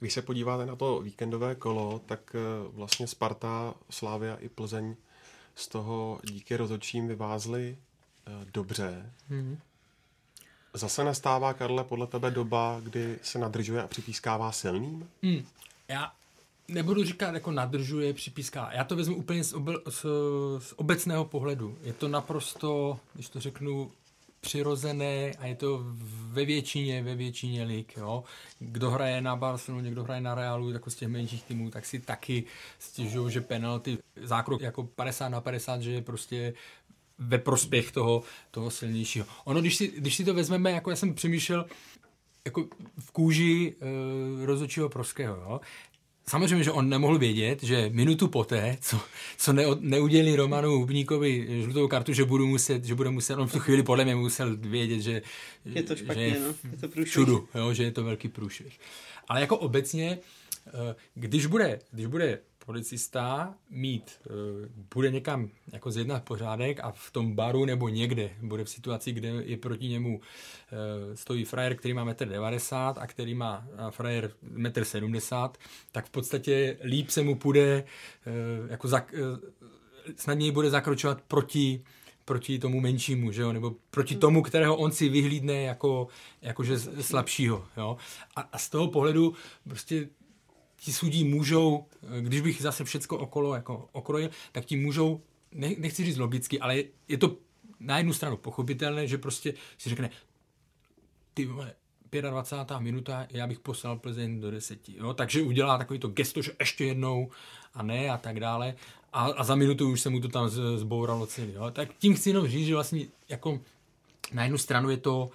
[0.00, 2.38] Když se podíváte na to víkendové kolo, tak eh,
[2.72, 4.94] vlastně Sparta, Slávia i Plzeň
[5.54, 7.87] z toho díky rozhodčím vyvázly eh,
[8.52, 9.12] dobře.
[9.28, 9.58] Mhm.
[10.74, 15.08] Zase nastává, Karle, podle tebe doba, kdy se nadržuje a připískává silným?
[15.22, 15.46] Hmm.
[15.88, 16.12] Já
[16.68, 18.72] nebudu říkat jako nadržuje, připíská.
[18.72, 20.06] Já to vezmu úplně z, obe, z,
[20.58, 21.78] z obecného pohledu.
[21.82, 23.90] Je to naprosto, když to řeknu,
[24.40, 25.80] přirozené a je to
[26.30, 28.24] ve většině, ve většině lig, jo.
[28.58, 32.00] Kdo hraje na Barceloně, kdo hraje na Realu, jako z těch menších týmů, tak si
[32.00, 32.44] taky
[32.78, 36.54] stěžují, že penalty, zákrok jako 50 na 50, že je prostě
[37.18, 39.26] ve prospěch toho, toho silnějšího.
[39.44, 41.66] Ono, když si, když si to vezmeme, jako já jsem přemýšlel,
[42.44, 42.66] jako
[42.98, 45.60] v kůži e, rozhodčího Proského, jo.
[46.28, 49.00] Samozřejmě, že on nemohl vědět, že minutu poté, co,
[49.36, 53.52] co ne, neudělí Romanu Hubníkovi žlutou kartu, že budu muset, že bude muset, on v
[53.52, 55.22] tu chvíli podle mě musel vědět, že
[55.64, 56.46] Je to špatně, že no.
[56.46, 57.12] Je to průšvih.
[57.12, 58.78] čudu, jo, že je to velký průšvih.
[59.28, 60.18] Ale jako obecně,
[60.66, 64.30] eh, když bude, když bude policista mít, eh,
[64.94, 69.28] bude někam jako zjednat pořádek a v tom baru nebo někde bude v situaci, kde
[69.28, 74.30] je proti němu eh, stojí frajer, který má 1,90 m a který má a frajer
[74.54, 75.52] 1,70 m,
[75.92, 78.32] tak v podstatě líp se mu půjde eh,
[78.70, 81.84] jako zak, eh, snadněji bude zakročovat proti
[82.24, 83.52] proti tomu menšímu, že jo?
[83.52, 86.08] nebo proti tomu, kterého on si vyhlídne jako,
[86.42, 87.64] jakože slabšího.
[87.76, 87.96] Jo?
[88.36, 89.34] A, a z toho pohledu
[89.68, 90.08] prostě
[90.80, 91.86] ti sudí můžou,
[92.20, 95.20] když bych zase všecko okolo jako okrojil, tak ti můžou,
[95.52, 97.36] ne, nechci říct logicky, ale je, je to
[97.80, 100.10] na jednu stranu pochopitelné, že prostě si řekne,
[101.34, 101.74] ty vole,
[102.30, 102.80] 25.
[102.80, 104.94] minuta, já bych poslal Plzeň do deseti.
[104.96, 105.14] Jo?
[105.14, 107.30] Takže udělá takový to gesto, že ještě jednou
[107.74, 108.74] a ne a tak dále.
[109.12, 111.52] A, a za minutu už se mu to tam z- zbouralo celý.
[111.52, 111.70] Jo?
[111.70, 113.60] Tak tím chci jenom říct, že vlastně jako
[114.32, 115.30] na jednu stranu je to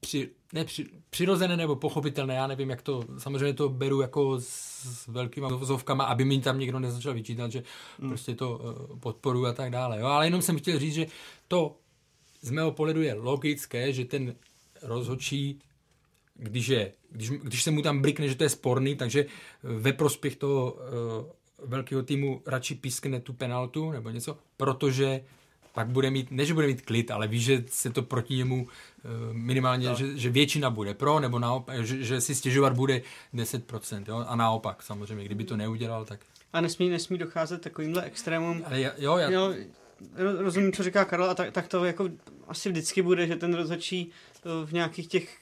[0.00, 5.08] při, ne, při, přirozené nebo pochopitelné, já nevím, jak to, samozřejmě to beru jako s,
[5.08, 7.62] velkýma vozovkama, aby mi tam někdo nezačal vyčítat, že
[7.98, 8.08] hmm.
[8.08, 10.00] prostě to uh, podporuji a tak dále.
[10.00, 10.06] Jo?
[10.06, 11.06] Ale jenom jsem chtěl říct, že
[11.48, 11.76] to
[12.40, 14.34] z mého pohledu je logické, že ten
[14.82, 15.58] rozhodčí,
[16.34, 19.26] když, je, když, když se mu tam blikne, že to je sporný, takže
[19.62, 25.24] ve prospěch toho uh, velkého týmu radši pískne tu penaltu nebo něco, protože
[25.72, 28.68] pak bude mít, ne že bude mít klid, ale ví, že se to proti němu
[28.68, 29.94] eh, minimálně, no.
[29.94, 33.02] že, že většina bude pro, nebo naopak, že, že si stěžovat bude
[33.34, 34.24] 10%, jo?
[34.28, 36.20] a naopak samozřejmě, kdyby to neudělal, tak...
[36.52, 38.62] A nesmí, nesmí docházet takovýmhle extrémům.
[38.66, 39.54] Ale já- jo, já, Jo,
[40.16, 42.08] ro- rozumím, co říká Karel, a tak, tak to jako
[42.48, 45.36] asi vždycky bude, že ten rozhodčí eh, v nějakých těch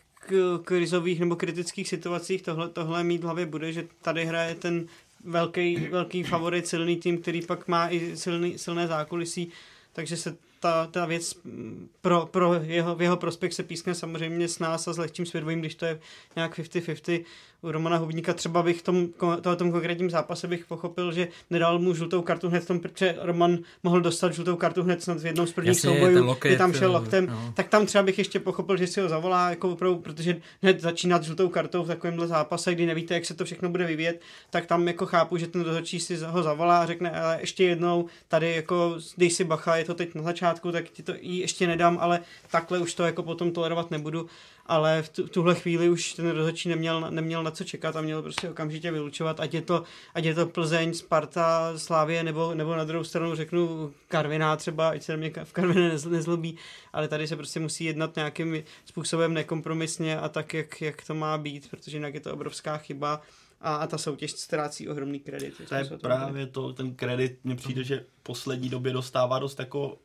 [0.65, 4.87] krizových nebo kritických situacích tohle, tohle mít v hlavě bude, že tady hraje ten
[5.25, 9.51] velký, velký favorit, silný tým, který pak má i silný, silné zákulisí,
[9.93, 14.49] takže se ta, ta věc mm, pro, pro jeho, v jeho prospěch se pískne samozřejmě
[14.49, 16.01] s nás a s lehčím svědomím, když to je
[16.37, 17.25] nějak 50-50.
[17.63, 19.09] U Romana Hubníka třeba bych v tom,
[19.41, 23.17] to, tom konkrétním zápase bych pochopil, že nedal mu žlutou kartu hned v tom, protože
[23.23, 26.59] Roman mohl dostat žlutou kartu hned snad v jednom z prvních Jasně, soubojů, loket, kdy
[26.59, 27.53] tam šel eh, loktem, no.
[27.57, 31.23] tak tam třeba bych ještě pochopil, že si ho zavolá, jako opravdu, protože hned začínat
[31.23, 34.89] žlutou kartou v takovémhle zápase, kdy nevíte, jak se to všechno bude vyvíjet, tak tam
[34.89, 38.97] jako chápu, že ten rozhodčí si ho zavolá a řekne, ale ještě jednou, tady jako
[39.19, 42.21] dej si bacha, je to teď na začátku, tak ti to jí ještě nedám, ale
[42.51, 44.27] takhle už to jako potom tolerovat nebudu,
[44.71, 48.23] ale v tu, tuhle chvíli už ten rozhodčí neměl, neměl na co čekat a měl
[48.23, 49.83] prostě okamžitě vylučovat, ať je to,
[50.15, 55.03] ať je to Plzeň, Sparta, Slávě, nebo, nebo na druhou stranu řeknu Karviná třeba, ať
[55.03, 56.57] se na mě v Karviné nezl- nezlobí,
[56.93, 61.39] ale tady se prostě musí jednat nějakým způsobem nekompromisně a tak, jak, jak to má
[61.39, 63.23] být, protože jinak je to obrovská chyba
[63.61, 65.55] a, a ta soutěž ztrácí ohromný kredit.
[65.69, 69.99] To je právě to, ten kredit mně přijde, že v poslední době dostává dost jako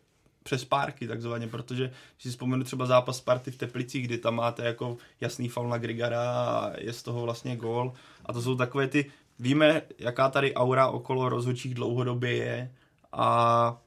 [0.46, 4.98] přes párky takzvaně, protože si vzpomenu třeba zápas Sparty v Teplicích, kdy tam máte jako
[5.22, 7.94] jasný faul na Grigara a je z toho vlastně gól.
[8.26, 9.06] A to jsou takové ty,
[9.40, 12.72] víme jaká tady aura okolo rozhodčích dlouhodobě je
[13.12, 13.78] a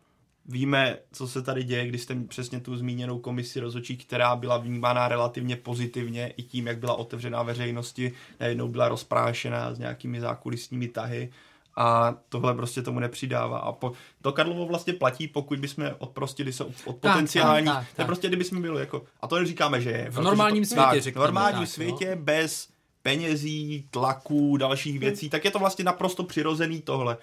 [0.47, 5.09] víme, co se tady děje, když jste přesně tu zmíněnou komisi rozhodčí, která byla vnímána
[5.09, 11.31] relativně pozitivně i tím, jak byla otevřená veřejnosti, najednou byla rozprášená s nějakými zákulisními tahy
[11.79, 13.59] a tohle prostě tomu nepřidává.
[13.59, 17.87] A po, to Karlovo vlastně platí, pokud bychom odprostili se od, od potenciálních, tak, tak,
[17.87, 17.97] tak.
[17.97, 20.11] to je prostě kdybychom byli jako, a to neříkáme, že je.
[20.11, 21.25] V normálním to, světě, řekněme.
[21.25, 22.23] V normálním tak, světě no.
[22.23, 22.69] bez
[23.03, 25.31] penězí, tlaků, dalších věcí, hmm.
[25.31, 27.17] tak je to vlastně naprosto přirozený tohle.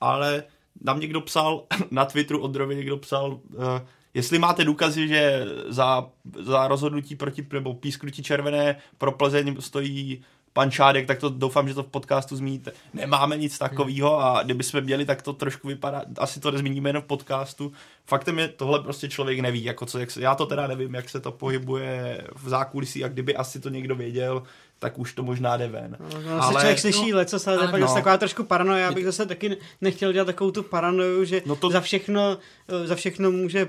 [0.00, 0.44] Ale
[0.80, 3.64] nám někdo psal, na Twitteru od Drovy někdo psal, uh,
[4.14, 10.70] jestli máte důkazy, že za, za rozhodnutí proti, nebo písknutí červené pro Plzeň stojí pan
[10.70, 12.72] Šádek, tak to doufám, že to v podcastu zmíníte.
[12.94, 17.00] Nemáme nic takového a kdyby jsme měli, tak to trošku vypadá, asi to nezmíníme jen
[17.00, 17.72] v podcastu.
[18.06, 21.08] Faktem je, tohle prostě člověk neví, jako co, jak se, já to teda nevím, jak
[21.08, 24.42] se to pohybuje v zákulisí a kdyby asi to někdo věděl,
[24.78, 25.96] tak už to možná jde ven.
[26.00, 27.94] No, no, ale, člověk slyší no, leco, ale, no.
[27.94, 31.70] taková trošku paranoja, já bych zase taky nechtěl dělat takovou tu paranoju, že no to...
[31.70, 32.38] za všechno
[32.84, 33.68] za všechno může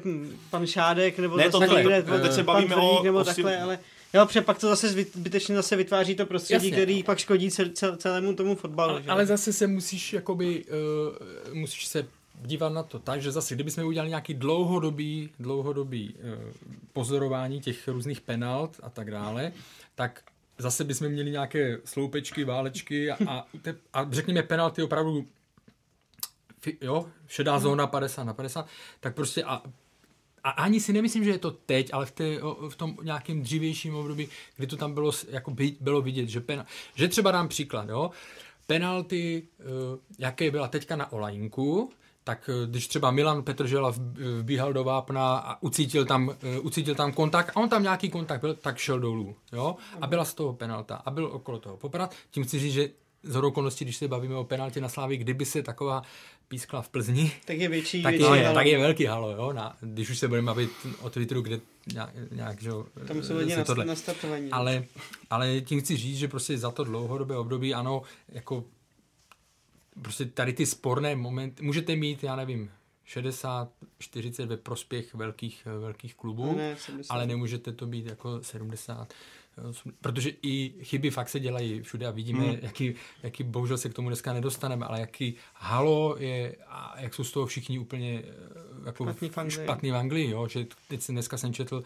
[0.49, 3.60] pan Šádek, nebo ne, zase to, někde, to, teď se bavíme o, nebo o takhle,
[3.60, 3.80] ale
[4.14, 6.72] Jo, protože pak to zase zbytečně zase vytváří to prostředí, Jasně.
[6.72, 8.94] který pak škodí cel, celému tomu fotbalu.
[8.94, 10.65] Ale, ale zase se musíš jakoby,
[11.49, 12.07] uh, musíš se
[12.41, 16.53] dívat na to tak, že zase, kdybychom udělali nějaký dlouhodobý, dlouhodobý uh,
[16.94, 19.52] pozorování těch různých penalt a tak dále,
[19.95, 20.22] tak
[20.57, 23.48] zase bychom měli nějaké sloupečky, válečky a, a,
[23.94, 25.27] a řekněme penalty opravdu
[26.81, 28.68] jo, šedá zóna 50 na 50,
[28.99, 29.61] tak prostě a
[30.43, 32.39] a ani si nemyslím, že je to teď, ale v, té,
[32.69, 36.65] v tom nějakém dřívějším období, kdy to tam bylo, jako by, bylo vidět, že, pena,
[36.95, 38.11] že třeba dám příklad, jo,
[38.67, 41.89] penalty, uh, jaké byla teďka na Olajinku,
[42.23, 43.93] tak eh, když třeba Milan Petržela
[44.39, 48.41] vbíhal do vápna a ucítil tam, uh, ucítil tam kontakt a on tam nějaký kontakt
[48.41, 49.35] byl, tak šel dolů.
[49.53, 49.75] Jo?
[50.01, 52.15] A byla z toho penalta a byl okolo toho poprat.
[52.31, 52.89] Tím chci říct, že
[53.23, 56.03] z okolností, když se bavíme o penaltě na Slávě, kdyby se taková
[56.47, 59.77] pískla v Plzni, tak je větší, tak, větší je, tak je velký halo, jo, na,
[59.81, 60.69] když už se budeme bavit
[61.01, 61.59] o Twitteru, kde
[61.93, 62.69] nějak, nějak že
[63.07, 63.85] Tam jsou hodně tohle.
[63.85, 64.51] nastartovaní.
[64.51, 64.83] Ale,
[65.29, 68.63] ale tím chci říct, že prostě za to dlouhodobé období, ano, jako
[70.01, 72.71] prostě tady ty sporné momenty, můžete mít, já nevím,
[73.05, 76.75] 60, 40 ve prospěch velkých, velkých klubů, ne,
[77.09, 79.13] ale nemůžete to být jako 70
[80.01, 82.57] protože i chyby fakt se dělají všude a vidíme, hmm.
[82.61, 87.23] jaký, jaký, bohužel se k tomu dneska nedostaneme, ale jaký halo je a jak jsou
[87.23, 91.01] z toho všichni úplně eh, jako špatný v Anglii, špatný v Anglii jo, že teď
[91.01, 91.84] jsem dneska jsem četl,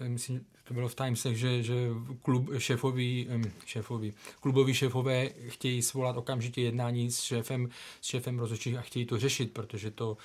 [0.00, 1.88] myslím, to bylo v Timesech, že, že
[2.22, 3.28] klub, šéfoví,
[3.66, 7.68] šéfoví, kluboví šéfové chtějí svolat okamžitě jednání s šéfem,
[8.00, 10.16] s šéfem rozhodčích a chtějí to řešit, protože to,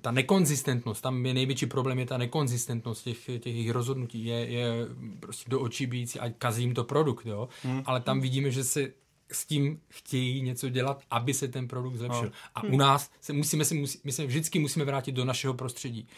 [0.00, 4.72] ta nekonzistentnost, tam je největší problém, je ta nekonzistentnost těch, těch jejich rozhodnutí, je, je
[5.20, 7.48] prostě do očí bíjící a kazím to produkt, jo.
[7.62, 7.82] Hmm.
[7.86, 8.92] Ale tam vidíme, že se
[9.32, 12.24] s tím chtějí něco dělat, aby se ten produkt zlepšil.
[12.24, 12.32] No.
[12.54, 16.08] A u nás se musíme, si, musí, my se vždycky musíme vrátit do našeho prostředí.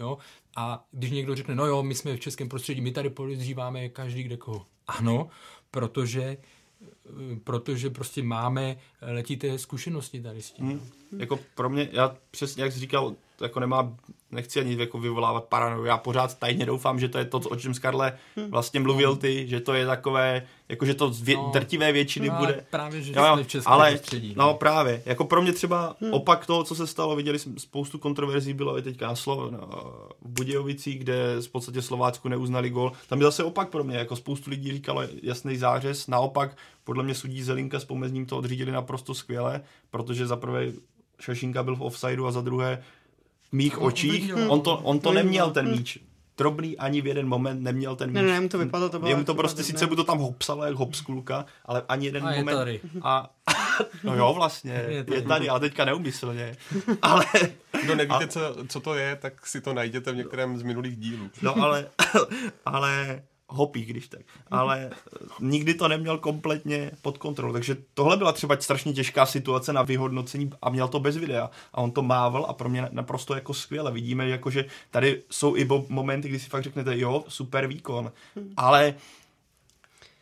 [0.00, 0.18] Jo?
[0.56, 4.22] A když někdo řekne, no jo, my jsme v českém prostředí, my tady podezříváme každý
[4.22, 4.66] kde koho.
[4.86, 5.28] Ano,
[5.70, 6.36] protože
[7.44, 10.66] protože prostě máme letité zkušenosti tady s tím.
[10.66, 10.80] Hmm.
[11.18, 13.96] Jako pro mě, já přesně jak jsi říkal, jako nemá,
[14.30, 17.74] nechci ani jako vyvolávat paranoju, já pořád tajně doufám, že to je to, o čem
[17.74, 18.50] Skarle hm.
[18.50, 22.28] vlastně mluvil ty, že to je takové, jako že to z vě, no, drtivé většiny
[22.28, 22.64] no, bude.
[22.70, 24.34] Právě, že jo, v českém ale, prostředí.
[24.36, 24.46] No.
[24.46, 26.12] no právě, jako pro mě třeba hmm.
[26.12, 29.68] opak toho, co se stalo, viděli jsme spoustu kontroverzí, bylo i teďka na Slo, no,
[30.20, 32.92] v Budějovicích, kde v podstatě Slovácku neuznali gol.
[33.08, 37.14] Tam je zase opak pro mě, jako spoustu lidí říkalo jasný zářez, naopak podle mě
[37.14, 40.72] sudí Zelinka s pomezním to odřídili naprosto skvěle, protože za prvé
[41.20, 42.82] Šašinka byl v offsideu a za druhé
[43.50, 45.98] v mých očích, on to, on to neměl ten míč.
[46.38, 48.22] Drobný ani v jeden moment neměl ten míč.
[48.22, 49.10] Ne, ne, to vypadalo, to bylo.
[49.10, 52.48] Jemu to prostě, sice by to tam hopsalo jak hopskulka, ale ani jeden a moment.
[52.48, 52.80] Je tady.
[53.02, 53.30] A,
[54.04, 56.56] no jo, vlastně, je tady, je tady ale teďka neumyslně.
[57.02, 57.24] Ale...
[57.82, 60.96] Kdo nevíte, a, co, co to je, tak si to najděte v některém z minulých
[60.96, 61.30] dílů.
[61.42, 61.88] No ale,
[62.64, 64.20] ale hopí, když tak.
[64.50, 64.90] Ale
[65.40, 67.52] nikdy to neměl kompletně pod kontrolou.
[67.52, 71.50] Takže tohle byla třeba strašně těžká situace na vyhodnocení a měl to bez videa.
[71.72, 73.92] A on to mával a pro mě naprosto jako skvěle.
[73.92, 78.12] Vidíme, jako že tady jsou i momenty, kdy si fakt řeknete, jo, super výkon.
[78.56, 78.94] Ale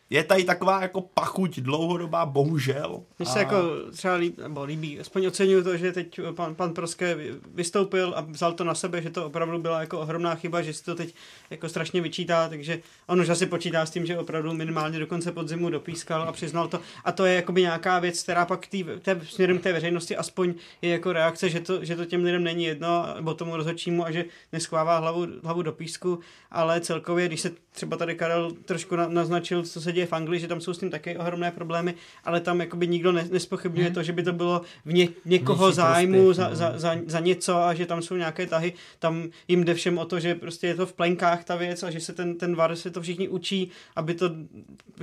[0.09, 3.03] je tady taková jako pachuť dlouhodobá, bohužel.
[3.19, 3.55] Mně se jako
[3.91, 7.17] třeba líbí, nebo líbí, aspoň oceňuju to, že teď pan, pan Proské
[7.53, 10.83] vystoupil a vzal to na sebe, že to opravdu byla jako ohromná chyba, že si
[10.83, 11.15] to teď
[11.49, 15.31] jako strašně vyčítá, takže on už asi počítá s tím, že opravdu minimálně do konce
[15.31, 16.79] podzimu dopískal a přiznal to.
[17.05, 20.53] A to je jakoby nějaká věc, která pak tý, té, směrem k té veřejnosti aspoň
[20.81, 24.11] je jako reakce, že to, že to těm lidem není jedno, nebo tomu rozhodčímu a
[24.11, 26.19] že neschvává hlavu, hlavu do písku,
[26.51, 30.39] ale celkově, když se třeba tady Karel trošku na, naznačil, co se děje v Anglii,
[30.39, 33.93] že tam jsou s tím také ohromné problémy, ale tam jakoby nikdo ne, nespochybňuje hmm.
[33.95, 36.55] to, že by to bylo v ně, někoho Nižší zájmu prospěch, za, no.
[36.55, 38.73] za, za, za, něco a že tam jsou nějaké tahy.
[38.99, 41.91] Tam jim jde všem o to, že prostě je to v plenkách ta věc a
[41.91, 44.29] že se ten, ten VAR se to všichni učí, aby to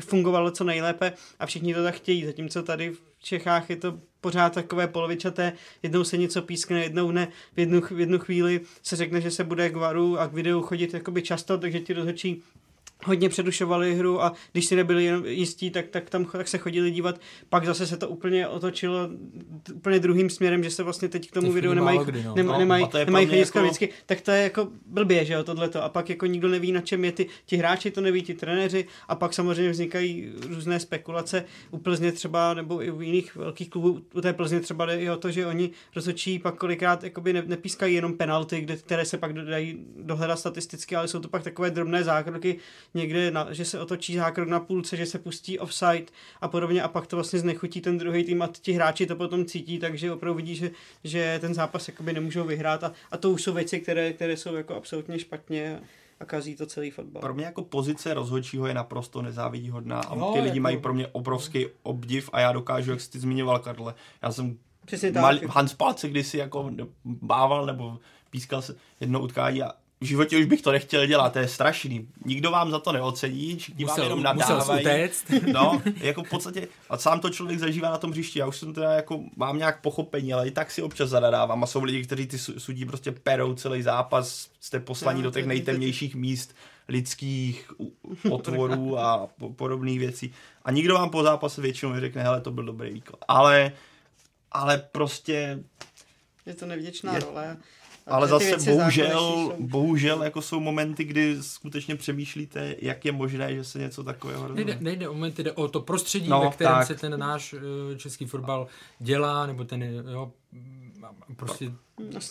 [0.00, 2.24] fungovalo co nejlépe a všichni to tak chtějí.
[2.26, 5.52] Zatímco tady v Čechách je to pořád takové polovičaté,
[5.82, 9.44] jednou se něco pískne, jednou ne, v jednu, v jednu chvíli se řekne, že se
[9.44, 12.42] bude k varu a k videu chodit jakoby často, takže ti rozhodčí
[13.04, 16.90] hodně předušovali hru a když si nebyli jenom jistí, tak, tak tam tak se chodili
[16.90, 17.20] dívat.
[17.48, 19.08] Pak zase se to úplně otočilo
[19.74, 22.34] úplně druhým směrem, že se vlastně teď k tomu teď videu nemají, kdy, no.
[22.34, 23.60] nema, no, nemají, nemají chodit jako...
[23.60, 23.88] vždycky.
[24.06, 25.82] Tak to je jako blbě, že jo, tohleto.
[25.82, 28.86] A pak jako nikdo neví, na čem je ty, ti hráči to neví, ti trenéři
[29.08, 31.44] a pak samozřejmě vznikají různé spekulace.
[31.70, 35.10] U Plzně třeba, nebo i u jiných velkých klubů, u té Plzně třeba jde i
[35.10, 39.18] o to, že oni rozhodčí pak kolikrát jakoby ne, nepískají jenom penalty, kde, které se
[39.18, 42.58] pak dají dohledat statisticky, ale jsou to pak takové drobné zákroky,
[42.94, 46.06] někde, na, že se otočí zákrok na půlce, že se pustí offside
[46.40, 49.44] a podobně a pak to vlastně znechutí ten druhý tým a ti hráči to potom
[49.44, 50.70] cítí, takže opravdu vidí, že,
[51.04, 54.54] že ten zápas jakoby nemůžou vyhrát a, a to už jsou věci, které, které jsou
[54.54, 55.80] jako absolutně špatně
[56.20, 57.20] a kazí to celý fotbal.
[57.20, 60.62] Pro mě jako pozice rozhodčího je naprosto nezávidíhodná a no, ty lidi jako...
[60.62, 64.58] mají pro mě obrovský obdiv a já dokážu, jak jsi ty zmiňoval, Karle, já jsem
[64.84, 65.22] Přesně tak.
[65.22, 66.70] Mal, Hans Palce kdysi jako
[67.04, 67.98] bával nebo
[68.30, 69.72] pískal se jedno utkání a
[70.02, 72.08] v životě už bych to nechtěl dělat, to je strašný.
[72.24, 74.86] Nikdo vám za to neocení, všichni musel, vám jenom nadávají.
[75.52, 78.72] No, jako v podstatě, a sám to člověk zažívá na tom hřišti, já už jsem
[78.72, 82.26] teda jako, mám nějak pochopení, ale i tak si občas zadadávám a jsou lidi, kteří
[82.26, 86.54] ty sudí prostě perou celý zápas, jste poslaní no, do těch nejtemnějších míst
[86.88, 87.70] lidských
[88.30, 90.32] otvorů a podobných věcí.
[90.64, 93.16] A nikdo vám po zápase většinou neřekne, hele, to byl dobrý výkon.
[93.28, 93.72] Ale,
[94.52, 95.58] ale prostě...
[96.46, 97.56] Je to nevděčná je, role
[98.06, 99.54] ale zase bohužel, jsou...
[99.58, 104.64] bohužel jako jsou momenty, kdy skutečně přemýšlíte, jak je možné, že se něco takového rozhodne.
[104.64, 106.86] Nejde, nejde o momenty, jde o to prostředí, no, ve kterém tak.
[106.86, 108.66] se ten náš eh, český fotbal
[108.98, 110.32] dělá, nebo ten, jo,
[111.36, 111.72] prostě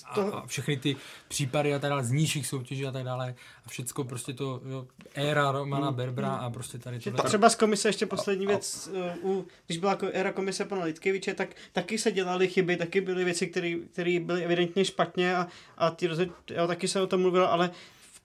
[0.05, 0.95] a, a všechny ty
[1.27, 3.35] případy a tak dále z nižších soutěží a tak dále
[3.65, 5.95] a všecko prostě to jo, éra Romana hmm.
[5.95, 7.23] Berbra a prostě tady to.
[7.23, 8.89] Třeba z komise ještě poslední věc,
[9.21, 13.47] uh, když byla éra komise pana Litkeviče, tak taky se dělaly chyby, taky byly věci,
[13.47, 15.47] které byly evidentně špatně a,
[15.77, 17.71] a ty rozhod, jo, taky se o tom mluvilo, ale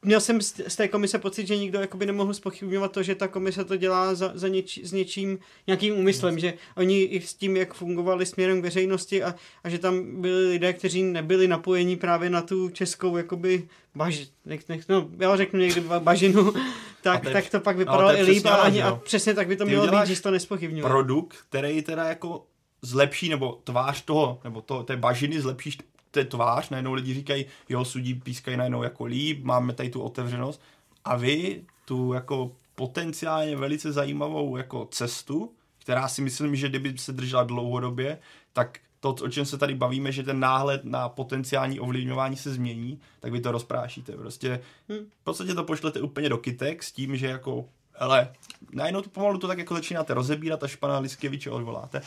[0.02, 3.64] měl jsem z té komise pocit, že nikdo jakoby nemohl spochybňovat to, že ta komise
[3.64, 7.74] to dělá za, za něč, s něčím, nějakým úmyslem, že oni i s tím, jak
[7.74, 12.42] fungovali směrem k veřejnosti a, a že tam byli lidé, kteří nebyli napojeni právě na
[12.42, 16.52] tu českou jakoby baž, nech, nech, no, já řeknu někdy bažinu,
[17.02, 19.56] tak, teď, tak to pak vypadalo no, i líp a, ani, a přesně tak by
[19.56, 20.82] to mělo být, že to nespochybňuje.
[20.82, 22.46] Produkt, který teda jako
[22.82, 25.78] zlepší, nebo tvář toho, nebo to, té bažiny zlepšíš
[26.20, 30.60] je tvář, najednou lidi říkají, jo, sudí pískají najednou jako líp, máme tady tu otevřenost.
[31.04, 37.12] A vy tu jako potenciálně velice zajímavou jako cestu, která si myslím, že kdyby se
[37.12, 38.18] držela dlouhodobě,
[38.52, 43.00] tak to, o čem se tady bavíme, že ten náhled na potenciální ovlivňování se změní,
[43.20, 44.12] tak vy to rozprášíte.
[44.12, 47.64] Prostě hm, v podstatě to pošlete úplně do kytek s tím, že jako
[47.98, 48.32] ale
[48.72, 52.02] najednou to pomalu to tak jako začínáte rozebírat, až pana Liskeviče odvoláte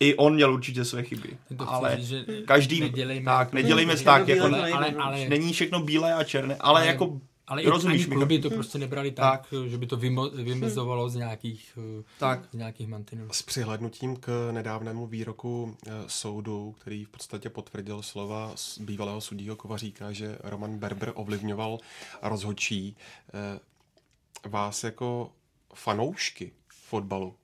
[0.00, 1.36] i on měl určitě své chyby.
[1.58, 6.56] Ale že každý, nedělejme, tak, nedělejme tak, jako, ale, ale, není všechno bílé a černé,
[6.60, 9.70] ale, ale jako ale rozumíš i kluby to prostě nebrali tak, tak.
[9.70, 11.78] že by to vymo, vymezovalo z nějakých,
[12.18, 12.40] tak.
[12.50, 13.28] z nějakých mantinů.
[13.32, 19.56] S přihlednutím k nedávnému výroku e, soudu, který v podstatě potvrdil slova z bývalého sudího
[19.56, 21.78] Kovaříka, že Roman Berber ovlivňoval
[22.22, 22.96] rozhodčí,
[23.34, 25.32] e, vás jako
[25.74, 27.34] fanoušky fotbalu,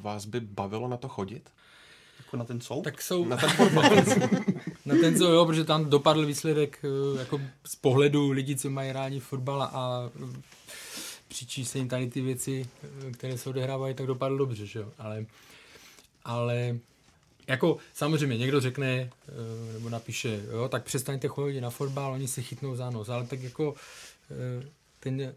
[0.00, 1.50] vás by bavilo na to chodit?
[2.26, 2.82] Jako na ten soud?
[2.82, 3.24] Tak jsou...
[3.24, 3.50] Na ten,
[4.84, 8.92] na ten soud, jo, protože tam dopadl výsledek eh, jako z pohledu lidí, co mají
[8.92, 10.40] rádi fotbal a eh,
[11.28, 14.92] přičí se jim tady ty věci, eh, které se odehrávají, tak dopadl dobře, že jo.
[14.98, 15.26] Ale,
[16.24, 16.78] ale
[17.46, 19.10] jako samozřejmě někdo řekne
[19.72, 23.42] nebo napíše, jo, tak přestaňte chodit na fotbal, oni se chytnou za nos, ale tak
[23.42, 23.74] jako
[25.00, 25.34] ten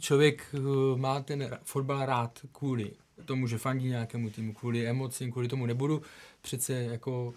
[0.00, 0.54] člověk
[0.96, 2.90] má ten fotbal rád kvůli
[3.24, 6.02] tomu, že fandí nějakému týmu kvůli emocím, kvůli tomu nebudu
[6.42, 7.34] přece jako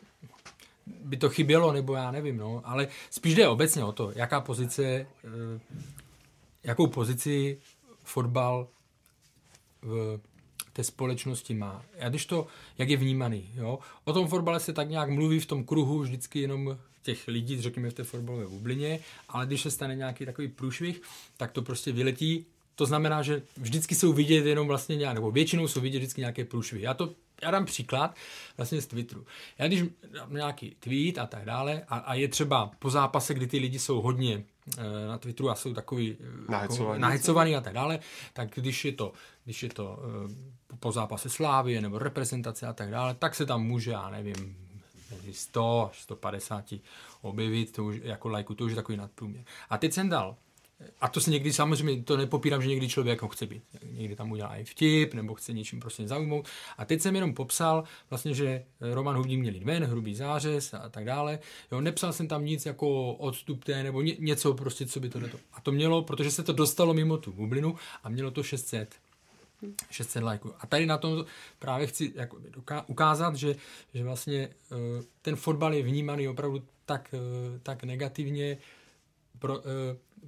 [0.87, 4.83] by to chybělo, nebo já nevím, no, ale spíš jde obecně o to, jaká pozice,
[4.83, 5.07] eh,
[6.63, 7.57] jakou pozici
[8.03, 8.67] fotbal
[9.81, 10.19] v
[10.73, 11.85] té společnosti má.
[11.99, 12.47] A když to,
[12.77, 13.79] jak je vnímaný, jo.
[14.03, 17.89] O tom fotbale se tak nějak mluví v tom kruhu vždycky jenom těch lidí, řekněme
[17.89, 18.99] v té fotbalové bublině,
[19.29, 21.01] ale když se stane nějaký takový průšvih,
[21.37, 22.45] tak to prostě vyletí.
[22.75, 26.45] To znamená, že vždycky jsou vidět jenom vlastně nějak, nebo většinou jsou vidět vždycky nějaké
[26.45, 26.83] průšvihy.
[26.83, 27.13] Já to
[27.43, 28.15] já dám příklad
[28.57, 29.25] vlastně z Twitteru.
[29.57, 29.83] Já když
[30.13, 33.79] dám nějaký tweet a tak dále a, a je třeba po zápase, kdy ty lidi
[33.79, 34.43] jsou hodně
[34.77, 36.17] e, na Twitteru a jsou takový
[36.49, 36.89] nahecovaný.
[36.89, 37.99] Jako, nahecovaný a tak dále,
[38.33, 39.13] tak když je to,
[39.43, 39.99] když je to
[40.71, 44.57] e, po zápase Slávie nebo reprezentace a tak dále, tak se tam může, já nevím,
[45.31, 46.73] 100 až 150
[47.21, 49.43] objevit, to už, jako lajku, to už je takový nadprůměr.
[49.69, 50.35] A teď jsem dal
[51.01, 53.63] a to se někdy samozřejmě, to nepopírám, že někdy člověk ho chce být.
[53.83, 56.47] Někdy tam udělá i vtip, nebo chce něčím prostě zaujmout.
[56.77, 60.89] A teď jsem jenom popsal vlastně, že Roman Hubník měl jít ven, hrubý zářez a
[60.89, 61.39] tak dále.
[61.71, 65.37] Jo, nepsal jsem tam nic jako odstupte nebo ně, něco prostě, co by to neto.
[65.53, 68.95] A to mělo, protože se to dostalo mimo tu bublinu a mělo to 600.
[69.89, 70.53] 600 lajků.
[70.59, 71.25] A tady na tom
[71.59, 72.37] právě chci jako
[72.87, 73.55] ukázat, že,
[73.93, 78.57] že vlastně eh, ten fotbal je vnímaný opravdu tak, eh, tak negativně,
[79.39, 79.61] pro,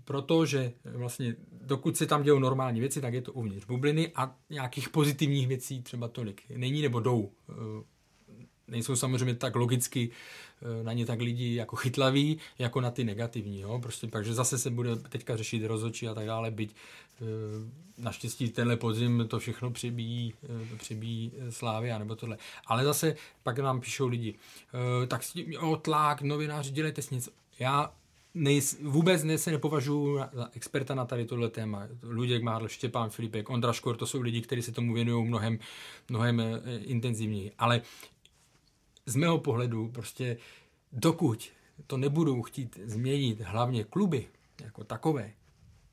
[0.03, 4.89] protože vlastně dokud se tam dějou normální věci, tak je to uvnitř bubliny a nějakých
[4.89, 7.31] pozitivních věcí třeba tolik není nebo jdou.
[7.49, 7.83] Eh,
[8.67, 10.09] nejsou samozřejmě tak logicky
[10.61, 13.59] eh, na ně tak lidi jako chytlaví, jako na ty negativní.
[13.59, 13.79] Jo?
[13.79, 17.25] Prostě, takže zase se bude teďka řešit rozhodčí a tak dále, byť eh,
[17.97, 20.33] naštěstí tenhle podzim to všechno přebíjí,
[20.77, 22.37] přebíjí Slávia nebo tohle.
[22.65, 24.35] Ale zase pak nám píšou lidi,
[25.07, 25.21] tak
[25.59, 27.31] o tlak, novináři, dělejte s něco.
[27.59, 27.93] Já
[28.35, 31.87] nejs, vůbec ne, se nepovažuji za experta na tady tohle téma.
[32.03, 35.59] Luděk Mádl, Štěpán Filipek, Ondra Škor, to jsou lidi, kteří se tomu věnují mnohem,
[36.09, 37.51] mnohem eh, intenzivněji.
[37.57, 37.81] Ale
[39.05, 40.37] z mého pohledu prostě
[40.91, 41.49] dokud
[41.87, 44.27] to nebudou chtít změnit hlavně kluby
[44.61, 45.31] jako takové,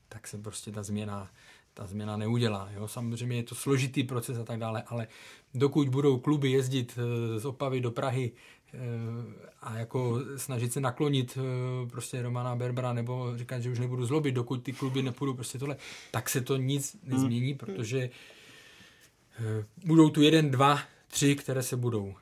[0.09, 1.31] tak se prostě ta změna,
[1.73, 2.69] ta změna neudělá.
[2.71, 2.87] Jo?
[2.87, 5.07] Samozřejmě je to složitý proces a tak dále, ale
[5.53, 8.31] dokud budou kluby jezdit eh, z Opavy do Prahy
[9.61, 14.35] a jako snažit se naklonit eh, prostě Romana Berbera nebo říkat, že už nebudu zlobit,
[14.35, 15.77] dokud ty kluby nepůjdou prostě tohle,
[16.11, 17.57] tak se to nic nezmění, hmm.
[17.57, 18.09] protože
[19.39, 22.13] eh, budou tu jeden, dva, tři, které se budou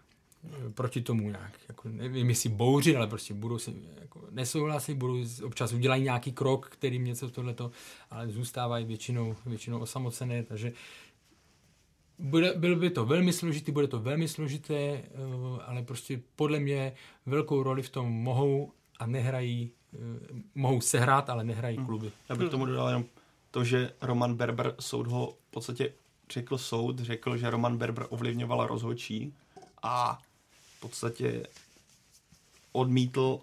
[0.46, 3.72] eh, proti tomu nějak, jako nevím jestli bouřit, ale prostě budou se
[4.02, 7.72] jako nesouhlasit, budou občas udělají nějaký krok, kterým něco tohleto,
[8.10, 10.74] ale zůstávají většinou, většinou osamocené, takže
[12.22, 15.04] bude, byl by to velmi složitý, bude to velmi složité, eh,
[15.66, 16.94] ale prostě podle mě
[17.26, 19.98] velkou roli v tom mohou a nehrají, eh,
[20.56, 21.86] mohou sehrát, ale nehrají hmm.
[21.86, 22.12] kluby.
[22.30, 23.06] Já bych tomu dodal jenom
[23.52, 25.94] to, že Roman Berber soud ho v podstatě
[26.32, 29.34] řekl soud, řekl, že Roman Berber ovlivňoval rozhodčí
[29.84, 30.20] a
[30.78, 31.48] v podstatě
[32.72, 33.40] odmítl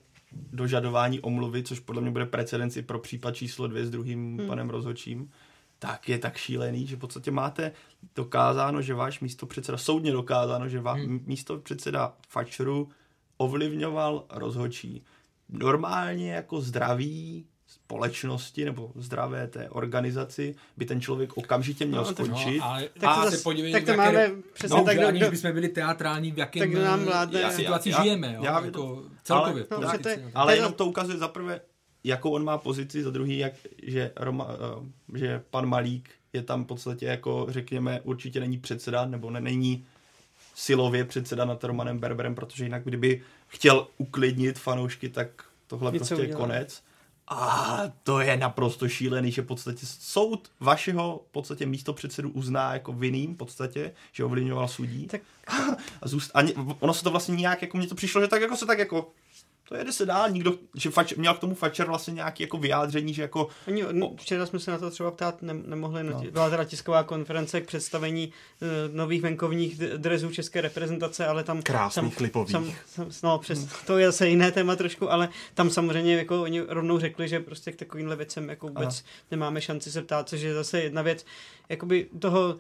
[0.53, 4.49] dožadování omluvy, což podle mě bude precedenci pro případ číslo dvě s druhým hmm.
[4.49, 5.31] panem rozhodčím
[5.79, 7.73] tak je tak šílený, že v podstatě máte
[8.15, 11.21] dokázáno, že váš místo předseda, soudně dokázáno, že váš hmm.
[11.27, 12.89] místo předseda Fačru
[13.37, 15.05] ovlivňoval rozhodčí.
[15.49, 22.59] Normálně jako zdraví společnosti nebo zdravé té organizaci by ten člověk okamžitě měl no, skončit.
[22.59, 25.07] No, ale tak a to, zase, podívej, tak to jaké, máme přesně no, tak, do,
[25.07, 28.35] aniž bychom byli teatrální, v jakém tak nám vládne, situaci já, žijeme.
[28.35, 29.67] Jo, já, jako celkově.
[29.71, 31.61] Ale, no, to je, ale jenom to ukazuje zaprvé,
[32.05, 33.53] jakou on má pozici, za druhý, jak,
[33.83, 39.07] že, Roma, uh, že pan Malík je tam v podstatě jako, řekněme, určitě není předseda,
[39.07, 39.87] nebo ne, není
[40.55, 46.23] silově předseda nad Romanem Berberem, protože jinak kdyby chtěl uklidnit fanoušky, tak tohle Něco prostě
[46.23, 46.83] je konec.
[47.31, 52.73] A to je naprosto šílený, že v podstatě soud vašeho v podstatě místo předsedu uzná
[52.73, 55.07] jako vinným v podstatě, že ovlivňoval sudí.
[55.07, 55.21] Tak...
[56.03, 56.41] A, zůst, a
[56.81, 59.11] ono se to vlastně nějak, jako mně to přišlo, že tak jako se tak jako
[59.69, 63.15] to jede se dál, nikdo, že fač, měl k tomu Fatscher vlastně nějaký jako vyjádření,
[63.15, 63.49] že jako...
[63.69, 66.23] Oni, o, včera jsme se na to třeba ptát ne, nemohli, no.
[66.31, 68.33] byla teda tisková konference k představení
[68.63, 71.63] uh, nových venkovních drezů české reprezentace, ale tam...
[71.63, 72.51] Krásných klipových.
[72.51, 73.69] Sam, sam, no, přes, hmm.
[73.87, 77.73] to je zase jiné téma trošku, ale tam samozřejmě jako oni rovnou řekli, že prostě
[77.73, 79.09] k takovýmhle věcem jako vůbec Aha.
[79.31, 81.25] nemáme šanci se ptát, což je zase jedna věc,
[81.69, 82.57] jakoby toho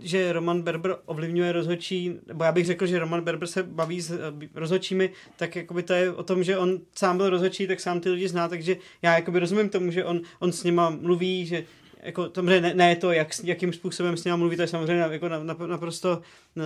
[0.00, 4.10] že Roman Berber ovlivňuje rozhodčí, nebo já bych řekl, že Roman Berber se baví s
[4.10, 8.00] eh, rozhodčími, tak jakoby to je o tom, že on sám byl rozhodčí, tak sám
[8.00, 11.64] ty lidi zná, takže já jakoby rozumím tomu, že on, on s nima mluví, že
[12.02, 15.28] jako, samozřejmě ne, ne to, jak, jakým způsobem s nima mluví, to je samozřejmě jako
[15.28, 16.20] na, na, naprosto
[16.56, 16.64] no,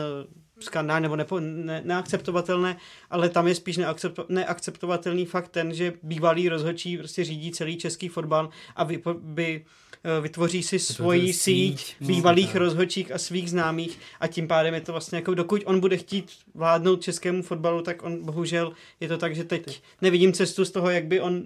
[0.61, 2.77] skandální nebo nepo, ne, neakceptovatelné,
[3.11, 8.09] ale tam je spíš neakcepto, neakceptovatelný fakt ten, že bývalý rozhodčí prostě řídí celý český
[8.09, 9.82] fotbal a vy, by Eh,
[10.21, 13.99] vytvoří si svoji síť bývalých rozhodčích a svých známých.
[14.21, 18.03] A tím pádem je to vlastně jako dokud on bude chtít vládnout českému fotbalu, tak
[18.03, 21.43] on bohužel je to tak, že teď nevidím cestu z toho, jak by on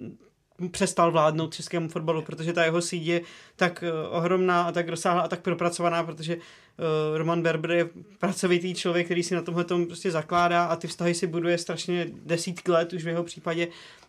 [0.71, 3.21] přestal vládnout českému fotbalu, protože ta jeho síť je
[3.55, 7.89] tak uh, ohromná a tak rozsáhlá a tak propracovaná, protože uh, Roman Berber je
[8.19, 12.07] pracovitý člověk, který si na tomhle tom prostě zakládá a ty vztahy si buduje strašně
[12.25, 13.67] desítky let už v jeho případě,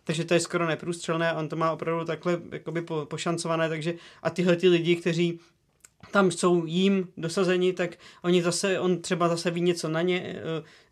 [0.09, 4.29] takže to je skoro neprůstřelné, on to má opravdu takhle jakoby po, pošancované, takže a
[4.29, 5.39] tyhle ty lidi, kteří
[6.11, 10.35] tam jsou jím dosazeni, tak oni zase, on třeba zase ví něco na ně,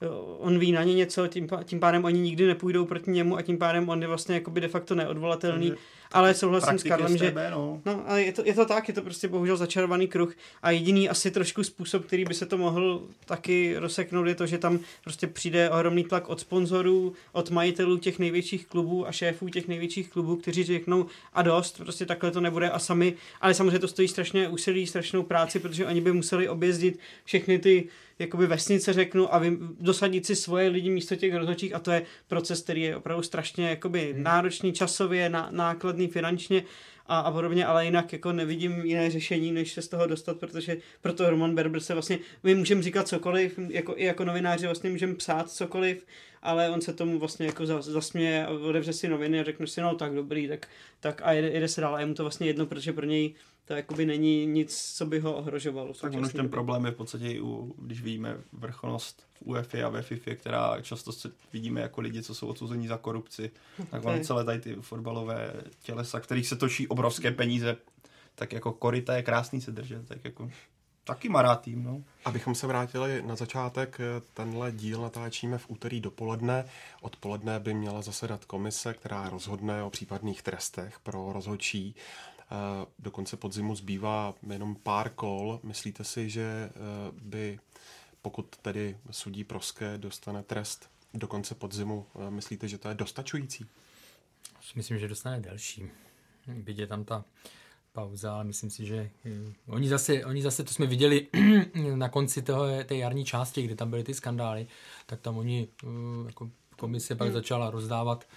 [0.02, 0.08] eh,
[0.38, 3.58] on ví na ně něco, tím, tím pádem oni nikdy nepůjdou proti němu a tím
[3.58, 5.70] pádem on je vlastně jakoby de facto neodvolatelný.
[5.70, 7.34] Takže ale souhlasím s Karlem, že...
[7.52, 7.82] No.
[7.86, 11.10] no, ale je to, je to tak, je to prostě bohužel začarovaný kruh a jediný
[11.10, 15.28] asi trošku způsob, který by se to mohl taky rozseknout, je to, že tam prostě
[15.28, 20.36] přijde ohromný tlak od sponzorů, od majitelů těch největších klubů a šéfů těch největších klubů,
[20.36, 24.50] kteří řeknou a dost, prostě takhle to nebude a sami, ale samozřejmě to stojí strašně
[24.50, 27.88] úsilí, strašnou práci, protože oni by museli objezdit všechny ty
[28.20, 32.06] jakoby vesnice řeknu a vy, dosadit si svoje lidi místo těch rozhodčích a to je
[32.28, 34.24] proces, který je opravdu strašně jakoby hmm.
[34.24, 36.64] náročný časově, ná, nákladný finančně
[37.08, 40.78] a, a podobně, ale jinak jako nevidím jiné řešení, než se z toho dostat, protože
[41.02, 45.16] proto Roman Berber se vlastně, my můžeme říkat cokoliv, jako, i jako novináři vlastně můžeme
[45.16, 46.06] psát cokoliv,
[46.42, 49.96] ale on se tomu vlastně jako zasměje a otevře si noviny a řekne si, no
[49.96, 50.68] tak dobrý, tak,
[51.00, 53.34] tak a jede, jede se dál a je mu to vlastně jedno, protože pro něj
[53.68, 55.94] to jakoby není nic, co by ho ohrožovalo.
[55.94, 59.86] Tak on už ten problém je v podstatě i u, když vidíme vrcholnost v UEFA
[59.86, 63.52] a ve FIFA, která často se vidíme jako lidi, co jsou odsouzení za korupci,
[63.92, 67.78] tak on celé tady ty fotbalové tělesa, kterých se točí obrovské peníze,
[68.36, 70.50] tak jako korita je krásný se držet, tak jako
[71.04, 72.04] taky má rád tým, no.
[72.26, 73.98] Abychom se vrátili na začátek,
[74.34, 76.66] tenhle díl natáčíme v úterý dopoledne.
[77.02, 81.96] Odpoledne by měla zasedat komise, která rozhodne o případných trestech pro rozhodčí.
[83.00, 85.60] Do konce podzimu zbývá jenom pár kol.
[85.64, 86.72] Myslíte si, že eh,
[87.22, 87.60] by,
[88.22, 93.66] pokud tedy sudí Proské dostane trest do konce podzimu, eh, myslíte, že to je dostačující?
[94.76, 95.90] Myslím, že dostane další.
[96.48, 97.26] Byť je tam ta
[97.94, 101.28] pauza, ale myslím si, že eh, oni zase, oni zase to jsme viděli
[101.96, 104.68] na konci toho, té jarní části, kde tam byly ty skandály,
[105.06, 105.68] tak tam oni
[106.26, 107.34] jako komise pak hmm.
[107.34, 108.28] začala rozdávat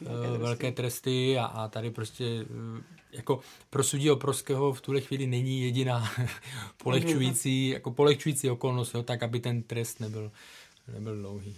[0.00, 2.44] velké tresty, velké tresty a, a tady prostě
[3.16, 3.40] jako
[3.70, 6.10] pro sudí Oproského v tuhle chvíli není jediná
[6.82, 10.32] polehčující, jako polehčující okolnost, jo, tak aby ten trest nebyl,
[10.92, 11.56] nebyl dlouhý.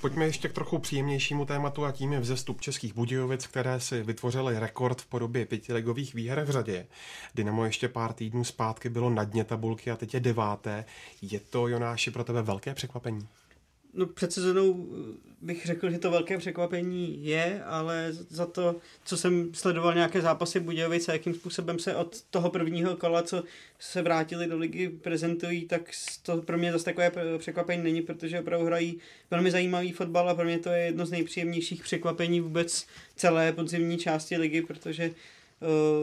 [0.00, 4.58] Pojďme ještě k trochu příjemnějšímu tématu a tím je vzestup českých Budějovic, které si vytvořily
[4.58, 6.86] rekord v podobě pětiligových výher v řadě.
[7.34, 10.84] Dynamo ještě pár týdnů zpátky bylo na dně tabulky a teď je deváté.
[11.22, 13.28] Je to, Jonáši, pro tebe velké překvapení?
[13.94, 19.16] No před sezónou eh, bych řekl, že to velké překvapení je, ale za to, co
[19.16, 23.44] jsem sledoval nějaké zápasy Budějovice, jakým způsobem se od toho prvního kola, co
[23.78, 25.90] se vrátili do ligy, prezentují, tak
[26.22, 28.98] to pro mě zase takové překvapení není, protože opravdu hrají
[29.30, 32.86] velmi zajímavý fotbal a pro mě to je jedno z nejpříjemnějších překvapení vůbec
[33.16, 35.10] celé podzimní části ligy, protože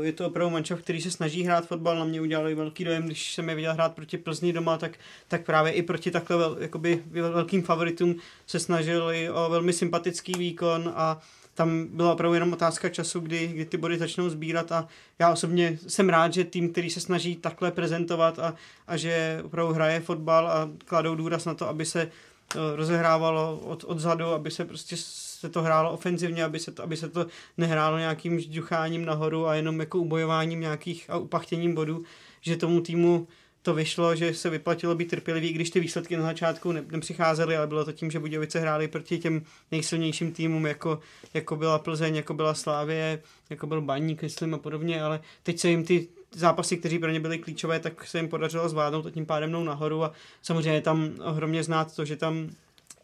[0.02, 3.34] je to opravdu mančov, který se snaží hrát fotbal, na mě udělali velký dojem, když
[3.34, 4.92] jsem je viděl hrát proti Plzni doma, tak,
[5.28, 8.16] tak právě i proti takhle vel, jakoby velkým favoritům
[8.48, 11.20] se snažili o velmi sympatický výkon a
[11.54, 14.88] tam byla opravdu jenom otázka času, kdy, kdy ty body začnou sbírat a
[15.20, 18.56] já osobně jsem rád, že tým, který se snaží takhle prezentovat a,
[18.88, 23.84] a že opravdu hraje fotbal a kladou důraz na to, aby se eh, rozehrávalo od,
[23.88, 24.96] odzadu, aby se prostě
[25.40, 27.26] se to hrálo ofenzivně, aby se to, aby se to
[27.58, 32.04] nehrálo nějakým žducháním nahoru a jenom jako ubojováním nějakých a upachtěním bodů,
[32.42, 33.28] že tomu týmu
[33.62, 37.68] to vyšlo, že se vyplatilo být trpělivý, když ty výsledky na začátku ne, nepřicházely, ale
[37.68, 39.42] bylo to tím, že Budějovice hráli proti těm
[39.72, 41.00] nejsilnějším týmům, jako,
[41.34, 45.70] jako byla Plzeň, jako byla Slávě, jako byl Baník, myslím a podobně, ale teď se
[45.70, 49.26] jim ty zápasy, kteří pro ně byly klíčové, tak se jim podařilo zvládnout a tím
[49.26, 50.12] pádem mnou nahoru a
[50.42, 52.50] samozřejmě tam ohromně znát to, že tam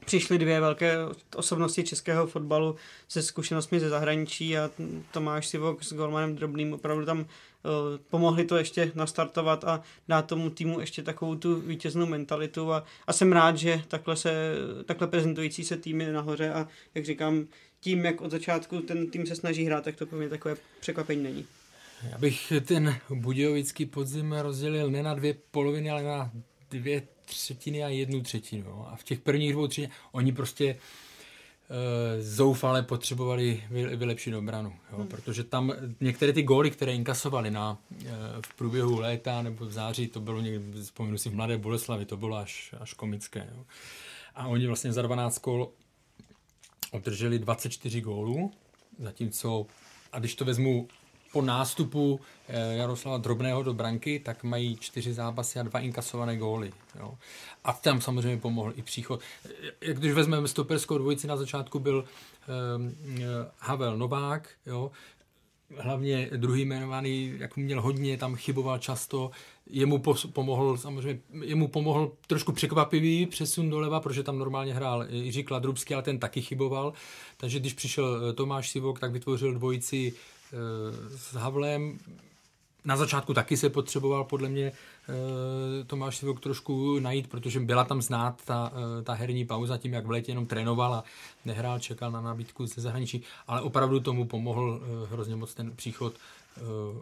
[0.05, 0.95] přišly dvě velké
[1.35, 2.75] osobnosti českého fotbalu
[3.07, 4.69] se zkušenostmi ze zahraničí a
[5.11, 7.25] Tomáš Sivok s Golmanem Drobným opravdu tam uh,
[8.09, 13.13] pomohli to ještě nastartovat a dát tomu týmu ještě takovou tu vítěznou mentalitu a, a
[13.13, 14.55] jsem rád, že takhle, se,
[14.85, 17.47] takhle prezentující se týmy nahoře a jak říkám,
[17.79, 21.23] tím, jak od začátku ten tým se snaží hrát, tak to pro mě takové překvapení
[21.23, 21.45] není.
[22.11, 26.31] Já bych ten budějovický podzim rozdělil ne na dvě poloviny, ale na
[26.73, 28.65] dvě třetiny a jednu třetinu.
[28.65, 28.87] Jo.
[28.89, 35.07] A v těch prvních dvou třetinách oni prostě e, zoufale potřebovali vylepšit obranu, jo, hmm.
[35.07, 38.05] protože tam některé ty góly, které inkasovali na, e,
[38.45, 42.17] v průběhu léta nebo v září, to bylo někdy, vzpomínu si v Mladé Boleslavi, to
[42.17, 43.49] bylo až, až komické.
[43.55, 43.65] Jo.
[44.35, 45.69] A oni vlastně za 12 kol
[46.91, 48.51] obdrželi 24 gólů,
[48.99, 49.65] zatímco
[50.11, 50.87] a když to vezmu
[51.33, 56.71] po nástupu eh, Jaroslava Drobného do branky, tak mají čtyři zápasy a dva inkasované góly.
[56.99, 57.17] Jo.
[57.63, 59.19] A tam samozřejmě pomohl i příchod.
[59.81, 62.05] Eh, když vezmeme stoperskou dvojici, na začátku byl
[62.75, 62.95] um,
[63.59, 64.91] Havel Novák, jo,
[65.77, 69.31] hlavně druhý jmenovaný, jak měl hodně, tam chyboval často,
[69.69, 70.03] jemu
[70.33, 76.03] pomohl samozřejmě, jemu pomohl trošku překvapivý přesun doleva, protože tam normálně hrál Jiří Kladrubský, ale
[76.03, 76.93] ten taky chyboval,
[77.37, 80.13] takže když přišel Tomáš Sivok, tak vytvořil dvojici
[81.09, 81.97] s Havlem.
[82.85, 88.01] Na začátku taky se potřeboval podle mě eh, Tomáš Sivok trošku najít, protože byla tam
[88.01, 91.03] znát ta, eh, ta herní pauza tím, jak v létě jenom trénoval a
[91.45, 96.13] nehrál, čekal na nabídku ze zahraničí, ale opravdu tomu pomohl hrozně moc ten příchod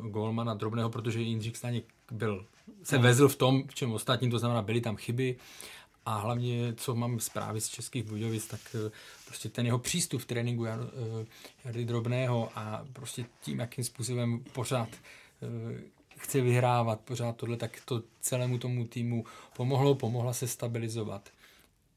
[0.01, 2.45] Golmana drobného, protože Jindřich Staněk byl,
[2.83, 3.03] se hmm.
[3.03, 5.35] vezl v tom, v čem ostatní, to znamená, byly tam chyby,
[6.05, 8.91] a hlavně, co mám zprávy z Českých Budějovic, tak eh,
[9.25, 10.77] prostě ten jeho přístup v tréninku eh,
[11.65, 15.81] Jary Drobného a prostě tím, jakým způsobem pořád eh,
[16.17, 19.25] chce vyhrávat, pořád tohle, tak to celému tomu týmu
[19.55, 21.29] pomohlo, pomohla se stabilizovat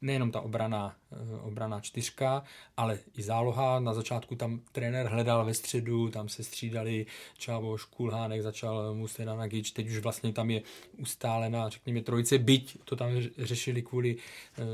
[0.04, 2.42] nejenom ta obrana, eh, obrana čtyřka,
[2.76, 3.80] ale i záloha.
[3.80, 7.06] Na začátku tam trenér hledal ve středu, tam se střídali
[7.38, 10.62] Čávo, Škulhánek, začal Mustena Nagič, teď už vlastně tam je
[10.98, 14.64] ustálená, řekněme, trojice, byť to tam řešili kvůli uh,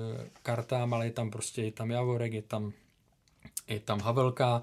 [0.43, 2.73] kartám, ale je tam prostě, je tam Javorek, je tam,
[3.69, 4.63] je tam Havelka,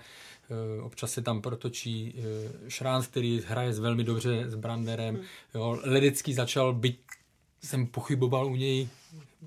[0.77, 2.15] uh, občas se tam protočí
[2.67, 5.15] Šránc, který hraje velmi dobře s Branderem.
[5.15, 5.23] Hmm.
[5.55, 6.99] Jo, Ledecký začal, byť
[7.63, 8.87] jsem pochyboval u něj,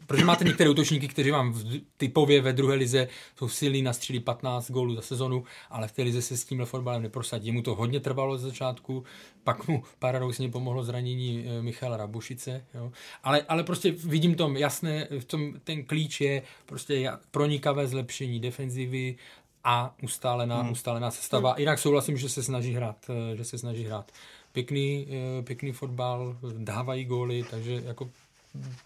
[0.07, 4.70] Protože máte některé útočníky, kteří vám v, typově ve druhé lize jsou silní, nastřílí 15
[4.70, 7.53] gólů za sezonu, ale v té lize se s tímhle fotbalem neprosadí.
[7.53, 9.05] Mu to hodně trvalo ze začátku,
[9.45, 12.65] pak mu paradoxně pomohlo zranění e, Michala Rabušice.
[12.74, 12.93] Jo.
[13.23, 19.16] Ale, ale prostě vidím tom jasné, v tom ten klíč je prostě pronikavé zlepšení defenzivy
[19.65, 20.73] a ustálená, hmm.
[20.73, 21.51] ustálená sestava.
[21.51, 21.61] Hmm.
[21.61, 24.12] Jinak souhlasím, že se snaží hrát, e, že se snaží hrát
[24.53, 28.11] pěkný, e, pěkný fotbal, dávají góly, takže jako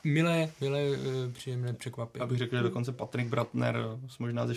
[0.05, 2.23] milé, milé, eh, příjemné překvapení.
[2.23, 3.77] Abych řekl, že dokonce Patrik Bratner
[4.19, 4.55] možná se,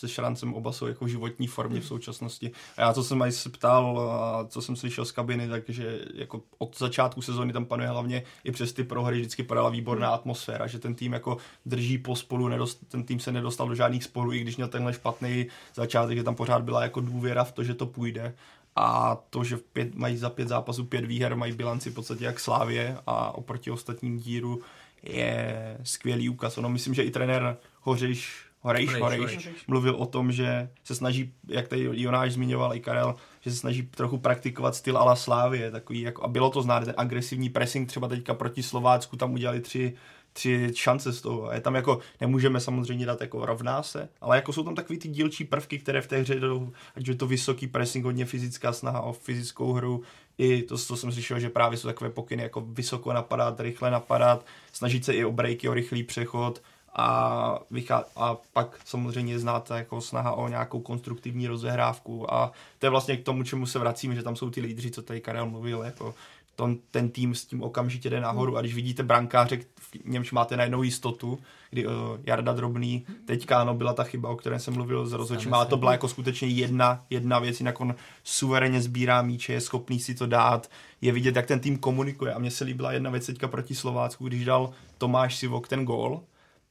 [0.00, 2.50] se Šrancem oba jsou jako v životní formě v současnosti.
[2.76, 6.42] A já, co jsem aj se ptal a co jsem slyšel z kabiny, takže jako
[6.58, 10.78] od začátku sezóny tam panuje hlavně i přes ty prohry vždycky padala výborná atmosféra, že
[10.78, 14.56] ten tým jako drží pospolu, nedost, ten tým se nedostal do žádných sporů, i když
[14.56, 18.34] měl tenhle špatný začátek, že tam pořád byla jako důvěra v to, že to půjde
[18.76, 22.24] a to, že v pět, mají za pět zápasů pět výher, mají bilanci v podstatě
[22.24, 24.60] jak Slávě a oproti ostatním díru
[25.02, 26.58] je skvělý úkaz.
[26.58, 31.32] Ono myslím, že i trenér Hořiš, Horejš, Horejš, Horejš, mluvil o tom, že se snaží,
[31.48, 36.00] jak tady Jonáš zmiňoval i Karel, že se snaží trochu praktikovat styl ala Slávě, takový
[36.00, 39.94] jako, a bylo to znát, ten agresivní pressing třeba teďka proti Slovácku, tam udělali tři
[40.36, 41.48] tři šance z toho.
[41.48, 44.98] A je tam jako, nemůžeme samozřejmě dát jako rovná se, ale jako jsou tam takový
[44.98, 48.72] ty dílčí prvky, které v té hře jdou, ať je to vysoký pressing, hodně fyzická
[48.72, 50.02] snaha o fyzickou hru,
[50.38, 54.46] i to, to jsem slyšel, že právě jsou takové pokyny, jako vysoko napadat, rychle napadat,
[54.72, 56.62] snažit se i o breaky, o rychlý přechod,
[56.98, 62.90] a, vychá- a pak samozřejmě znáte jako snaha o nějakou konstruktivní rozehrávku a to je
[62.90, 65.82] vlastně k tomu, čemu se vracíme, že tam jsou ty lídři, co tady Karel mluvil,
[65.82, 66.14] jako
[66.56, 68.56] ten, ten tým s tím okamžitě jde nahoru.
[68.56, 71.38] A když vidíte brankáře, v němž máte najednou jistotu,
[71.70, 71.92] kdy uh,
[72.24, 75.76] Jarda Drobný, teďka ano, byla ta chyba, o které jsem mluvil s rozhodčím, ale to
[75.76, 80.26] byla jako skutečně jedna, jedna věc, jinak on suverénně sbírá míče, je schopný si to
[80.26, 80.70] dát,
[81.00, 82.34] je vidět, jak ten tým komunikuje.
[82.34, 86.20] A mně se líbila jedna věc teďka proti Slovácku, když dal Tomáš Sivok ten gól,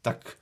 [0.02, 0.38] tak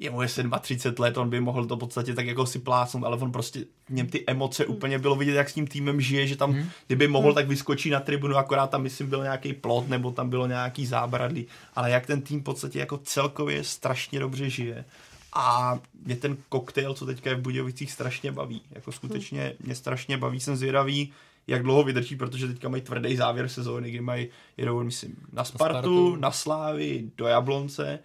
[0.00, 0.28] je mu je
[0.60, 3.64] 37 let, on by mohl to v podstatě tak jako si plácnout, ale on prostě,
[3.88, 4.74] v něm ty emoce hmm.
[4.74, 6.68] úplně bylo vidět, jak s tím týmem žije, že tam, hmm.
[6.86, 7.34] kdyby mohl, hmm.
[7.34, 11.46] tak vyskočí na tribunu, akorát tam, myslím, byl nějaký plot, nebo tam bylo nějaký zábradlí,
[11.74, 14.84] ale jak ten tým v podstatě jako celkově strašně dobře žije.
[15.32, 18.62] A mě ten koktejl, co teďka je v Budějovicích, strašně baví.
[18.70, 21.12] Jako skutečně mě strašně baví, jsem zvědavý,
[21.46, 25.74] jak dlouho vydrží, protože teďka mají tvrdý závěr sezóny, kdy mají, jedou, myslím, na Spartu,
[25.74, 26.16] na, Spartu.
[26.16, 27.98] na Slávy, do Jablonce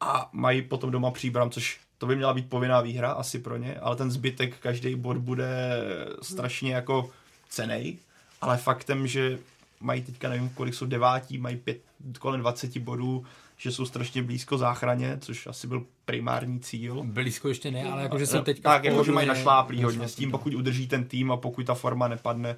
[0.00, 3.74] a mají potom doma příbram, což to by měla být povinná výhra asi pro ně,
[3.74, 5.82] ale ten zbytek, každý bod bude
[6.22, 7.10] strašně jako
[7.48, 7.98] cenej,
[8.40, 9.38] ale faktem, že
[9.80, 11.80] mají teďka, nevím, kolik jsou devátí, mají pět,
[12.18, 13.26] kolem 20 bodů,
[13.56, 17.02] že jsou strašně blízko záchraně, což asi byl primární cíl.
[17.04, 18.60] Blízko ještě ne, ale jakože jsou teď.
[18.60, 22.08] Tak, jakože mají našláplý hodně s tím, pokud udrží ten tým a pokud ta forma
[22.08, 22.56] nepadne,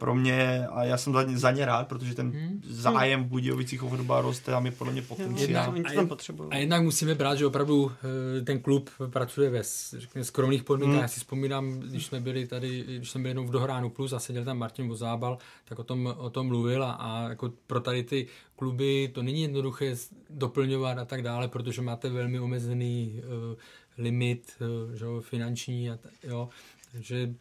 [0.00, 2.62] pro mě, a já jsem za ně, za ně rád, protože ten hmm.
[2.68, 5.74] zájem v Budějovicích o fotbal roste a my podle mě potenciál.
[5.86, 7.92] A, a jednak musíme brát, že opravdu
[8.38, 9.62] eh, ten klub pracuje ve
[9.98, 10.94] řekněme, skromných podmínkách.
[10.94, 11.02] Hmm.
[11.02, 14.18] Já si vzpomínám, když jsme byli tady, když jsme byli jenom v Dohránu Plus a
[14.18, 18.04] seděl tam Martin Vozábal, tak o tom, o tom mluvil a, a jako pro tady
[18.04, 19.96] ty kluby to není jednoduché
[20.30, 23.58] doplňovat a tak dále, protože máte velmi omezený uh,
[23.98, 26.48] limit uh, že, finanční a t- jo,
[26.92, 27.34] takže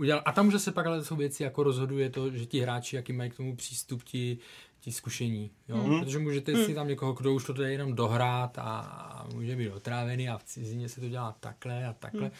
[0.00, 0.22] udělal.
[0.24, 3.12] A tam už se pak ale jsou věci, jako rozhoduje to, že ti hráči, jaký
[3.12, 4.38] mají k tomu přístup, ti,
[4.80, 5.50] ti zkušení.
[5.68, 5.76] Jo?
[5.76, 6.00] Mm.
[6.00, 6.64] Protože můžete mm.
[6.64, 10.44] si tam někoho, kdo už to jde jenom dohrát a může být otrávený a v
[10.44, 12.24] cizině se to dělá takhle a takhle.
[12.24, 12.30] Mm.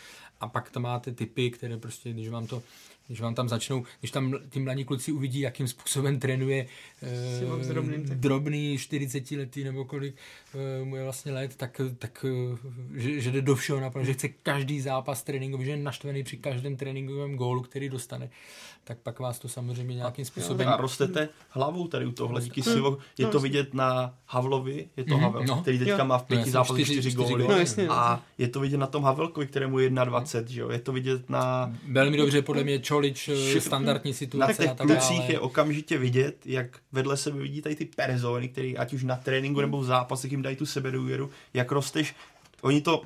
[0.41, 2.62] A pak tam máte typy, které prostě, když vám to
[3.11, 6.66] když vám tam začnou, když tam ti mladí kluci uvidí, jakým způsobem trénuje
[7.53, 10.15] uh, drobným, drobný 40 letý nebo kolik
[10.55, 12.59] uh, mu je vlastně let, tak, tak uh,
[12.95, 16.37] že, že jde do všeho naplno, že chce každý zápas tréninkový, že je naštvený při
[16.37, 18.31] každém tréninkovém gólu, který dostane,
[18.85, 20.69] tak pak vás to samozřejmě nějakým způsobem...
[20.69, 22.73] A rostete hlavou tady u tohle, díky hmm.
[22.73, 22.99] silu.
[23.19, 25.20] Je to vidět na Havlovi, je to mm-hmm.
[25.20, 25.61] Havel, no.
[25.62, 26.05] který teďka jo.
[26.05, 27.49] má v pěti no, zápasech čtyři góly.
[27.49, 30.70] No, jasně, a je to vidět na tom Havelkovi, kterému je 21, že jo?
[30.70, 31.73] Je to vidět na...
[31.89, 35.98] Velmi dobře, podle mě Čolič, eh, standardní situace na těch a tak klucích je okamžitě
[35.98, 39.85] vidět, jak vedle sebe vidí tady ty persony, který ať už na tréninku nebo v
[39.85, 42.14] zápasech jim dají tu sebedůvěru, jak rosteš.
[42.60, 43.02] Oni to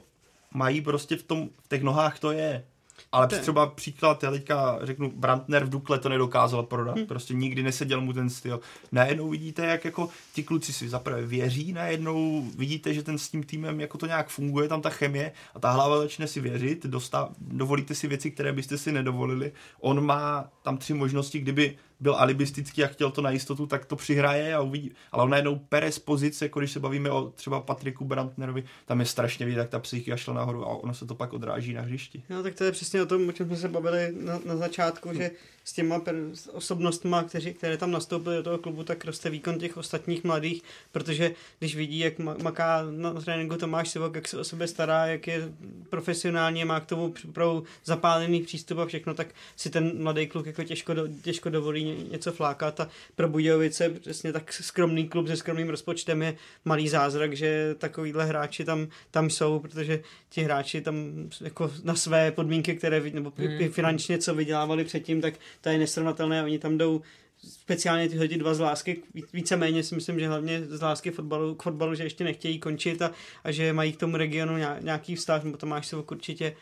[0.54, 2.64] mají prostě v, tom, v těch nohách to je.
[3.12, 3.40] Ale ten.
[3.40, 7.06] třeba příklad, já teďka řeknu, Brandner v Dukle to nedokázal prodat, hmm.
[7.06, 8.60] prostě nikdy neseděl mu ten styl.
[8.92, 13.42] Najednou vidíte, jak jako ti kluci si zaprvé věří, najednou vidíte, že ten s tím
[13.42, 17.28] týmem jako to nějak funguje, tam ta chemie a ta hlava začne si věřit, dostá,
[17.38, 19.52] dovolíte si věci, které byste si nedovolili.
[19.80, 23.96] On má tam tři možnosti, kdyby byl alibistický a chtěl to na jistotu, tak to
[23.96, 24.92] přihraje a uvidí.
[25.12, 29.06] Ale on najednou pere z pozice, když se bavíme o třeba Patriku Brandnerovi, tam je
[29.06, 32.22] strašně vidět, jak ta psychika šla nahoru a ono se to pak odráží na hřišti.
[32.30, 35.14] No tak to je přesně o tom, o čem jsme se bavili na, na začátku,
[35.14, 35.30] že
[35.64, 36.14] s těma per,
[36.52, 40.62] osobnostma, kteří, které tam nastoupily do toho klubu, tak roste výkon těch ostatních mladých,
[40.92, 45.26] protože když vidí, jak maká na tréninku Tomáš Sivok, jak se o sebe stará, jak
[45.26, 45.52] je
[45.90, 50.64] profesionálně, má k tomu pro zapálený přístup a všechno, tak si ten mladý kluk jako
[50.64, 55.68] těžko, do, těžko dovolí něco flákat a pro Budějovice přesně tak skromný klub se skromným
[55.68, 61.70] rozpočtem je malý zázrak, že takovýhle hráči tam, tam jsou, protože ti hráči tam jako
[61.84, 63.68] na své podmínky, které nebo hmm.
[63.68, 66.44] finančně co vydělávali předtím, tak to je nesrovnatelné.
[66.44, 67.00] Oni tam jdou
[67.48, 69.02] speciálně tyhle dva z lásky,
[69.32, 73.10] víceméně si myslím, že hlavně z lásky fotbalu, k fotbalu, že ještě nechtějí končit a,
[73.44, 76.56] a že mají k tomu regionu nějaký vztah, nebo to máš se určitě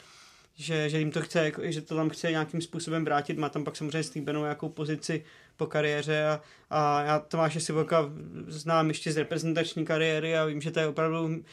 [0.57, 3.65] že, že jim to chce, jako, že to tam chce nějakým způsobem vrátit, má tam
[3.65, 5.25] pak samozřejmě slíbenou nějakou pozici
[5.57, 6.41] po kariéře a,
[6.71, 8.11] a já Tomáše Sivoka
[8.47, 11.45] znám ještě z reprezentační kariéry a vím, že to je opravdu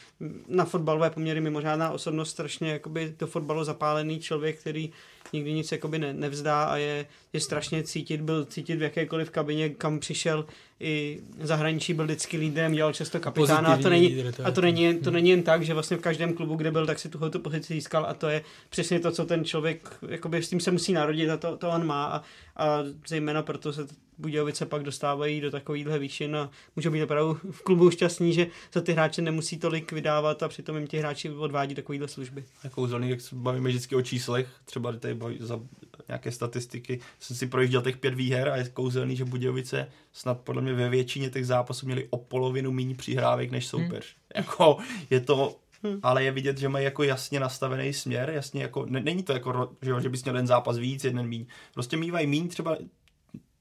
[0.47, 4.91] na fotbalové poměry mimořádná osobnost, strašně jakoby do fotbalu zapálený člověk, který
[5.33, 9.69] nikdy nic jakoby ne, nevzdá a je, je strašně cítit, byl cítit v jakékoliv kabině,
[9.69, 10.45] kam přišel
[10.79, 13.73] i zahraničí, byl vždycky lídrem, dělal často kapitána.
[13.73, 15.97] A to není, lídr, to a to není, jen, to není jen tak, že vlastně
[15.97, 19.11] v každém klubu, kde byl, tak si tuhle pozici získal a to je přesně to,
[19.11, 22.23] co ten člověk, jakoby s tím se musí narodit a to, to on má a,
[22.55, 23.87] a zejména proto se
[24.19, 28.81] Budějovice pak dostávají do takovýchhle výšin a můžou být opravdu v klubu šťastní, že za
[28.81, 32.43] ty hráče nemusí tolik vydávat a přitom jim ti hráči odvádí takovýhle služby.
[32.71, 35.59] Kouzelný, jak se bavíme vždycky o číslech, třeba tady za
[36.07, 40.61] nějaké statistiky, jsem si projížděl těch pět výher a je kouzelný, že Budějovice snad podle
[40.61, 44.15] mě ve většině těch zápasů měli o polovinu méně přihrávek než soupeř.
[44.15, 44.43] Hmm.
[44.43, 44.77] Jako
[45.09, 45.99] je to Hmm.
[46.03, 49.71] ale je vidět, že mají jako jasně nastavený směr, jasně jako, ne, není to jako,
[49.81, 51.45] že, že bys měl jeden zápas víc, jeden míň.
[51.73, 52.77] Prostě mývají míň třeba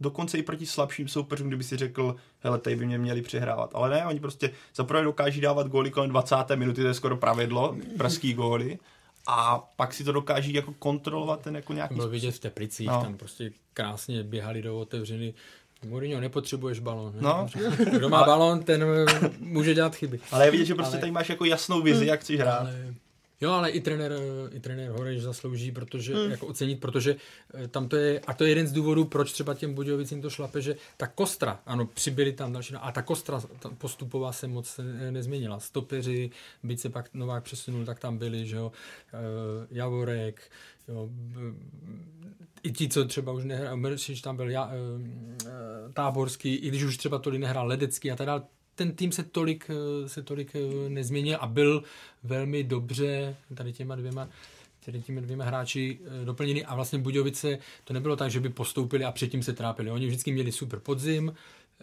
[0.01, 3.71] dokonce i proti slabším soupeřům, kdyby si řekl, hele, tady by mě měli přehrávat.
[3.75, 6.37] Ale ne, oni prostě zaprvé dokáží dávat góly kolem 20.
[6.55, 8.79] minuty, to je skoro pravidlo, pražský góly.
[9.27, 13.03] A pak si to dokáží jako kontrolovat ten jako nějaký Bylo vidět v Teplicích, no.
[13.03, 15.35] tam prostě krásně běhali do otevřeny
[15.87, 17.13] Mourinho, nepotřebuješ balón.
[17.15, 17.21] Ne?
[17.23, 17.47] No.
[17.93, 18.85] Kdo má balón, ten
[19.39, 20.21] může dělat chyby.
[20.33, 21.01] Ale je vidět, že prostě ale...
[21.01, 22.61] tady máš jako jasnou vizi, jak chceš hrát.
[22.61, 22.95] Ale
[23.41, 24.13] Jo, ale i trenér,
[24.53, 26.31] i trenér Horeš zaslouží, protože, hmm.
[26.31, 27.17] jako ocenit, protože
[27.55, 30.31] eh, tam to je, a to je jeden z důvodů, proč třeba těm Budějovicím to
[30.31, 34.81] šlape, že ta kostra, ano, přibyly tam další, a ta kostra ta postupová se moc
[35.11, 35.61] nezměnila.
[35.61, 36.31] Stopeři,
[36.63, 38.73] byť se pak Novák přesunul, tak tam byli, že jo,
[39.13, 40.51] eh, Javorek,
[40.89, 41.09] jo,
[42.63, 46.97] i ti, co třeba už nehrál, Meršič tam byl, já, eh, Táborský, i když už
[46.97, 48.43] třeba tolik nehrál Ledecký a tak dále,
[48.79, 51.83] ten tým se tolik, eh, se tolik eh, nezměnil a byl
[52.25, 54.29] velmi dobře tady těma dvěma
[54.85, 59.05] tedy těmi dvěma hráči eh, doplněni a vlastně Budějovice to nebylo tak, že by postoupili
[59.05, 59.91] a předtím se trápili.
[59.91, 61.33] Oni vždycky měli super podzim,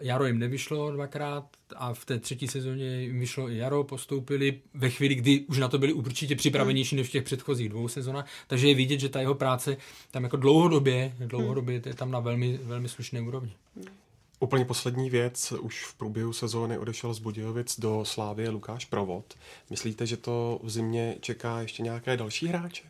[0.02, 1.46] Jaro jim nevyšlo dvakrát
[1.76, 5.68] a v té třetí sezóně jim vyšlo i Jaro, postoupili ve chvíli, kdy už na
[5.68, 9.20] to byli určitě připravenější než v těch předchozích dvou sezónách, takže je vidět, že ta
[9.20, 9.78] jeho práce
[10.12, 13.52] tam jako dlouhodobě, dlouhodobě je tam na velmi, velmi slušné úrovni.
[14.40, 19.34] Úplně poslední věc, už v průběhu sezóny odešel z Budějovic do Slávie Lukáš Provod.
[19.70, 22.84] Myslíte, že to v zimě čeká ještě nějaké další hráče?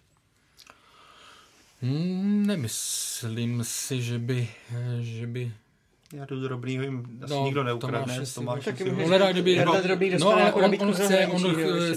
[1.81, 4.47] Hmm, nemyslím si, že by,
[5.01, 5.51] že by
[6.15, 8.17] Já do drobnýho jim asi No, nikdo Tomáš neukradne.
[8.21, 9.51] asi- Tomáš Taky může- On hledá, kdyby...
[9.53, 11.41] Jarda Drobný no, dostane ale jako on, on chce, on,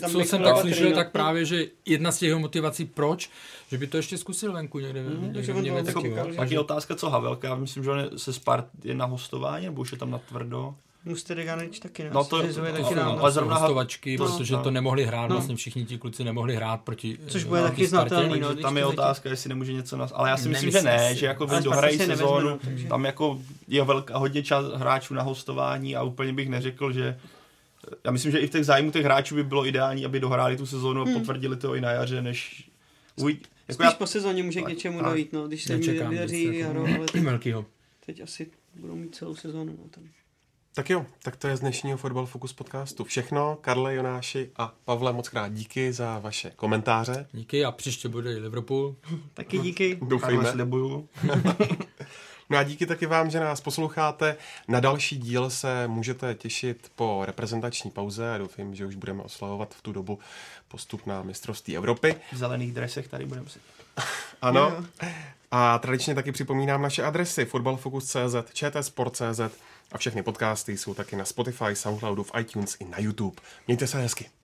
[0.01, 0.97] tam co jsem tak slyšel, Patrino.
[0.97, 3.31] tak právě, že jedna z těch jeho motivací, proč,
[3.71, 6.03] že by to ještě zkusil venku někde, Mhm, někde v to Německu.
[6.37, 7.49] Pak je otázka, co Havelka.
[7.49, 10.19] Já myslím, že on je- se Spart je na hostování, nebo už je tam na
[10.19, 10.75] tvrdo.
[11.09, 12.11] Musteriganič taky ne.
[12.13, 13.09] No to- Zřizuje to- taky to- nám.
[13.11, 14.63] ale Ale zrovna hostovačky, to- protože no.
[14.63, 15.35] to nemohli hrát, No.
[15.37, 18.55] vlastně všichni ti kluci nemohli hrát proti Což eh, bude proti taky znatelný, no.
[18.57, 20.13] Tam je to otázka, jestli nemůže něco nas...
[20.15, 22.59] Ale já si myslím, že ne, že jako oni dohrají sezónu, no,
[22.89, 27.19] tam jako je velká, hodně čas hráčů na hostování a úplně bych neřekl, že
[28.05, 30.67] já myslím, že i v těch zájmu těch hráčů by bylo ideální, aby dohráli tu
[30.67, 31.17] sezónu Hmm.
[31.17, 32.69] a potvrdili to i na jaře, než
[33.17, 33.41] uvidí.
[33.69, 35.09] Jako Spíš já, po sezóně může k něčemu tak.
[35.09, 37.65] dojít, no, když se mi vydaří nic jako- jaro, ale teď, Velkýho.
[38.07, 39.73] teď asi budou mít celou sezónu.
[39.79, 40.05] No, tam.
[40.79, 43.59] Tak jo, tak to je z dnešního Fotbal Focus podcastu všechno.
[43.61, 47.27] Karle, Jonáši a Pavle, moc krát díky za vaše komentáře.
[47.33, 48.97] Díky a příště bude i Liverpool.
[49.35, 49.99] Taky díky.
[50.03, 50.51] Doufejme.
[50.53, 51.09] slibuju.
[52.51, 54.37] No a díky taky vám, že nás posloucháte.
[54.69, 59.75] Na další díl se můžete těšit po reprezentační pauze a doufám, že už budeme oslavovat
[59.75, 60.19] v tu dobu
[60.69, 62.15] postup na mistrovství Evropy.
[62.33, 63.59] V zelených dresech tady budeme si.
[64.43, 64.85] Ano.
[65.51, 69.41] A tradičně taky připomínám naše adresy fotbalfocus.cz, čtsport.cz
[69.93, 73.37] a všechny podcasty jsou taky na Spotify, Soundcloudu, v iTunes i na YouTube.
[73.67, 74.38] Mějte se hezky.